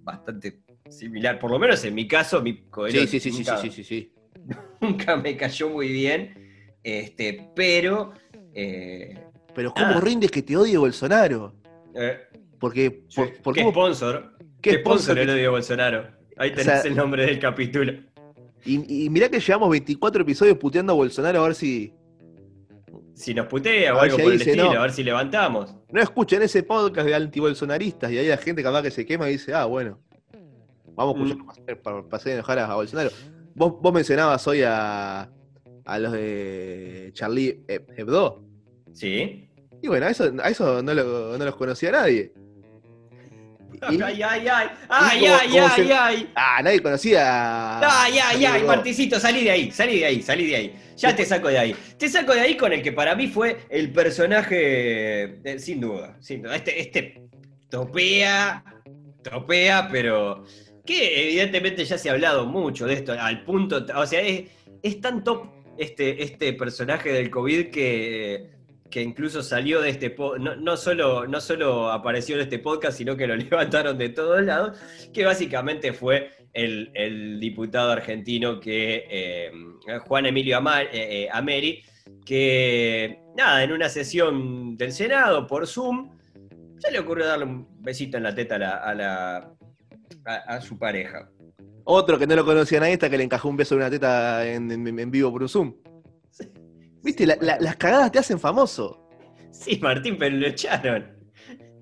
bastante 0.03 0.59
similar. 0.89 1.39
Por 1.39 1.51
lo 1.51 1.59
menos 1.59 1.83
en 1.85 1.95
mi 1.95 2.07
caso, 2.07 2.41
mi 2.41 2.57
Coelho 2.63 3.01
Sí, 3.01 3.07
sí, 3.07 3.19
sí, 3.19 3.31
sí, 3.31 3.37
nunca, 3.39 3.57
sí, 3.57 3.71
sí, 3.71 3.83
sí. 3.83 4.13
nunca 4.81 5.15
me 5.17 5.35
cayó 5.37 5.69
muy 5.69 5.89
bien, 5.91 6.77
este, 6.83 7.49
pero... 7.55 8.13
eh, 8.53 9.17
Pero 9.53 9.73
¿cómo 9.73 9.93
Ah. 9.95 10.01
rindes 10.01 10.31
que 10.31 10.41
te 10.41 10.55
odie 10.57 10.77
Bolsonaro? 10.77 11.53
eh, 11.95 12.17
Porque, 12.59 13.03
por, 13.15 13.33
por 13.41 13.53
¿Qué 13.55 13.61
cómo- 13.61 13.71
sponsor? 13.71 14.37
qué 14.61 14.71
¿Qué 14.71 14.77
sponsor 14.79 15.17
el 15.19 15.29
odio 15.29 15.51
Bolsonaro? 15.51 16.07
Ahí 16.37 16.49
O 16.51 16.53
tenés 16.55 16.81
sea- 16.81 16.89
el 16.89 16.95
nombre 16.95 17.25
del 17.25 17.39
capítulo. 17.39 17.93
y, 18.65 19.05
y 19.05 19.09
mirá 19.09 19.29
que 19.29 19.39
llevamos 19.39 19.69
24 19.69 20.21
episodios 20.23 20.57
puteando 20.57 20.93
a 20.93 20.95
Bolsonaro 20.95 21.43
a 21.43 21.47
ver 21.47 21.55
si... 21.55 21.93
Si 23.13 23.33
nos 23.33 23.47
putea 23.47 23.95
o 23.95 23.99
algo 24.01 24.17
si 24.17 24.23
por 24.23 24.31
el 24.33 24.37
dice 24.39 24.51
estilo, 24.51 24.73
no. 24.73 24.79
a 24.79 24.81
ver 24.81 24.91
si 24.91 25.01
levantamos. 25.01 25.73
No 25.89 26.01
escuchen 26.01 26.41
ese 26.41 26.63
podcast 26.63 27.07
de 27.07 27.15
antibolsonaristas 27.15 28.11
y 28.11 28.17
ahí 28.17 28.27
la 28.27 28.35
gente 28.35 28.61
capaz 28.61 28.83
que 28.83 28.91
se 28.91 29.05
quema 29.05 29.29
y 29.29 29.33
dice, 29.33 29.53
ah, 29.53 29.63
bueno, 29.63 30.01
vamos 30.95 31.15
a 31.15 31.19
Mm. 31.19 31.27
escucharlo 31.27 31.45
para, 31.45 31.61
hacer- 31.63 31.81
para, 31.81 32.03
para 32.03 32.17
hacer 32.17 32.33
enojar 32.33 32.59
a, 32.59 32.75
Bolsonaro. 32.75 33.09
Vos, 33.55 33.73
vos 33.81 33.93
mencionabas 33.93 34.47
hoy 34.47 34.63
a, 34.65 35.29
a 35.85 35.99
los 35.99 36.11
de 36.11 37.11
Charlie 37.13 37.59
Heb- 37.67 37.93
Hebdo. 37.97 38.43
¿Sí? 38.93 39.49
Y 39.81 39.87
bueno, 39.87 40.05
a 40.07 40.09
eso, 40.09 40.31
a 40.41 40.49
eso 40.49 40.81
no, 40.81 40.93
lo- 40.93 41.37
no 41.37 41.45
los 41.45 41.55
conocía 41.55 41.91
nadie. 41.91 42.31
Y- 43.91 44.01
Ay, 44.01 44.21
ay, 44.23 44.47
ay. 44.47 44.67
Ay, 44.87 45.19
como- 45.19 45.35
ay, 45.35 45.49
como 45.49 45.65
ay, 45.67 45.71
se- 45.85 45.93
ay. 45.93 46.31
ah, 46.35 46.61
nadie 46.63 46.81
conocía. 46.81 47.79
Ay, 48.03 48.17
ay, 48.23 48.45
ay. 48.45 48.63
Marticito, 48.63 49.19
salí 49.19 49.43
de 49.43 49.51
ahí, 49.51 49.69
salí 49.71 49.99
de 49.99 50.05
ahí, 50.05 50.21
salí 50.21 50.47
de 50.47 50.55
ahí. 50.55 50.75
Ya 50.95 51.13
te 51.13 51.25
saco 51.25 51.49
de 51.49 51.59
ahí. 51.59 51.75
Te 51.97 52.07
saco 52.07 52.33
de 52.33 52.39
ahí 52.39 52.55
con 52.57 52.71
el 52.71 52.81
que 52.81 52.93
para 52.93 53.15
mí 53.15 53.27
fue 53.27 53.57
el 53.69 53.91
personaje, 53.91 55.23
eh, 55.43 55.59
sin 55.59 55.81
duda, 55.81 56.15
sin 56.21 56.41
duda. 56.41 56.55
Este, 56.55 56.79
este 56.79 57.21
topea, 57.69 58.63
topea, 59.21 59.89
pero 59.91 60.45
que 60.85 61.23
evidentemente 61.29 61.83
ya 61.85 61.97
se 61.97 62.09
ha 62.09 62.13
hablado 62.13 62.45
mucho 62.45 62.85
de 62.85 62.93
esto, 62.95 63.13
al 63.13 63.43
punto, 63.43 63.85
o 63.95 64.05
sea, 64.05 64.21
es, 64.21 64.43
es 64.83 65.01
tan 65.01 65.23
top 65.23 65.47
este, 65.77 66.23
este 66.23 66.53
personaje 66.53 67.11
del 67.11 67.29
COVID 67.29 67.69
que, 67.71 68.51
que 68.89 69.01
incluso 69.01 69.41
salió 69.43 69.81
de 69.81 69.89
este 69.89 70.09
po- 70.11 70.37
no, 70.37 70.55
no, 70.55 70.77
solo, 70.77 71.27
no 71.27 71.41
solo 71.41 71.91
apareció 71.91 72.35
en 72.35 72.41
este 72.43 72.59
podcast, 72.59 72.97
sino 72.97 73.17
que 73.17 73.27
lo 73.27 73.35
levantaron 73.35 73.97
de 73.97 74.09
todos 74.09 74.41
lados, 74.43 74.77
que 75.13 75.25
básicamente 75.25 75.91
fue 75.91 76.29
el, 76.53 77.39
diputado 77.39 77.91
argentino 77.91 78.59
que 78.61 79.05
eh, 79.09 79.51
Juan 80.07 80.25
Emilio 80.27 80.57
Ama- 80.57 80.83
eh, 80.83 80.87
eh, 80.93 81.27
Ameri, 81.31 81.81
que 82.25 83.19
nada, 83.35 83.63
en 83.63 83.71
una 83.71 83.89
sesión 83.89 84.77
del 84.77 84.91
Senado 84.91 85.45
por 85.47 85.67
Zoom, 85.67 86.11
se 86.77 86.91
le 86.91 86.99
ocurrió 86.99 87.25
darle 87.25 87.45
un 87.45 87.67
besito 87.81 88.17
en 88.17 88.23
la 88.23 88.33
teta 88.35 88.55
a, 88.55 88.89
a, 88.89 88.93
la- 88.95 89.51
a- 90.25 90.55
a 90.55 90.61
su 90.61 90.77
pareja. 90.77 91.29
Otro 91.83 92.17
que 92.17 92.25
no 92.27 92.35
lo 92.35 92.45
conocía 92.45 92.79
nadie 92.79 92.93
hasta 92.93 93.09
que 93.09 93.17
le 93.17 93.23
encajó 93.23 93.47
un 93.49 93.57
beso 93.57 93.75
en 93.75 93.81
una 93.81 93.89
teta 93.89 94.45
en, 94.47 94.71
en- 94.71 94.99
en 94.99 95.11
vivo 95.11 95.31
por 95.31 95.41
un 95.43 95.49
Zoom. 95.49 95.75
Viste, 97.03 97.25
La- 97.27 97.37
la- 97.39 97.59
las 97.59 97.75
cagadas 97.75 98.11
te 98.11 98.19
hacen 98.19 98.39
famoso. 98.39 99.07
Sí, 99.51 99.79
Martín, 99.81 100.17
pero 100.17 100.35
lo 100.35 100.47
echaron. 100.47 101.05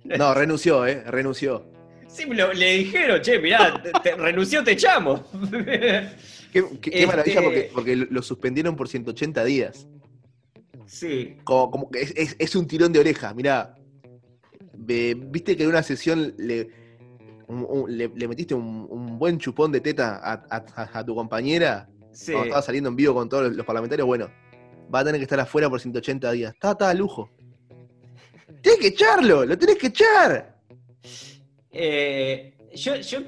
No, 0.03 0.33
renunció, 0.33 0.85
eh, 0.85 1.01
renunció. 1.05 1.65
Sí, 2.07 2.25
lo- 2.25 2.53
le 2.53 2.73
dijeron, 2.77 3.21
che, 3.21 3.39
mirá, 3.39 3.81
te, 3.81 3.91
te- 4.03 4.15
renunció, 4.15 4.63
te 4.63 4.71
echamos. 4.73 5.21
Qué, 5.51 6.09
qué- 6.51 6.79
qué 6.81 6.89
Este- 6.91 7.07
maravilla 7.07 7.41
porque, 7.41 7.71
porque 7.73 7.95
lo 7.95 8.21
suspendieron 8.21 8.75
por 8.75 8.87
180 8.89 9.43
días. 9.45 9.87
sí, 10.85 11.37
Como, 11.45 11.71
como 11.71 11.89
que 11.89 12.01
es, 12.01 12.13
es- 12.15 12.35
es 12.37 12.55
un 12.55 12.67
tirón 12.67 12.91
de 12.93 12.99
oreja, 12.99 13.33
mirá. 13.33 13.75
Viste 14.75 15.55
que 15.55 15.63
en 15.63 15.69
una 15.69 15.81
sesión 15.83 16.33
le, 16.37 16.69
un- 17.47 17.65
un- 17.69 17.97
le, 17.97 18.09
le 18.15 18.27
metiste 18.27 18.53
un, 18.53 18.87
un 18.89 19.17
buen 19.19 19.37
chupón 19.37 19.71
de 19.71 19.81
teta 19.81 20.17
a, 20.23 20.33
a- 20.49 20.99
a 20.99 21.05
tu 21.05 21.13
compañera 21.15 21.87
sí. 22.11 22.31
cuando 22.31 22.45
estaba 22.45 22.61
saliendo 22.61 22.89
en 22.89 22.95
vivo 22.95 23.13
con 23.13 23.27
todos 23.29 23.47
los, 23.47 23.55
los 23.55 23.65
parlamentarios. 23.65 24.05
Bueno, 24.07 24.29
va 24.93 24.99
a 24.99 25.03
tener 25.05 25.19
que 25.19 25.23
estar 25.23 25.39
afuera 25.39 25.69
por 25.69 25.79
180 25.79 26.31
días. 26.31 26.53
Está, 26.53 26.71
está, 26.71 26.93
lujo. 26.93 27.29
Tienes 28.61 28.79
que 28.79 28.87
echarlo, 28.87 29.45
lo 29.45 29.57
tenés 29.57 29.77
que 29.77 29.87
echar. 29.87 30.57
Eh, 31.71 32.53
yo, 32.75 32.95
yo 32.97 33.19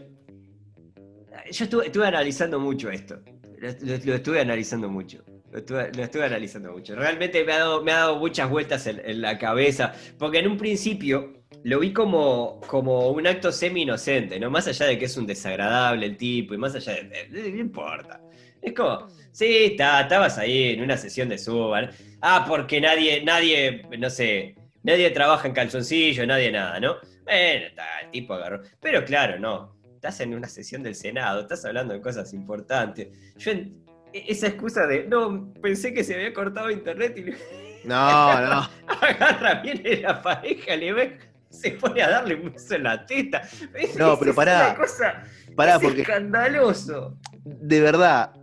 yo 1.51 1.63
estuve, 1.66 1.86
estuve 1.88 2.07
analizando 2.07 2.59
mucho 2.59 2.89
esto. 2.89 3.20
Lo, 3.59 3.70
lo- 3.70 3.97
lo 4.05 4.13
estuve 4.16 4.39
analizando 4.41 4.89
mucho. 4.89 5.24
Lo 5.51 5.59
estuve, 5.59 5.91
lo 5.93 6.03
estuve 6.03 6.26
analizando 6.26 6.72
mucho. 6.72 6.95
Realmente 6.95 7.43
me 7.45 7.53
ha 7.53 7.59
dado, 7.59 7.84
me 7.84 7.91
ha 7.91 7.97
dado 7.97 8.18
muchas 8.18 8.49
vueltas 8.49 8.88
en, 8.88 9.01
en 9.03 9.22
la 9.22 9.38
cabeza. 9.38 9.93
Porque 10.18 10.39
en 10.39 10.47
un 10.49 10.57
principio 10.57 11.34
lo 11.63 11.79
vi 11.79 11.93
como, 11.93 12.59
como 12.67 13.09
un 13.09 13.25
acto 13.27 13.51
semi-inocente, 13.51 14.39
¿no? 14.39 14.49
Más 14.49 14.67
allá 14.67 14.85
de 14.87 14.97
que 14.97 15.05
es 15.05 15.17
un 15.17 15.25
desagradable 15.25 16.05
el 16.05 16.17
tipo 16.17 16.53
y 16.53 16.57
más 16.57 16.75
allá 16.75 16.93
de. 16.93 17.27
no 17.29 17.59
importa. 17.59 18.21
Es 18.61 18.73
como, 18.73 19.07
sí, 19.31 19.57
está, 19.71 20.01
estabas 20.01 20.37
ahí 20.37 20.73
en 20.73 20.81
una 20.81 20.97
sesión 20.97 21.29
de 21.29 21.37
suba. 21.37 21.83
¿no? 21.83 21.89
Ah, 22.21 22.45
porque 22.47 22.81
nadie, 22.81 23.23
nadie, 23.23 23.83
no 23.97 24.09
sé, 24.09 24.55
nadie 24.83 25.09
trabaja 25.11 25.47
en 25.47 25.53
calzoncillo, 25.53 26.25
nadie 26.25 26.51
nada, 26.51 26.79
¿no? 26.79 26.95
Bueno, 27.23 27.67
está, 27.67 27.99
el 28.01 28.11
tipo 28.11 28.33
agarró. 28.33 28.61
Pero 28.79 29.03
claro, 29.05 29.39
no. 29.39 29.75
Estás 29.95 30.19
en 30.19 30.35
una 30.35 30.47
sesión 30.47 30.83
del 30.83 30.93
Senado, 30.93 31.41
estás 31.41 31.65
hablando 31.65 31.93
de 31.93 32.01
cosas 32.01 32.31
importantes. 32.33 33.07
Yo, 33.37 33.51
e- 33.51 33.73
esa 34.13 34.47
excusa 34.47 34.85
de, 34.85 35.05
no, 35.07 35.51
pensé 35.61 35.93
que 35.93 36.03
se 36.03 36.13
había 36.15 36.33
cortado 36.33 36.69
internet 36.69 37.17
y 37.17 37.87
No, 37.87 38.41
no. 38.41 38.69
agarra, 39.01 39.61
viene 39.61 39.97
la 40.01 40.21
pareja, 40.21 40.75
le 40.75 40.93
ve, 40.93 41.17
se 41.55 41.71
pone 41.71 42.01
a 42.01 42.09
darle 42.09 42.35
un 42.35 42.51
beso 42.51 42.75
en 42.75 42.83
la 42.83 43.05
teta. 43.05 43.41
Es- 43.73 43.95
No, 43.95 44.17
pero 44.19 44.31
es 44.31 44.35
pará. 44.35 44.67
una 44.69 44.75
cosa- 44.77 45.23
Pará, 45.55 45.75
es 45.75 45.81
porque 45.81 46.01
escandaloso. 46.01 47.17
de 47.43 47.79
verdad, 47.81 48.33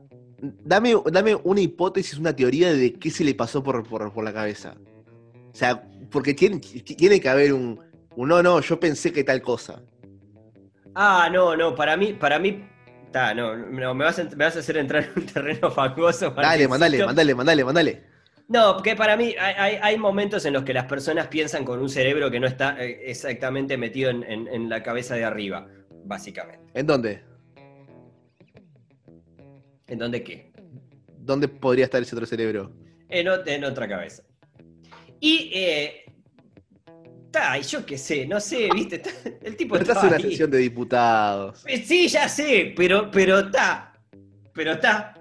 dame, 0.64 0.94
dame 1.12 1.34
una 1.44 1.60
hipótesis, 1.60 2.18
una 2.18 2.34
teoría 2.34 2.72
de 2.72 2.94
qué 2.94 3.10
se 3.10 3.22
le 3.24 3.34
pasó 3.34 3.62
por, 3.62 3.82
por, 3.86 4.12
por 4.12 4.24
la 4.24 4.32
cabeza. 4.32 4.74
O 5.52 5.54
sea, 5.54 5.82
porque 6.10 6.34
tiene, 6.34 6.58
tiene 6.58 7.20
que 7.20 7.28
haber 7.28 7.52
un, 7.52 7.78
un 8.16 8.28
no, 8.28 8.42
no, 8.42 8.60
yo 8.60 8.80
pensé 8.80 9.12
que 9.12 9.24
tal 9.24 9.42
cosa. 9.42 9.82
Ah, 10.94 11.28
no, 11.32 11.56
no, 11.56 11.74
para 11.74 11.96
mí, 11.96 12.12
para 12.14 12.38
mí, 12.38 12.64
no, 13.34 13.56
no, 13.56 13.94
me 13.94 14.04
vas, 14.04 14.18
a, 14.18 14.24
me 14.24 14.44
vas 14.44 14.56
a 14.56 14.60
hacer 14.60 14.76
entrar 14.78 15.04
en 15.04 15.10
un 15.16 15.26
terreno 15.26 15.70
fangoso. 15.70 16.30
Dale, 16.30 16.66
mandale, 16.68 17.04
mandale, 17.04 17.34
mandale, 17.34 17.64
mandale. 17.64 18.02
No, 18.48 18.74
porque 18.74 18.94
para 18.96 19.16
mí 19.16 19.34
hay, 19.38 19.96
momentos 19.98 20.44
en 20.44 20.52
los 20.52 20.62
que 20.64 20.74
las 20.74 20.84
personas 20.86 21.28
piensan 21.28 21.64
con 21.64 21.80
un 21.80 21.88
cerebro 21.88 22.30
que 22.30 22.38
no 22.40 22.46
está 22.46 22.76
eh, 22.84 23.00
exactamente 23.06 23.76
metido 23.78 24.10
en, 24.10 24.22
en- 24.24 24.48
en 24.48 24.68
la 24.68 24.82
cabeza 24.82 25.14
de 25.14 25.24
arriba, 25.24 25.66
básicamente. 26.04 26.66
¿En 26.74 26.86
dónde? 26.86 27.22
¿En 29.86 29.98
dónde 29.98 30.22
qué? 30.22 30.52
¿Dónde 31.18 31.48
podría 31.48 31.84
estar 31.84 32.02
ese 32.02 32.14
otro 32.14 32.26
cerebro? 32.26 32.72
En, 33.08 33.26
ot- 33.26 33.46
en 33.46 33.64
otra 33.64 33.88
cabeza. 33.88 34.22
Y, 35.20 35.50
eh, 35.54 36.04
ta, 37.30 37.56
yo 37.58 37.86
qué 37.86 37.96
sé, 37.96 38.26
no 38.26 38.40
sé, 38.40 38.68
viste, 38.74 39.00
el 39.42 39.56
tipo 39.56 39.74
Pero 39.74 39.84
estás 39.84 40.02
en 40.04 40.08
una 40.10 40.18
sesión 40.18 40.50
de 40.50 40.58
diputados. 40.58 41.62
Eh, 41.66 41.78
Sí, 41.84 42.08
ya 42.08 42.28
sé, 42.28 42.72
pero, 42.76 43.10
pero 43.10 43.38
está, 43.40 43.94
pero 44.52 44.72
está. 44.72 45.14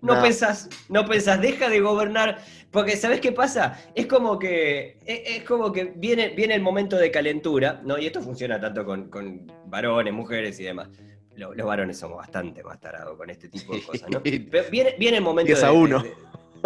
No, 0.00 0.14
No. 0.14 0.22
pensás, 0.22 0.68
no 0.88 1.04
pensás, 1.06 1.40
deja 1.40 1.68
de 1.68 1.80
gobernar, 1.80 2.38
porque 2.70 2.96
¿sabés 2.96 3.20
qué 3.20 3.32
pasa? 3.32 3.78
Es 3.94 4.06
como 4.06 4.38
que, 4.38 4.98
es, 5.04 5.38
es 5.38 5.42
como 5.44 5.72
que 5.72 5.92
viene, 5.96 6.28
viene 6.30 6.54
el 6.54 6.62
momento 6.62 6.96
de 6.96 7.10
calentura, 7.10 7.80
¿no? 7.84 7.98
Y 7.98 8.06
esto 8.06 8.22
funciona 8.22 8.60
tanto 8.60 8.84
con, 8.84 9.08
con 9.10 9.50
varones, 9.66 10.12
mujeres 10.14 10.58
y 10.60 10.64
demás. 10.64 10.88
Lo- 11.34 11.54
Los, 11.54 11.66
varones 11.66 11.98
somos 11.98 12.18
bastante 12.18 12.62
más 12.64 12.80
tarados 12.80 13.16
con 13.16 13.28
este 13.30 13.48
tipo 13.48 13.74
de 13.74 13.82
cosas, 13.86 14.08
¿no? 14.10 14.22
Pero 14.22 14.64
viene, 14.70 14.94
viene 14.98 15.16
el 15.18 15.22
momento 15.22 15.48
10 15.48 15.62
a 15.62 15.66
de- 15.68 15.72
de- 15.72 15.78
uno. 15.78 16.02
de- 16.02 16.14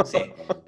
sí, 0.04 0.18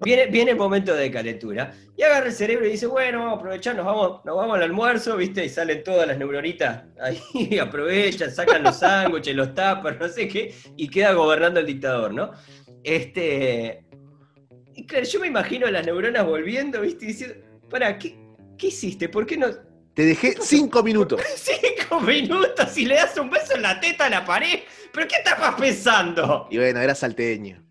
viene, 0.02 0.26
viene 0.26 0.50
el 0.52 0.56
momento 0.56 0.94
de 0.94 1.10
calentura. 1.10 1.72
Y 1.96 2.02
agarra 2.02 2.26
el 2.26 2.32
cerebro 2.32 2.66
y 2.66 2.70
dice, 2.70 2.86
bueno, 2.86 3.20
vamos 3.20 3.34
a 3.34 3.36
aprovechar, 3.38 3.76
nos 3.76 3.86
vamos, 3.86 4.24
nos 4.24 4.36
vamos 4.36 4.56
al 4.56 4.62
almuerzo, 4.62 5.16
¿viste? 5.16 5.44
Y 5.44 5.48
salen 5.48 5.82
todas 5.84 6.06
las 6.06 6.18
neuronitas 6.18 6.84
ahí, 7.00 7.58
aprovechan, 7.60 8.30
sacan 8.30 8.62
los 8.62 8.78
sándwiches, 8.78 9.34
los 9.34 9.54
tuppers, 9.54 9.98
no 9.98 10.08
sé 10.08 10.28
qué, 10.28 10.54
y 10.76 10.88
queda 10.88 11.12
gobernando 11.12 11.60
el 11.60 11.66
dictador, 11.66 12.12
¿no? 12.12 12.32
Este. 12.82 13.84
Y 14.74 14.86
claro, 14.86 15.04
yo 15.04 15.20
me 15.20 15.28
imagino 15.28 15.66
a 15.66 15.70
las 15.70 15.86
neuronas 15.86 16.26
volviendo, 16.26 16.80
¿viste? 16.80 17.04
Y 17.04 17.08
diciendo, 17.08 17.36
para, 17.70 17.98
¿qué, 17.98 18.16
¿qué 18.58 18.66
hiciste? 18.68 19.08
¿Por 19.08 19.24
qué 19.24 19.36
no? 19.36 19.48
Te 19.94 20.04
dejé 20.04 20.34
cinco 20.40 20.82
minutos. 20.82 21.20
Cinco 21.36 22.00
minutos 22.00 22.76
y 22.76 22.84
le 22.84 22.96
das 22.96 23.16
un 23.16 23.30
beso 23.30 23.54
en 23.54 23.62
la 23.62 23.78
teta 23.78 24.06
a 24.06 24.10
la 24.10 24.24
pared. 24.24 24.60
¿Pero 24.92 25.06
qué 25.06 25.16
estabas 25.16 25.54
pensando? 25.54 26.48
Y 26.50 26.58
bueno, 26.58 26.80
era 26.80 26.94
salteño. 26.94 27.64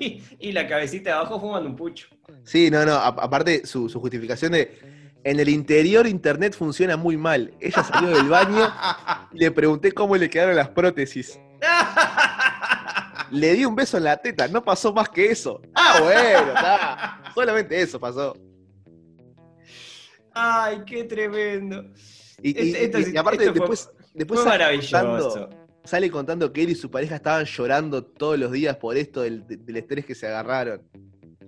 Y, 0.00 0.22
y 0.38 0.52
la 0.52 0.66
cabecita 0.66 1.10
de 1.10 1.16
abajo 1.16 1.38
fumando 1.40 1.68
un 1.68 1.76
pucho. 1.76 2.08
Sí, 2.44 2.70
no, 2.70 2.84
no. 2.86 2.92
a- 2.94 3.06
aparte, 3.08 3.66
su, 3.66 3.88
su 3.88 4.00
justificación 4.00 4.52
de. 4.52 4.78
En 5.24 5.38
el 5.38 5.48
interior 5.48 6.06
internet 6.06 6.54
funciona 6.56 6.96
muy 6.96 7.16
mal. 7.16 7.52
Ella 7.60 7.84
salió 7.84 8.08
del 8.10 8.28
baño 8.28 8.72
y 9.32 9.38
le 9.38 9.50
pregunté 9.52 9.92
cómo 9.92 10.16
le 10.16 10.28
quedaron 10.28 10.56
las 10.56 10.68
prótesis. 10.70 11.38
Le 13.30 13.52
di 13.54 13.64
un 13.64 13.74
beso 13.76 13.96
en 13.98 14.04
la 14.04 14.16
teta, 14.16 14.48
no 14.48 14.62
pasó 14.64 14.92
más 14.92 15.08
que 15.08 15.26
eso. 15.30 15.62
Ah, 15.74 15.98
bueno, 16.02 16.52
está. 16.54 17.22
Solamente 17.34 17.80
eso 17.80 18.00
pasó. 18.00 18.36
Ay, 20.34 20.82
qué 20.86 21.04
tremendo. 21.04 21.84
Y, 22.42 22.50
y- 22.50 22.70
Esto- 22.72 22.78
esto 22.84 22.98
y- 22.98 23.04
sí- 23.04 23.12
y 23.14 23.16
aparte, 23.16 23.44
esto 23.44 23.54
fue- 23.54 23.60
después, 23.68 23.90
después 24.14 24.40
Fue 24.40 24.48
maravilloso. 24.48 25.48
Sale 25.84 26.10
contando 26.10 26.52
que 26.52 26.62
él 26.62 26.70
y 26.70 26.74
su 26.74 26.90
pareja 26.90 27.16
estaban 27.16 27.44
llorando 27.44 28.04
todos 28.04 28.38
los 28.38 28.52
días 28.52 28.76
por 28.76 28.96
esto 28.96 29.22
del, 29.22 29.44
del 29.46 29.76
estrés 29.76 30.04
que 30.06 30.14
se 30.14 30.26
agarraron. 30.26 30.82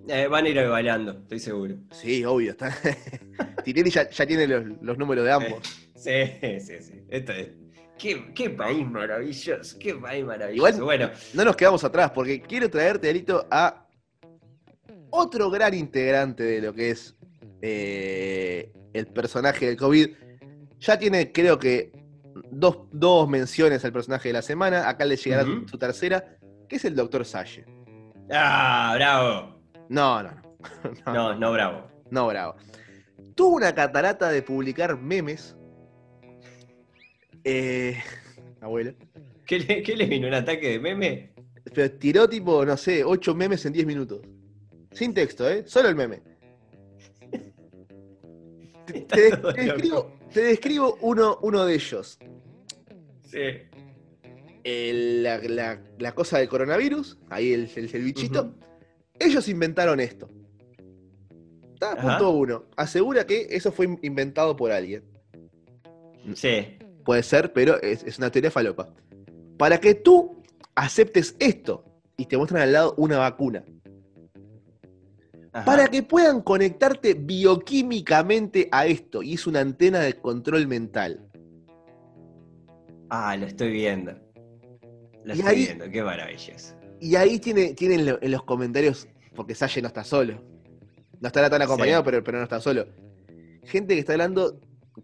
Eh, 0.07 0.27
van 0.27 0.45
a 0.45 0.49
ir 0.49 0.67
bailando, 0.67 1.11
estoy 1.13 1.39
seguro. 1.39 1.75
Sí, 1.91 2.23
obvio. 2.23 2.51
Está. 2.51 2.75
Tinelli 3.63 3.89
ya, 3.89 4.09
ya 4.09 4.25
tiene 4.27 4.45
los, 4.47 4.63
los 4.81 4.97
números 4.97 5.25
de 5.25 5.31
ambos. 5.31 5.59
Sí, 5.95 6.11
sí, 6.59 6.75
sí. 6.81 6.93
Esto 7.09 7.31
es. 7.31 7.49
Qué, 7.97 8.31
qué 8.35 8.49
país 8.49 8.85
maravilloso, 8.85 9.79
qué 9.79 9.95
país 9.95 10.23
maravilloso. 10.25 10.67
Igual- 10.77 10.83
bueno, 10.83 11.09
No 11.33 11.45
nos 11.45 11.55
quedamos 11.55 11.83
atrás, 11.83 12.11
porque 12.11 12.41
quiero 12.41 12.69
traerte, 12.69 13.09
Alito, 13.09 13.47
a 13.49 13.87
otro 15.09 15.49
gran 15.49 15.73
integrante 15.73 16.43
de 16.43 16.61
lo 16.61 16.73
que 16.73 16.89
es 16.91 17.15
eh, 17.61 18.71
el 18.93 19.07
personaje 19.07 19.65
del 19.67 19.77
COVID. 19.77 20.09
Ya 20.81 20.99
tiene, 20.99 21.31
creo 21.31 21.57
que, 21.57 21.91
dos, 22.51 22.77
dos 22.91 23.27
menciones 23.27 23.83
al 23.85 23.93
personaje 23.93 24.29
de 24.29 24.33
la 24.33 24.41
semana. 24.41 24.89
Acá 24.89 25.05
le 25.05 25.15
llegará 25.15 25.43
su 25.43 25.77
tercera, 25.77 26.37
que 26.67 26.77
es 26.77 26.85
el 26.85 26.95
Dr. 26.95 27.25
Salle. 27.25 27.65
ah, 28.31 28.93
bravo. 28.95 29.55
No, 29.89 30.23
no, 30.23 30.31
no. 31.05 31.13
No, 31.13 31.35
no, 31.35 31.51
bravo. 31.51 31.87
No, 32.09 32.27
bravo. 32.27 32.55
Tuvo 33.35 33.55
una 33.55 33.73
catarata 33.75 34.29
de 34.29 34.41
publicar 34.41 34.97
memes. 34.97 35.55
Eh, 37.43 37.97
abuelo. 38.61 38.93
¿Qué 39.45 39.59
le, 39.59 39.83
qué 39.83 39.95
le 39.95 40.05
vino? 40.05 40.27
¿Un 40.27 40.33
ataque 40.33 40.71
de 40.71 40.79
meme? 40.79 41.33
Pero 41.73 41.91
tiró 41.91 42.27
tipo, 42.27 42.65
no 42.65 42.77
sé, 42.77 43.03
8 43.03 43.35
memes 43.35 43.65
en 43.65 43.73
10 43.73 43.85
minutos. 43.85 44.21
Sin 44.91 45.13
texto, 45.13 45.49
¿eh? 45.49 45.63
Solo 45.67 45.89
el 45.89 45.95
meme. 45.95 46.21
Te, 48.85 49.31
describo, 49.31 50.13
te 50.31 50.41
describo 50.41 50.97
uno, 51.01 51.39
uno 51.41 51.65
de 51.65 51.73
ellos. 51.73 52.19
Sí. 53.35 53.79
El- 54.63 55.21
la, 55.23 55.37
la- 55.39 55.81
la 55.99 56.15
cosa 56.15 56.39
del 56.39 56.47
coronavirus, 56.47 57.17
ahí 57.29 57.53
el, 57.53 57.69
el- 57.75 57.89
el 57.93 58.03
bichito. 58.03 58.55
Ellos 59.19 59.47
inventaron 59.47 59.99
esto. 59.99 60.29
Está, 61.73 61.95
punto 61.97 62.31
uno. 62.31 62.65
Asegura 62.77 63.27
que 63.27 63.47
eso 63.51 63.71
fue 63.71 63.85
in- 63.85 63.99
inventado 64.01 64.55
por 64.55 64.71
alguien. 64.71 65.03
Sí. 66.33 66.77
Puede 67.03 67.21
ser, 67.21 67.53
pero 67.53 67.79
es, 67.81 68.03
es 68.03 68.17
una 68.17 68.31
teoría 68.31 68.49
falopa. 68.49 68.89
Para 69.57 69.79
que 69.79 69.93
tú 69.93 70.41
aceptes 70.73 71.35
esto 71.39 71.85
y 72.17 72.25
te 72.25 72.37
muestran 72.37 72.61
al 72.63 72.73
lado 72.73 72.95
una 72.97 73.17
vacuna. 73.19 73.63
Ajá. 75.53 75.65
Para 75.65 75.87
que 75.87 76.01
puedan 76.03 76.41
conectarte 76.41 77.13
bioquímicamente 77.13 78.67
a 78.71 78.87
esto. 78.87 79.21
Y 79.21 79.33
es 79.35 79.45
una 79.47 79.59
antena 79.61 79.99
de 79.99 80.13
control 80.15 80.67
mental. 80.67 81.24
Ah, 83.09 83.35
lo 83.37 83.45
estoy 83.45 83.71
viendo. 83.71 84.13
Lo 85.23 85.33
Y 85.35 85.39
estoy 85.39 85.53
ahí- 85.55 85.65
viendo, 85.65 85.89
qué 85.89 86.03
maravilloso. 86.03 86.75
Y 86.99 87.15
ahí 87.15 87.39
tiene, 87.39 87.73
tienen 87.73 88.17
en 88.21 88.31
los 88.31 88.43
comentarios, 88.43 89.07
porque 89.35 89.53
Salle 89.55 89.81
no 89.81 89.87
está 89.87 90.03
solo. 90.03 90.41
No 91.19 91.27
estará 91.27 91.49
tan 91.49 91.61
acompañado, 91.61 92.01
Sí. 92.01 92.05
pero, 92.05 92.23
pero 92.23 92.37
no 92.39 92.43
está 92.43 92.59
solo. 92.59 92.87
Gente 93.63 93.93
que 93.95 93.99
está 93.99 94.13
hablando, 94.13 94.59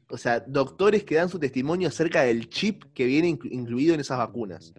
o 0.10 0.18
sea, 0.18 0.39
doctores 0.41 1.04
que 1.04 1.16
dan 1.16 1.30
su 1.30 1.39
testimonio 1.39 1.88
acerca 1.88 2.22
del 2.24 2.49
chip 2.49 2.84
que 2.93 3.06
viene 3.06 3.30
inclu- 3.30 3.52
incluido 3.52 3.93
en 3.93 3.99
esas 4.02 4.18
vacunas. 4.18 4.74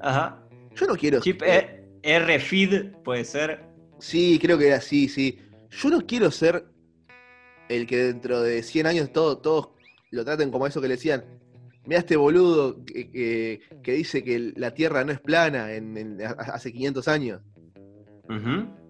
Ajá. 0.00 0.42
Yo 0.74 0.86
no 0.86 0.94
quiero. 0.96 1.20
Chip 1.20 1.42
eh, 1.42 1.84
E- 2.02 2.18
RFID 2.18 2.92
puede 3.04 3.24
ser. 3.24 3.64
Sí, 3.98 4.38
creo 4.40 4.56
que 4.58 4.68
era 4.68 4.76
así, 4.76 5.08
sí. 5.08 5.38
Yo 5.70 5.90
no 5.90 6.06
quiero 6.06 6.30
ser 6.30 6.64
el 7.68 7.86
que 7.86 7.96
dentro 7.98 8.40
de 8.40 8.62
100 8.62 8.86
años 8.86 9.12
todo- 9.12 9.38
todos 9.38 9.70
lo 10.10 10.24
traten 10.24 10.50
como 10.50 10.66
eso 10.66 10.80
que 10.80 10.88
le 10.88 10.94
decían. 10.94 11.24
Mira 11.88 12.00
este 12.00 12.16
boludo 12.16 12.84
que, 12.84 13.10
que- 13.10 13.60
que 13.82 13.92
dice 13.92 14.22
que 14.22 14.52
la 14.56 14.74
Tierra 14.74 15.04
no 15.04 15.10
es 15.12 15.20
plana 15.20 15.72
en, 15.72 16.18
hace 16.22 16.70
500 16.70 17.08
años. 17.08 17.40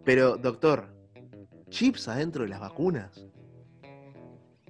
Pero, 0.05 0.37
doctor, 0.37 0.89
chips 1.71 2.09
adentro 2.09 2.43
de 2.43 2.49
las 2.49 2.59
vacunas, 2.59 3.25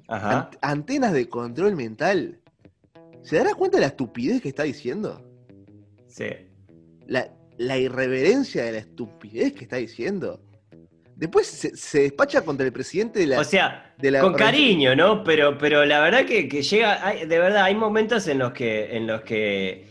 Ajá. 0.08 0.50
ant- 0.50 0.58
antenas 0.60 1.14
de 1.14 1.26
control 1.28 1.74
mental. 1.74 2.38
¿Se 3.22 3.36
dará 3.36 3.54
cuenta 3.54 3.78
de 3.78 3.82
la 3.82 3.86
estupidez 3.88 4.42
que 4.42 4.48
está 4.50 4.64
diciendo? 4.64 5.24
Sí. 6.06 6.26
La, 7.06 7.34
la 7.56 7.78
irreverencia 7.78 8.62
de 8.64 8.72
la 8.72 8.78
estupidez 8.78 9.54
que 9.54 9.64
está 9.64 9.76
diciendo. 9.76 10.42
Después 11.18 11.48
se, 11.48 11.76
se 11.76 12.02
despacha 12.02 12.42
contra 12.42 12.64
el 12.64 12.72
presidente 12.72 13.18
de 13.18 13.26
la. 13.26 13.40
O 13.40 13.44
sea, 13.44 13.92
de 13.98 14.10
la 14.12 14.20
con 14.20 14.34
cariño, 14.34 14.94
¿no? 14.94 15.24
Pero, 15.24 15.58
pero 15.58 15.84
la 15.84 16.00
verdad 16.00 16.24
que, 16.24 16.48
que 16.48 16.62
llega, 16.62 17.04
hay- 17.04 17.26
de 17.26 17.38
verdad, 17.40 17.64
hay 17.64 17.74
momentos 17.74 18.28
en 18.28 18.38
los 18.38 18.52
que, 18.52 18.96
en 18.96 19.08
los 19.08 19.22
que, 19.22 19.84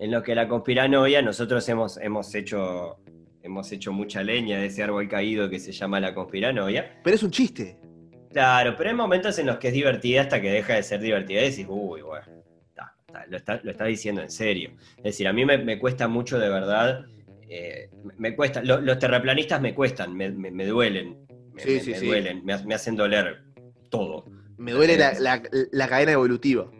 en 0.00 0.10
los 0.10 0.24
que 0.24 0.34
la 0.34 0.48
conspiranoia, 0.48 1.22
nosotros 1.22 1.68
hemos, 1.68 1.96
hemos 1.98 2.34
hecho, 2.34 2.96
hemos 3.42 3.70
hecho 3.70 3.92
mucha 3.92 4.24
leña 4.24 4.58
de 4.58 4.66
ese 4.66 4.82
árbol 4.82 5.08
caído 5.08 5.48
que 5.48 5.60
se 5.60 5.70
llama 5.70 6.00
la 6.00 6.12
conspiranoia. 6.12 7.00
Pero 7.04 7.14
es 7.14 7.22
un 7.22 7.30
chiste. 7.30 7.78
Claro, 8.32 8.74
pero 8.76 8.90
hay 8.90 8.96
momentos 8.96 9.38
en 9.38 9.46
los 9.46 9.58
que 9.58 9.68
es 9.68 9.74
divertida 9.74 10.22
hasta 10.22 10.40
que 10.42 10.50
deja 10.50 10.74
de 10.74 10.82
ser 10.82 11.00
divertida 11.00 11.40
y 11.42 11.50
decís, 11.50 11.66
uy, 11.68 12.02
bueno, 12.02 12.26
está, 12.66 12.96
está, 13.06 13.26
lo, 13.28 13.36
está, 13.36 13.60
lo 13.62 13.70
está 13.70 13.84
diciendo 13.84 14.22
en 14.22 14.30
serio. 14.30 14.72
Es 14.96 15.04
decir, 15.04 15.28
a 15.28 15.32
mí 15.32 15.44
me, 15.44 15.56
me 15.58 15.78
cuesta 15.78 16.08
mucho 16.08 16.40
de 16.40 16.48
verdad, 16.48 17.06
eh, 17.48 17.88
me- 18.18 18.34
cuesta, 18.34 18.62
lo- 18.62 18.80
los 18.80 18.98
terraplanistas 18.98 19.60
me 19.60 19.74
cuestan, 19.74 20.16
me, 20.16 20.30
me- 20.30 20.50
me 20.50 20.66
duelen, 20.66 21.16
me, 21.52 21.62
Sí, 21.62 21.70
me- 21.74 21.80
sí, 21.80 21.90
me 21.92 21.98
sí. 21.98 22.06
duelen, 22.06 22.44
me, 22.44 22.52
ha- 22.54 22.62
me 22.64 22.74
hacen 22.74 22.96
doler 22.96 23.42
todo. 23.90 24.24
Me 24.56 24.72
duele 24.72 24.96
la, 24.96 25.18
la- 25.18 25.42
la 25.72 25.88
cadena 25.88 26.12
evolutiva. 26.12 26.70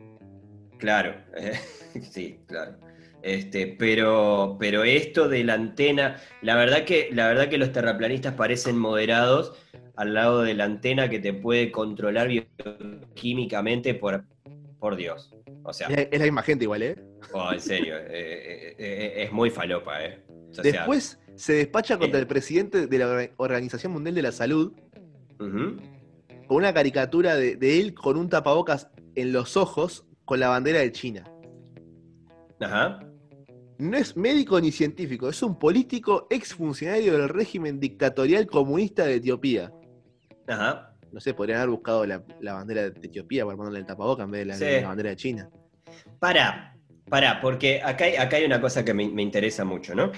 Claro, 0.78 1.14
sí, 2.10 2.38
claro. 2.46 2.76
Este, 3.22 3.66
pero, 3.78 4.56
pero 4.60 4.84
esto 4.84 5.28
de 5.28 5.44
la 5.44 5.54
antena, 5.54 6.20
la 6.42 6.56
verdad 6.56 6.84
que, 6.84 7.08
la 7.12 7.26
verdad 7.28 7.48
que 7.48 7.56
los 7.56 7.72
terraplanistas 7.72 8.34
parecen 8.34 8.76
moderados 8.76 9.56
al 9.96 10.12
lado 10.12 10.42
de 10.42 10.52
la 10.54 10.64
antena 10.64 11.08
que 11.08 11.20
te 11.20 11.32
puede 11.32 11.70
controlar 11.70 12.28
bioquímicamente 12.28 13.94
por, 13.94 14.24
por 14.78 14.96
Dios. 14.96 15.34
O 15.62 15.72
sea, 15.72 15.88
Es, 15.88 16.08
es 16.10 16.18
la 16.18 16.24
misma 16.26 16.42
gente 16.42 16.64
igual, 16.64 16.82
¿eh? 16.82 16.96
oh, 17.32 17.50
en 17.52 17.60
serio, 17.60 17.96
eh, 17.96 18.04
eh, 18.10 18.74
eh, 18.78 19.12
es 19.24 19.32
muy 19.32 19.48
falopa, 19.48 20.04
¿eh? 20.04 20.20
Después 20.62 21.18
se 21.34 21.54
despacha 21.54 21.98
contra 21.98 22.18
eh. 22.18 22.22
el 22.22 22.26
presidente 22.28 22.86
de 22.86 22.98
la 22.98 23.06
Orga- 23.06 23.30
Organización 23.36 23.92
Mundial 23.92 24.14
de 24.14 24.22
la 24.22 24.32
Salud 24.32 24.72
con 25.38 26.56
una 26.58 26.72
caricatura 26.72 27.36
de, 27.36 27.56
de 27.56 27.80
él 27.80 27.94
con 27.94 28.16
un 28.16 28.28
tapabocas 28.28 28.88
en 29.14 29.32
los 29.32 29.56
ojos 29.56 30.06
con 30.24 30.40
la 30.40 30.48
bandera 30.48 30.80
de 30.80 30.92
China. 30.92 31.24
Ajá. 32.60 33.00
No 33.78 33.96
es 33.96 34.16
médico 34.16 34.60
ni 34.60 34.70
científico, 34.70 35.28
es 35.28 35.42
un 35.42 35.58
político 35.58 36.26
exfuncionario 36.30 37.18
del 37.18 37.28
régimen 37.28 37.80
dictatorial 37.80 38.46
comunista 38.46 39.04
de 39.04 39.16
Etiopía. 39.16 39.72
Ajá. 40.46 40.94
No 41.12 41.20
sé, 41.20 41.34
podrían 41.34 41.58
haber 41.58 41.70
buscado 41.70 42.06
la, 42.06 42.22
la 42.40 42.54
bandera 42.54 42.82
de 42.90 43.06
Etiopía 43.06 43.44
para 43.44 43.56
ponerle 43.56 43.80
el 43.80 43.86
tapabocas 43.86 44.24
en 44.24 44.30
vez 44.30 44.40
de 44.40 44.46
la, 44.46 44.54
Sí. 44.54 44.64
de 44.64 44.80
la 44.82 44.88
bandera 44.88 45.10
de 45.10 45.16
China. 45.16 45.50
Pará, 46.18 46.76
pará, 47.08 47.40
porque 47.40 47.80
acá 47.82 48.04
hay, 48.04 48.16
acá 48.16 48.36
hay 48.36 48.44
una 48.44 48.60
cosa 48.60 48.84
que 48.84 48.94
me, 48.94 49.08
me 49.08 49.22
interesa 49.22 49.64
mucho, 49.64 49.94
¿no? 49.94 50.12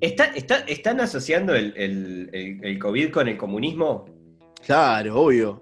¿Está, 0.00 0.26
está- 0.26 0.60
¿Están 0.60 1.00
asociando 1.00 1.54
el, 1.54 1.72
el- 1.76 2.30
el- 2.32 2.64
el 2.64 2.78
COVID 2.78 3.10
con 3.10 3.28
el 3.28 3.36
comunismo? 3.36 4.04
Claro, 4.64 5.20
obvio. 5.22 5.60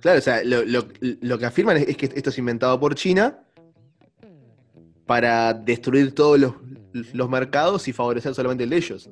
Claro, 0.00 0.18
o 0.18 0.22
sea, 0.22 0.44
lo, 0.44 0.64
lo- 0.64 0.86
lo 1.00 1.38
que 1.38 1.46
afirman 1.46 1.76
es, 1.78 1.88
es 1.88 1.96
que 1.96 2.06
esto 2.06 2.30
es 2.30 2.38
inventado 2.38 2.78
por 2.78 2.94
China 2.94 3.40
para 5.06 5.54
destruir 5.54 6.14
todos 6.14 6.38
los, 6.38 6.54
los 7.12 7.28
mercados 7.30 7.88
y 7.88 7.92
favorecer 7.92 8.34
solamente 8.34 8.64
el 8.64 8.70
de 8.70 8.76
ellos. 8.76 9.10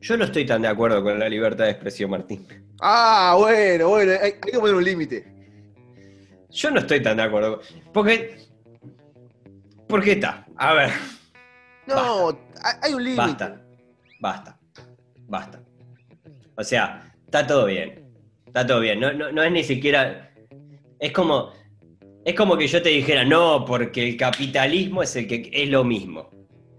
Yo 0.00 0.16
no 0.18 0.24
estoy 0.24 0.44
tan 0.44 0.60
de 0.62 0.68
acuerdo 0.68 1.02
con 1.02 1.18
la 1.18 1.28
libertad 1.28 1.64
de 1.64 1.70
expresión, 1.70 2.10
Martín. 2.10 2.46
Ah, 2.80 3.36
bueno, 3.38 3.88
bueno, 3.88 4.12
hay, 4.12 4.18
hay 4.22 4.32
que 4.32 4.58
poner 4.58 4.74
un 4.74 4.84
límite. 4.84 5.24
Yo 6.50 6.70
no 6.70 6.80
estoy 6.80 7.02
tan 7.02 7.16
de 7.16 7.22
acuerdo. 7.22 7.60
Porque. 7.92 8.36
¿Por 9.94 10.02
qué 10.02 10.10
está? 10.14 10.44
A 10.56 10.74
ver, 10.74 10.90
No, 11.86 12.30
hay, 12.30 12.74
hay 12.82 12.94
un 12.94 13.04
límite. 13.04 13.22
basta. 13.22 13.60
Basta. 14.18 14.58
Basta. 15.28 15.62
O 16.56 16.64
sea, 16.64 17.14
está 17.24 17.46
todo 17.46 17.66
bien. 17.66 18.04
Está 18.44 18.66
todo 18.66 18.80
bien. 18.80 18.98
No, 18.98 19.12
no, 19.12 19.30
no 19.30 19.40
es 19.44 19.52
ni 19.52 19.62
siquiera. 19.62 20.32
Es 20.98 21.12
como. 21.12 21.52
Es 22.24 22.34
como 22.34 22.56
que 22.56 22.66
yo 22.66 22.82
te 22.82 22.88
dijera, 22.88 23.24
no, 23.24 23.64
porque 23.64 24.08
el 24.08 24.16
capitalismo 24.16 25.00
es 25.04 25.14
el 25.14 25.28
que 25.28 25.48
es 25.52 25.68
lo 25.68 25.84
mismo. 25.84 26.28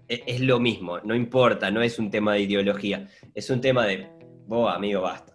Es, 0.06 0.20
es 0.26 0.40
lo 0.42 0.60
mismo, 0.60 0.98
no 1.00 1.14
importa, 1.14 1.70
no 1.70 1.80
es 1.80 1.98
un 1.98 2.10
tema 2.10 2.34
de 2.34 2.40
ideología. 2.40 3.08
Es 3.34 3.48
un 3.48 3.62
tema 3.62 3.86
de. 3.86 4.10
Vos, 4.46 4.70
amigo, 4.74 5.00
basta. 5.00 5.32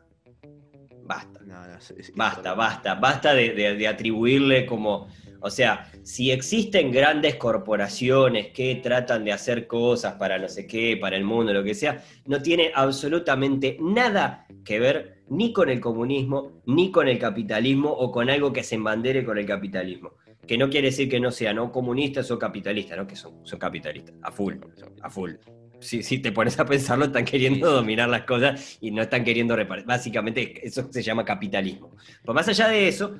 Basta. 1.04 1.40
No, 1.44 1.66
no, 1.66 1.78
es- 1.80 1.90
es- 1.98 2.14
Basta, 2.16 2.54
basta, 2.54 2.94
basta 2.94 3.34
de, 3.34 3.54
de- 3.56 3.74
de 3.76 3.88
atribuirle 3.88 4.68
como, 4.68 5.08
o 5.42 5.50
sea, 5.50 5.92
si 6.04 6.32
existen 6.32 6.92
grandes 6.92 7.36
corporaciones 7.36 8.48
que 8.48 8.76
tratan 8.76 9.26
de 9.26 9.32
hacer 9.32 9.66
cosas 9.66 10.14
para 10.14 10.38
no 10.38 10.48
sé 10.48 10.68
qué, 10.68 10.98
para 10.98 11.18
el 11.18 11.24
mundo, 11.24 11.52
lo 11.52 11.64
que 11.64 11.74
sea, 11.74 12.04
no 12.26 12.42
tiene 12.42 12.72
absolutamente 12.74 13.78
nada 13.82 14.46
que 14.64 14.80
ver 14.80 15.24
ni 15.30 15.52
con 15.52 15.70
el 15.70 15.80
comunismo, 15.80 16.62
ni 16.66 16.92
con 16.92 17.08
el 17.08 17.18
capitalismo 17.18 17.90
o 17.90 18.12
con 18.12 18.30
algo 18.30 18.54
que 18.54 18.64
se 18.64 18.76
embandere 18.76 19.24
con 19.26 19.38
el 19.38 19.46
capitalismo. 19.46 20.14
Que 20.46 20.58
no 20.58 20.70
quiere 20.70 20.88
decir 20.88 21.10
que 21.10 21.20
no 21.20 21.32
sean 21.32 21.58
o 21.60 21.72
comunistas 21.72 22.30
o 22.32 22.38
capitalistas, 22.38 22.98
¿no? 22.98 23.08
Que 23.08 23.16
son, 23.16 23.46
son 23.46 23.58
capitalistas, 23.58 24.16
a 24.22 24.32
full, 24.32 24.56
a 25.02 25.10
full. 25.10 25.32
Si, 25.80 26.04
si 26.04 26.20
te 26.20 26.32
pones 26.32 26.60
a 26.60 26.66
pensarlo, 26.66 27.06
están 27.06 27.26
queriendo 27.26 27.72
dominar 27.72 28.10
las 28.10 28.24
cosas 28.24 28.78
y 28.82 28.92
no 28.92 29.02
están 29.02 29.24
queriendo 29.24 29.56
repartir. 29.56 29.88
Básicamente, 29.88 30.68
eso 30.68 30.88
se 30.92 31.02
llama 31.02 31.26
capitalismo. 31.26 31.96
Pues 32.24 32.36
más 32.36 32.48
allá 32.48 32.68
de 32.68 32.88
eso, 32.88 33.16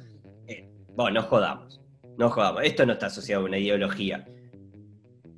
eh, 0.48 0.70
bueno, 0.96 1.22
no 1.22 1.28
jodamos. 1.28 1.81
No 2.22 2.30
jodamos. 2.30 2.62
Esto 2.64 2.86
no 2.86 2.94
está 2.94 3.08
asociado 3.08 3.42
a 3.42 3.46
una 3.46 3.58
ideología. 3.58 4.28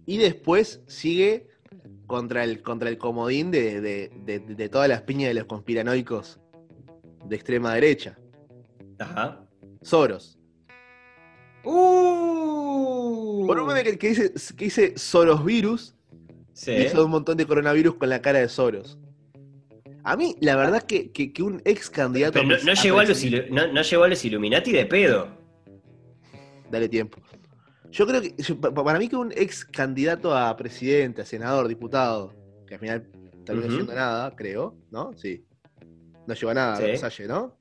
Y 0.06 0.18
después 0.18 0.82
sigue 0.86 1.48
contra 2.08 2.44
el, 2.44 2.62
contra 2.62 2.90
el 2.90 2.98
comodín 2.98 3.52
de, 3.52 3.80
de- 3.80 4.12
de- 4.26 4.40
de 4.40 4.70
todas 4.70 4.90
las 4.90 5.02
piñas 5.04 5.30
de 5.30 5.34
los 5.36 5.46
conspiranoicos 5.46 6.42
de 7.26 7.36
extrema 7.38 7.74
derecha. 7.74 8.18
Ajá. 9.00 9.48
Soros. 9.82 10.38
¡Uh! 11.64 13.46
Por 13.48 13.60
un 13.60 13.68
meme 13.68 13.84
que, 13.84 13.98
que 13.98 14.10
dice, 14.10 14.34
que 14.58 14.66
dice 14.66 14.98
Soros 14.98 15.44
virus, 15.46 15.96
Sí. 16.52 16.72
hizo 16.74 17.04
un 17.06 17.12
montón 17.12 17.38
de 17.38 17.48
coronavirus 17.48 17.96
con 17.96 18.10
la 18.10 18.22
cara 18.22 18.40
de 18.40 18.50
Soros. 18.50 19.00
A 20.04 20.16
mí, 20.18 20.36
la 20.42 20.56
verdad 20.58 20.84
que, 20.84 21.12
que, 21.12 21.32
que 21.32 21.42
un 21.44 21.62
ex 21.66 21.90
candidato. 21.90 22.34
Pero 22.34 22.46
no, 22.46 22.58
no 22.62 22.74
llegó 22.74 23.00
a 23.00 23.06
los, 23.06 23.24
no 23.50 23.82
llegó 23.82 24.04
a 24.04 24.08
los 24.10 24.26
Illuminati 24.26 24.72
de 24.74 24.86
pedo. 24.86 25.43
Dale 26.74 26.90
tiempo. 26.90 27.22
Yo 27.92 28.08
creo 28.08 28.20
que, 28.20 28.34
para 28.74 28.98
mí 28.98 29.08
que 29.08 29.16
un 29.16 29.32
ex 29.32 29.64
candidato 29.64 30.36
a 30.36 30.58
presidente, 30.58 31.22
a 31.22 31.26
senador, 31.26 31.68
diputado, 31.68 32.34
que 32.66 32.74
al 32.74 32.80
final 32.80 33.08
terminó 33.46 33.68
Ujú. 33.68 33.76
siendo 33.76 33.94
nada, 33.94 34.36
creo, 34.36 34.76
¿no? 34.90 35.14
Sí. 35.16 35.46
No 36.26 36.34
llegó 36.34 36.50
a 36.50 36.54
nada, 36.56 36.78
Sí. 36.78 36.84
Versace, 36.84 37.28
¿no? 37.28 37.56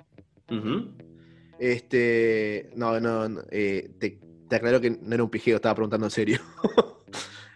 Este. 1.59 2.71
No, 2.75 2.99
no, 3.01 3.29
no, 3.29 3.43
eh, 3.51 3.91
te, 3.99 4.19
te 4.49 4.57
aclaro 4.57 4.81
que 4.81 4.91
no 4.91 5.15
era 5.15 5.23
un 5.23 5.31
pijeo, 5.31 5.57
estaba 5.57 5.75
preguntando 5.75 6.07
en 6.07 6.11
serio. 6.11 6.41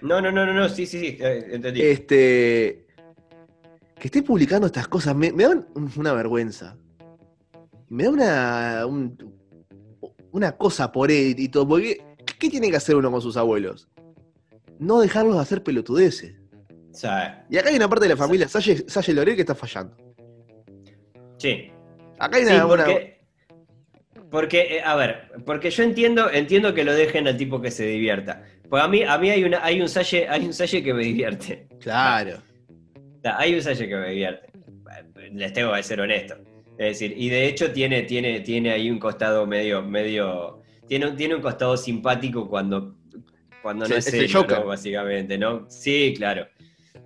No, 0.02 0.20
no, 0.20 0.30
no, 0.30 0.44
no, 0.44 0.52
no, 0.52 0.68
sí, 0.68 0.84
sí, 0.86 1.00
sí, 1.00 1.16
eh, 1.20 1.46
entendí. 1.52 1.80
Este. 1.80 2.86
Que 3.98 4.08
esté 4.08 4.22
publicando 4.22 4.66
estas 4.66 4.88
cosas 4.88 5.16
me, 5.16 5.32
me 5.32 5.44
da 5.44 5.50
un- 5.74 5.90
una 5.96 6.12
vergüenza. 6.12 6.76
Me 7.88 8.04
da 8.04 8.10
una. 8.10 8.86
un- 8.86 9.16
una 10.36 10.52
cosa 10.56 10.92
por 10.92 11.10
él 11.10 11.34
y 11.38 11.48
todo. 11.48 11.66
Porque, 11.66 11.98
¿qué 12.38 12.50
tiene 12.50 12.70
que 12.70 12.76
hacer 12.76 12.94
uno 12.94 13.10
con 13.10 13.22
sus 13.22 13.36
abuelos? 13.38 13.88
No 14.78 15.00
dejarlos 15.00 15.38
hacer 15.38 15.62
pelotudeces. 15.62 16.34
Sea, 16.92 17.46
Y 17.50 17.56
acá 17.56 17.70
hay 17.70 17.76
una 17.76 17.88
parte 17.88 18.04
de 18.04 18.10
la 18.10 18.16
familia, 18.16 18.46
Salle, 18.48 18.84
Salle 18.86 19.12
Lorel, 19.14 19.34
que 19.34 19.40
está 19.42 19.54
fallando. 19.54 19.96
sí. 21.38 21.70
Acá 22.18 22.38
hay 22.38 22.44
Sí, 22.46 22.52
una. 22.54 22.66
una- 22.66 22.84
porque, 22.84 23.20
porque, 24.30 24.60
eh, 24.76 24.82
a 24.82 24.96
ver, 24.96 25.30
porque 25.44 25.70
yo 25.70 25.82
entiendo, 25.82 26.30
entiendo 26.30 26.72
que 26.72 26.82
lo 26.84 26.94
dejen 26.94 27.28
al 27.28 27.36
tipo 27.36 27.60
que 27.60 27.70
se 27.70 27.84
divierta. 27.86 28.42
Porque 28.70 28.82
a 28.84 28.88
mí, 28.88 29.02
a 29.02 29.18
mí 29.18 29.28
hay 29.30 29.44
una, 29.44 29.62
hay 29.62 29.80
un 29.82 29.88
salle, 29.88 30.26
hay 30.28 30.46
un 30.46 30.54
salle 30.54 30.82
que 30.82 30.94
me 30.94 31.02
divierte. 31.04 31.66
Claro. 31.80 32.38
Hay 33.24 33.54
un 33.54 33.60
salle 33.62 33.86
que 33.88 33.96
me 33.96 34.08
divierte. 34.10 34.48
Les 35.32 35.52
tengo 35.52 35.74
que 35.74 35.82
ser 35.82 36.00
honesto. 36.00 36.36
Es 36.78 36.98
decir, 37.00 37.14
y 37.16 37.28
de 37.28 37.46
hecho 37.48 37.72
tiene, 37.72 38.02
tiene, 38.02 38.40
tiene 38.40 38.70
ahí 38.72 38.90
un 38.90 38.98
costado 38.98 39.46
medio, 39.46 39.82
medio. 39.82 40.60
Tiene, 40.86 41.10
tiene 41.12 41.34
un 41.34 41.40
costado 41.42 41.76
simpático 41.76 42.48
cuando, 42.48 42.96
cuando 43.62 43.86
no 43.88 43.94
Sí, 43.94 43.98
es 43.98 44.06
el 44.08 44.20
serio, 44.20 44.40
Joker. 44.42 44.60
¿no? 44.60 44.66
básicamente, 44.66 45.38
¿no? 45.38 45.66
Sí, 45.70 46.14
claro. 46.16 46.46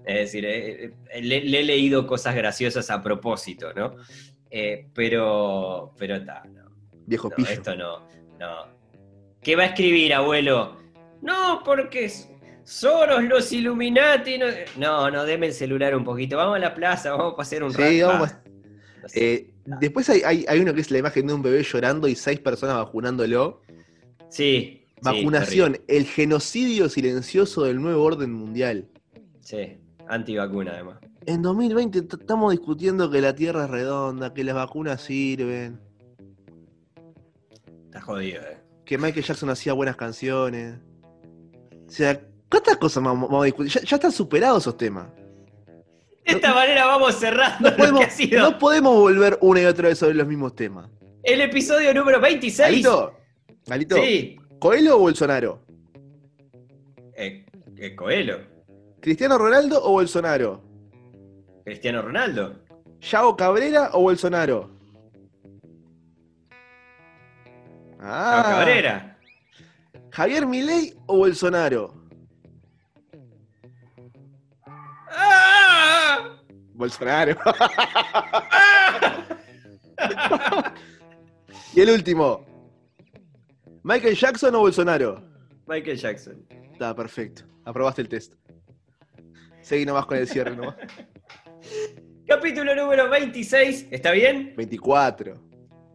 Es 0.05 0.15
decir, 0.33 0.45
eh, 0.45 0.93
eh, 1.13 1.23
le, 1.23 1.45
le 1.45 1.61
he 1.61 1.63
leído 1.65 2.07
cosas 2.07 2.35
graciosas 2.35 2.91
a 2.91 3.03
propósito, 3.03 3.73
¿no? 3.75 3.95
Eh, 4.51 4.89
pero, 4.95 5.93
pero 5.97 6.17
está, 6.17 6.43
no. 6.53 6.71
Viejo 7.07 7.29
No, 7.29 7.37
pillo. 7.37 7.49
esto 7.51 7.77
no, 7.77 8.09
no. 8.39 8.67
¿Qué 9.41 9.55
va 9.57 9.63
a 9.63 9.67
escribir, 9.67 10.13
abuelo? 10.15 10.77
No, 11.23 11.63
porque 11.65 12.11
Soros, 12.65 13.23
los 13.25 13.53
Illuminati. 13.53 14.37
No, 14.39 14.47
no, 14.77 15.11
no, 15.11 15.25
deme 15.25 15.47
el 15.47 15.53
celular 15.53 15.95
un 15.95 16.05
poquito. 16.05 16.37
Vamos 16.37 16.57
a 16.57 16.59
la 16.59 16.75
plaza, 16.75 17.13
vamos 17.13 17.35
a 17.35 17.37
pasar 17.37 17.63
un 17.63 17.73
Sí, 17.73 18.01
rato. 18.03 18.13
vamos 18.13 18.35
sé. 19.07 19.33
Eh, 19.35 19.51
Después 19.79 20.09
hay, 20.11 20.23
hay- 20.25 20.45
hay 20.49 20.61
uno 20.61 20.73
que 20.75 20.81
es 20.81 20.91
la 20.91 20.99
imagen 20.99 21.27
de 21.27 21.35
un 21.35 21.43
bebé 21.43 21.63
llorando 21.63 22.09
y 22.09 22.15
seis 22.15 22.41
personas 22.41 22.77
vacunándolo. 22.77 23.61
Sí. 24.31 24.83
sí, 24.97 25.01
Vacunación, 25.03 25.79
el 25.89 26.05
genocidio 26.07 26.89
silencioso 26.89 27.65
del 27.65 27.81
nuevo 27.81 28.03
orden 28.03 28.33
mundial. 28.33 28.89
Sí, 29.41 29.79
antivacuna 30.09 30.73
además. 30.73 30.99
En 31.27 31.43
2020 31.43 32.03
t- 32.03 32.17
estamos 32.21 32.51
discutiendo 32.53 33.11
que 33.11 33.21
la 33.21 33.35
Tierra 33.35 33.65
es 33.65 33.71
redonda, 33.71 34.33
que 34.33 34.43
las 34.45 34.55
vacunas 34.55 35.01
sirven, 35.03 35.79
Está 37.87 38.01
jodido, 38.01 38.41
eh. 38.43 38.59
que 38.85 38.99
Michael 38.99 39.25
Jackson 39.25 39.51
hacía 39.51 39.73
buenas 39.73 39.97
canciones. 39.97 40.77
O 41.89 41.91
sea, 41.91 42.21
¿cuántas 42.49 42.77
cosas 42.77 43.03
más 43.03 43.15
vamos 43.15 43.43
a 43.43 43.45
discutir? 43.47 43.73
Ya, 43.73 43.81
ya 43.83 43.97
están 43.97 44.13
superados 44.13 44.63
esos 44.63 44.77
temas. 44.77 45.09
De 46.31 46.37
esta 46.37 46.55
manera 46.55 46.87
vamos 46.87 47.15
cerrando 47.17 47.71
No 47.71 47.71
lo 47.71 47.77
podemos, 47.77 48.01
que 48.01 48.07
ha 48.07 48.11
sido 48.11 48.51
no 48.51 48.59
podemos 48.59 48.95
volver 48.95 49.39
una 49.41 49.61
y 49.63 49.65
otra 49.65 49.89
vez 49.89 49.99
sobre 49.99 50.15
los 50.15 50.27
mismos 50.27 50.55
temas. 50.55 50.89
el 51.23 51.41
episodio 51.41 51.93
número 51.93 52.21
26. 52.21 52.59
Galito, 52.69 53.15
Galito, 53.67 53.97
Sí. 53.97 54.37
¿Coelho 54.59 54.97
o 54.97 54.99
Bolsonaro? 55.01 55.61
Eh, 57.17 57.45
eh, 57.79 57.95
Coelho. 57.97 58.39
¿Cristiano 59.01 59.39
Ronaldo 59.39 59.83
o 59.83 59.93
Bolsonaro? 59.93 60.63
Cristiano 61.65 62.03
Ronaldo. 62.03 62.61
¿Yao 63.01 63.37
Cabrera 63.37 63.91
o 63.95 64.01
Bolsonaro? 64.03 64.71
Ah, 67.99 68.43
Cabrera. 68.45 69.19
¿Javier 70.11 70.47
Milei 70.47 70.95
o 71.07 71.17
Bolsonaro? 71.19 71.95
Bolsonaro. 76.75 77.37
y 81.75 81.81
el 81.81 81.91
último. 81.91 82.47
¿Michael 83.83 84.15
Jackson 84.17 84.55
o 84.55 84.61
Bolsonaro? 84.61 85.23
Michael 85.67 85.97
Jackson. 85.99 86.47
Está 86.73 86.95
perfecto. 86.95 87.45
Aprobaste 87.65 88.03
el 88.03 88.09
test. 88.09 88.35
Seguí 89.63 89.85
nomás 89.85 90.07
con 90.07 90.17
el 90.19 90.27
cierre 90.27 90.57
nomás. 90.57 90.77
Capítulo 92.27 92.75
número 92.75 93.09
26. 93.11 93.89
¿Está 93.91 94.13
bien? 94.13 94.55
24. 94.57 95.50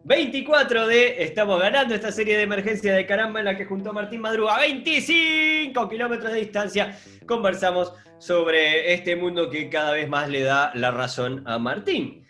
24 0.06 0.86
de 0.86 1.24
Estamos 1.24 1.60
ganando 1.60 1.96
esta 1.96 2.12
serie 2.12 2.38
de 2.38 2.44
emergencia 2.44 2.94
de 2.94 3.08
caramba 3.08 3.40
en 3.40 3.46
la 3.46 3.58
que 3.58 3.66
junto 3.66 3.90
a 3.90 3.94
Martín 3.94 4.22
Madruga 4.22 4.56
a 4.56 4.60
25 4.60 5.90
kilómetros 5.90 6.32
de 6.32 6.42
distancia 6.42 6.96
conversamos 7.26 7.92
sobre 8.20 8.94
este 8.94 9.16
mundo 9.16 9.50
que 9.50 9.68
cada 9.68 9.94
vez 9.94 10.08
más 10.08 10.30
le 10.30 10.42
da 10.44 10.72
la 10.76 10.92
razón 10.92 11.42
a 11.48 11.58
Martín. 11.58 12.24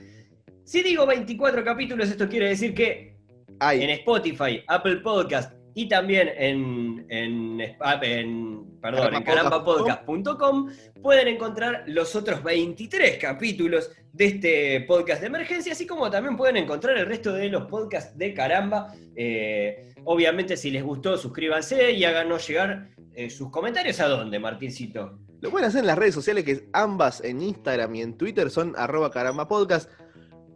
Si 0.63 0.83
digo 0.83 1.05
24 1.05 1.65
capítulos, 1.65 2.09
esto 2.09 2.29
quiere 2.29 2.47
decir 2.47 2.73
que 2.73 3.17
en 3.59 3.89
Spotify, 3.89 4.63
Apple 4.67 4.97
Podcast 4.97 5.53
y 5.75 5.87
también 5.87 6.29
en, 6.35 7.05
en, 7.09 7.61
en- 7.61 8.79
perdón, 8.81 9.13
en 9.15 9.23
carambapodcast.com 9.23 10.69
pueden 11.01 11.27
encontrar 11.27 11.83
los 11.87 12.15
otros 12.15 12.41
23 12.43 13.17
capítulos 13.17 13.91
de 14.13 14.25
este 14.25 14.81
podcast 14.87 15.21
de 15.21 15.27
emergencia, 15.27 15.73
así 15.73 15.85
como 15.85 16.09
también 16.09 16.37
pueden 16.37 16.57
encontrar 16.57 16.97
el 16.97 17.05
resto 17.05 17.33
de 17.33 17.49
los 17.49 17.65
podcasts 17.65 18.17
de 18.17 18.33
Caramba. 18.33 18.93
Eh, 19.15 19.93
obviamente, 20.05 20.55
si 20.57 20.71
les 20.71 20.83
gustó, 20.83 21.17
suscríbanse 21.17 21.91
y 21.91 22.03
háganos 22.05 22.47
llegar 22.47 22.89
eh, 23.13 23.29
sus 23.29 23.49
comentarios. 23.51 23.99
¿A 23.99 24.07
dónde, 24.07 24.39
Martincito? 24.39 25.19
lo 25.41 25.51
pueden 25.51 25.67
hacer 25.67 25.81
en 25.81 25.87
las 25.87 25.97
redes 25.97 26.15
sociales, 26.15 26.43
que 26.43 26.69
ambas 26.73 27.23
en 27.23 27.41
Instagram 27.41 27.93
y 27.95 28.01
en 28.01 28.17
Twitter 28.17 28.49
son 28.49 28.73
arroba 28.77 29.11
caramba 29.11 29.47
podcast. 29.47 29.91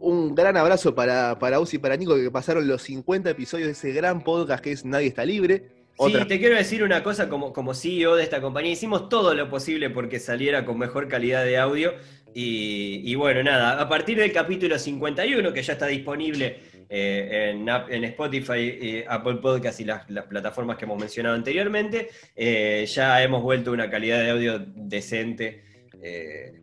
Un 0.00 0.34
gran 0.34 0.56
abrazo 0.56 0.94
para, 0.94 1.38
para 1.38 1.60
Uzi 1.60 1.76
y 1.76 1.78
para 1.78 1.96
Nico 1.96 2.16
que 2.16 2.30
pasaron 2.30 2.66
los 2.66 2.82
50 2.82 3.30
episodios 3.30 3.66
de 3.66 3.72
ese 3.72 3.92
gran 3.92 4.22
podcast 4.24 4.62
que 4.64 4.72
es 4.72 4.84
Nadie 4.84 5.08
está 5.08 5.24
libre. 5.24 5.62
Otra- 5.96 6.22
Sí, 6.22 6.28
te 6.28 6.38
quiero 6.38 6.56
decir 6.56 6.82
una 6.82 7.02
cosa 7.02 7.28
como, 7.28 7.52
como 7.52 7.74
CEO 7.74 8.16
de 8.16 8.22
esta 8.24 8.40
compañía. 8.40 8.72
Hicimos 8.72 9.10
todo 9.10 9.34
lo 9.34 9.50
posible 9.50 9.90
porque 9.90 10.18
saliera 10.18 10.64
con 10.64 10.78
mejor 10.78 11.06
calidad 11.08 11.44
de 11.44 11.58
audio. 11.58 11.92
Y, 12.32 13.02
y 13.04 13.14
bueno, 13.16 13.42
nada, 13.42 13.78
a 13.80 13.88
partir 13.88 14.16
del 14.18 14.32
capítulo 14.32 14.78
51, 14.78 15.52
que 15.52 15.62
ya 15.62 15.72
está 15.74 15.86
disponible 15.88 16.60
eh, 16.88 17.50
en, 17.90 18.04
Spotify, 18.04 18.52
eh, 18.80 19.04
Apple 19.08 19.34
Podcast 19.42 19.80
y 19.80 19.84
las, 19.84 20.08
las 20.08 20.24
plataformas 20.26 20.78
que 20.78 20.84
hemos 20.86 20.98
mencionado 20.98 21.34
anteriormente, 21.34 22.08
eh, 22.34 22.86
ya 22.88 23.22
hemos 23.22 23.42
vuelto 23.42 23.70
a 23.70 23.74
una 23.74 23.90
calidad 23.90 24.20
de 24.22 24.30
audio 24.30 24.58
decente. 24.58 25.64
eh, 26.02 26.59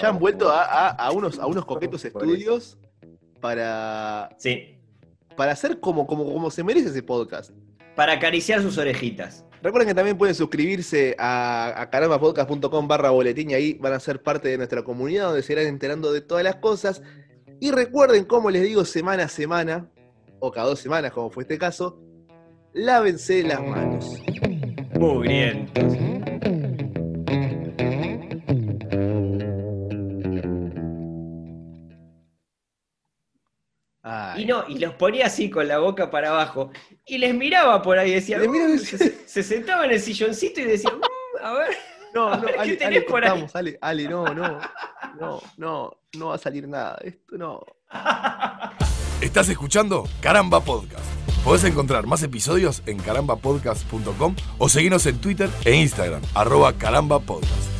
Ya 0.00 0.08
han 0.08 0.18
vuelto 0.18 0.48
a, 0.50 0.64
a- 0.64 0.88
a 0.90 1.10
unos, 1.12 1.38
a 1.38 1.46
unos 1.46 1.64
coquetos 1.64 2.04
estudios 2.04 2.78
para, 3.40 4.30
Sí, 4.38 4.76
para 5.36 5.52
hacer 5.52 5.80
como, 5.80 6.06
como, 6.06 6.24
como 6.32 6.50
se 6.50 6.62
merece 6.64 6.88
ese 6.88 7.02
podcast. 7.02 7.50
para 7.94 8.12
acariciar 8.14 8.60
sus 8.62 8.76
orejitas. 8.78 9.44
Recuerden 9.62 9.88
que 9.88 9.94
también 9.94 10.18
pueden 10.18 10.34
suscribirse 10.34 11.16
a, 11.18 11.72
a 11.80 11.88
carambapodcast.com 11.90 12.86
barra 12.88 13.10
boletín 13.10 13.50
y 13.50 13.54
ahí 13.54 13.74
van 13.74 13.92
a 13.94 14.00
ser 14.00 14.22
parte 14.22 14.48
de 14.48 14.56
nuestra 14.58 14.82
comunidad 14.82 15.26
donde 15.26 15.42
se 15.42 15.52
irán 15.54 15.66
enterando 15.66 16.12
de 16.12 16.20
todas 16.20 16.44
las 16.44 16.56
cosas. 16.56 17.00
Y 17.60 17.70
recuerden, 17.70 18.24
como 18.24 18.50
les 18.50 18.62
digo, 18.62 18.84
semana 18.84 19.24
a 19.24 19.28
semana, 19.28 19.88
o 20.40 20.50
cada 20.50 20.66
dos 20.68 20.80
semanas, 20.80 21.12
como 21.12 21.30
fue 21.30 21.44
este 21.44 21.56
caso, 21.56 21.98
lávense 22.74 23.42
las 23.42 23.62
manos. 23.62 24.20
Mugrientos. 24.98 25.94
Ay. 34.34 34.42
Y 34.42 34.46
no, 34.46 34.64
y 34.68 34.78
los 34.78 34.94
ponía 34.94 35.26
así 35.26 35.48
con 35.50 35.66
la 35.68 35.78
boca 35.78 36.10
para 36.10 36.30
abajo. 36.30 36.70
Y 37.06 37.18
les 37.18 37.34
miraba 37.34 37.80
por 37.82 37.98
ahí, 37.98 38.12
decía, 38.12 38.38
decía- 38.38 38.78
se, 38.78 39.26
se 39.28 39.42
sentaba 39.42 39.84
en 39.86 39.92
el 39.92 40.00
silloncito 40.00 40.60
y 40.60 40.64
decía, 40.64 40.90
"Mm, 40.90 41.44
a 41.44 41.52
ver. 41.54 41.76
No, 42.14 42.28
A 42.32 42.36
no, 42.36 42.42
ver, 42.42 42.54
¿qué 42.54 42.60
Ale, 42.60 42.76
tenés 42.76 42.96
Ale, 42.98 43.00
por 43.02 43.24
ahí? 43.24 43.30
cortamos, 43.30 43.56
Ale, 43.56 43.78
Ale, 43.80 44.04
no, 44.08 44.24
no, 44.34 44.60
no, 45.20 45.42
no, 45.56 45.96
no 46.16 46.26
va 46.28 46.34
a 46.36 46.38
salir 46.38 46.68
nada. 46.68 46.96
Esto 47.02 47.36
no. 47.36 47.60
Estás 49.20 49.48
escuchando 49.48 50.08
Caramba 50.20 50.60
Podcast. 50.60 51.04
Podés 51.44 51.64
encontrar 51.64 52.06
más 52.06 52.22
episodios 52.22 52.82
en 52.86 52.98
carambapodcast.com 52.98 54.34
o 54.58 54.68
seguirnos 54.68 55.04
en 55.06 55.20
Twitter 55.20 55.50
e 55.64 55.74
Instagram, 55.74 56.22
arroba 56.34 56.72
carambapodcast. 56.72 57.73